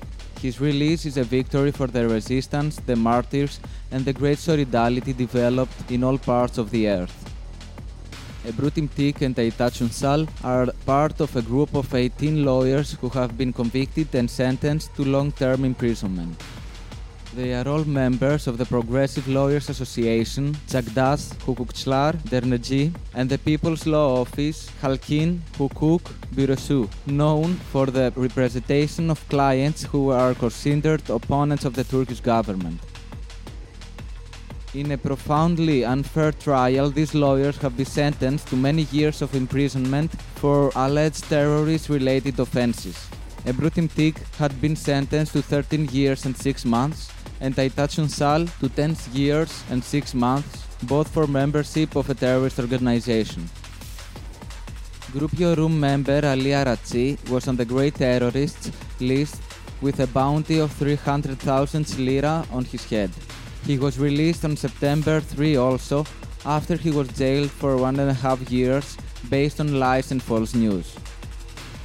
His 0.45 0.61
release 0.61 1.07
is 1.07 1.17
a 1.17 1.25
victory 1.25 1.71
for 1.71 1.87
the 1.87 2.07
resistance, 2.07 2.77
the 2.77 2.97
martyrs, 2.97 3.61
and 3.91 4.05
the 4.05 4.13
great 4.13 4.37
solidarity 4.37 5.15
developed 5.15 5.91
in 5.91 6.05
all 6.05 6.19
parts 6.19 6.59
of 6.59 6.71
the 6.71 6.87
earth. 6.87 7.17
Ebru 8.45 8.71
Timtik 8.71 9.23
and 9.23 9.35
Aytaç 9.35 9.81
Ünsal 9.85 10.29
are 10.45 10.67
part 10.85 11.23
of 11.23 11.35
a 11.35 11.41
group 11.41 11.75
of 11.75 11.95
18 11.95 12.45
lawyers 12.45 12.93
who 13.01 13.09
have 13.09 13.39
been 13.39 13.55
convicted 13.55 14.15
and 14.15 14.31
sentenced 14.31 14.95
to 14.97 15.07
long-term 15.07 15.65
imprisonment. 15.65 16.37
They 17.37 17.53
are 17.53 17.69
all 17.69 17.85
members 17.85 18.47
of 18.47 18.59
the 18.59 18.65
Progressive 18.65 19.27
Lawyers 19.27 19.69
Association, 19.69 20.55
Çağdaş 20.69 21.21
Hukukçular 21.47 22.15
Derneği, 22.31 22.91
and 23.15 23.31
the 23.31 23.37
People's 23.37 23.87
Law 23.87 24.21
Office, 24.21 24.71
Halkin 24.83 25.41
Hukuk 25.59 26.01
Bürosu, 26.37 26.87
known 27.07 27.57
for 27.73 27.87
the 27.87 28.13
representation 28.17 29.11
of 29.11 29.29
clients 29.29 29.85
who 29.85 30.13
are 30.13 30.35
considered 30.35 31.09
opponents 31.09 31.65
of 31.65 31.75
the 31.75 31.85
Turkish 31.85 32.21
government. 32.21 32.81
In 34.75 34.91
a 34.91 34.97
profoundly 34.97 35.85
unfair 35.85 36.33
trial, 36.33 36.91
these 36.91 37.19
lawyers 37.19 37.57
have 37.57 37.77
been 37.77 37.87
sentenced 37.87 38.47
to 38.51 38.57
many 38.57 38.87
years 38.93 39.23
of 39.23 39.35
imprisonment 39.35 40.13
for 40.35 40.71
alleged 40.77 41.29
terrorist 41.29 41.89
related 41.89 42.39
offenses. 42.39 42.97
Ebru 43.45 43.71
Timtik 43.71 44.17
had 44.39 44.53
been 44.61 44.77
sentenced 44.77 45.33
to 45.33 45.43
13 45.43 45.89
years 45.93 46.27
and 46.27 46.37
6 46.37 46.65
months, 46.65 47.11
and 47.41 47.55
Aytaç 47.55 48.09
Sal 48.09 48.47
to 48.61 48.69
10 48.69 48.97
years 49.13 49.63
and 49.71 49.83
6 49.83 50.15
months, 50.15 50.65
both 50.83 51.09
for 51.09 51.27
membership 51.27 51.97
of 51.97 52.11
a 52.11 52.15
terrorist 52.15 52.59
organization. 52.59 53.49
Group 55.13 55.39
Yorum 55.39 55.79
member 55.79 56.25
Ali 56.25 56.51
Araçi 56.51 57.19
was 57.31 57.47
on 57.49 57.57
the 57.57 57.65
Great 57.65 57.95
Terrorists 57.95 58.71
list 59.01 59.41
with 59.81 60.01
a 60.01 60.07
bounty 60.07 60.59
of 60.61 60.73
300,000 60.73 61.99
lira 61.99 62.45
on 62.51 62.65
his 62.65 62.85
head. 62.91 63.11
He 63.67 63.79
was 63.79 63.99
released 63.99 64.45
on 64.45 64.57
September 64.57 65.21
3 65.21 65.57
also, 65.57 66.05
after 66.45 66.77
he 66.77 66.91
was 66.91 67.09
jailed 67.09 67.51
for 67.51 67.77
one 67.77 67.99
and 68.01 68.11
a 68.11 68.15
half 68.15 68.51
years 68.51 68.97
based 69.31 69.61
on 69.61 69.79
lies 69.79 70.11
and 70.11 70.23
false 70.23 70.55
news. 70.55 70.95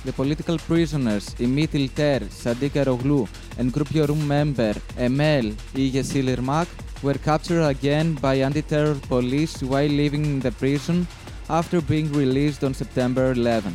The 0.05 0.13
political 0.13 0.57
prisoners 0.57 1.35
Imit 1.39 1.75
Ilter, 1.75 2.21
Sadiq 2.29 2.71
Eroglu, 2.71 3.27
and 3.57 3.73
Group 3.73 3.93
Yorum 3.93 4.27
member 4.27 4.73
Emel 4.97 5.53
Yeşilırmak 5.75 6.67
were 7.03 7.19
captured 7.19 7.63
again 7.63 8.17
by 8.21 8.35
anti-terror 8.41 8.95
police 9.09 9.59
while 9.61 9.89
living 9.89 10.25
in 10.25 10.39
the 10.39 10.51
prison 10.51 11.05
after 11.49 11.81
being 11.81 12.11
released 12.13 12.63
on 12.63 12.73
September 12.73 13.33
11. 13.33 13.73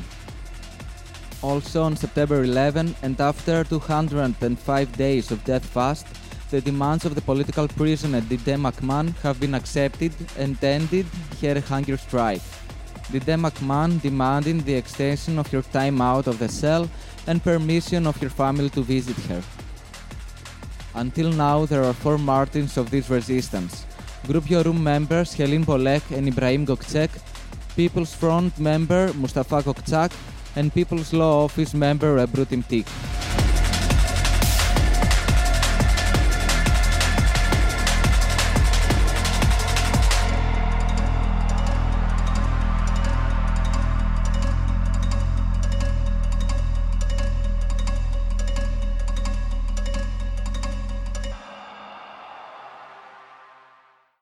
Also 1.43 1.83
on 1.83 1.95
September 1.95 2.43
11 2.43 2.95
and 3.03 3.21
after 3.21 3.63
205 3.65 4.97
days 4.97 5.31
of 5.31 5.45
death 5.45 5.67
fast, 5.67 6.07
the 6.51 6.61
demands 6.63 7.05
of 7.05 7.15
the 7.15 7.21
political 7.21 7.69
prisoner 7.69 8.23
Didem 8.23 8.65
Akman 8.65 9.15
have 9.23 9.39
been 9.41 9.55
accepted 9.55 10.13
and 10.39 10.63
ended 10.65 11.05
her 11.43 11.61
hunger 11.61 11.99
strike. 11.99 12.41
Didem 13.13 13.45
Akman 13.47 13.99
demanding 13.99 14.61
the 14.63 14.75
extension 14.75 15.39
of 15.39 15.51
her 15.53 15.63
time 15.63 16.01
out 16.01 16.27
of 16.27 16.39
the 16.39 16.49
cell 16.49 16.89
and 17.27 17.43
permission 17.43 18.07
of 18.07 18.17
her 18.21 18.29
family 18.29 18.71
to 18.71 18.83
visit 18.83 19.17
her. 19.27 19.43
Until 20.95 21.33
now, 21.33 21.67
there 21.67 21.85
are 21.85 21.93
four 21.93 22.19
martyrs 22.19 22.77
of 22.77 22.91
this 22.91 23.11
resistance. 23.11 23.85
Group 24.27 24.49
Yorum 24.49 24.83
members 24.83 25.35
Helin 25.35 25.65
Bölek 25.65 26.17
and 26.17 26.29
Ibrahim 26.29 26.65
Gokcek, 26.67 27.11
People's 27.77 28.15
Front 28.15 28.59
member 28.59 29.13
Mustafa 29.15 29.63
Koçak, 29.63 30.13
and 30.57 30.73
People's 30.73 31.13
Law 31.13 31.45
Office 31.45 31.75
member 31.75 32.17
Ebru 32.25 32.47
Timtik. 32.47 32.87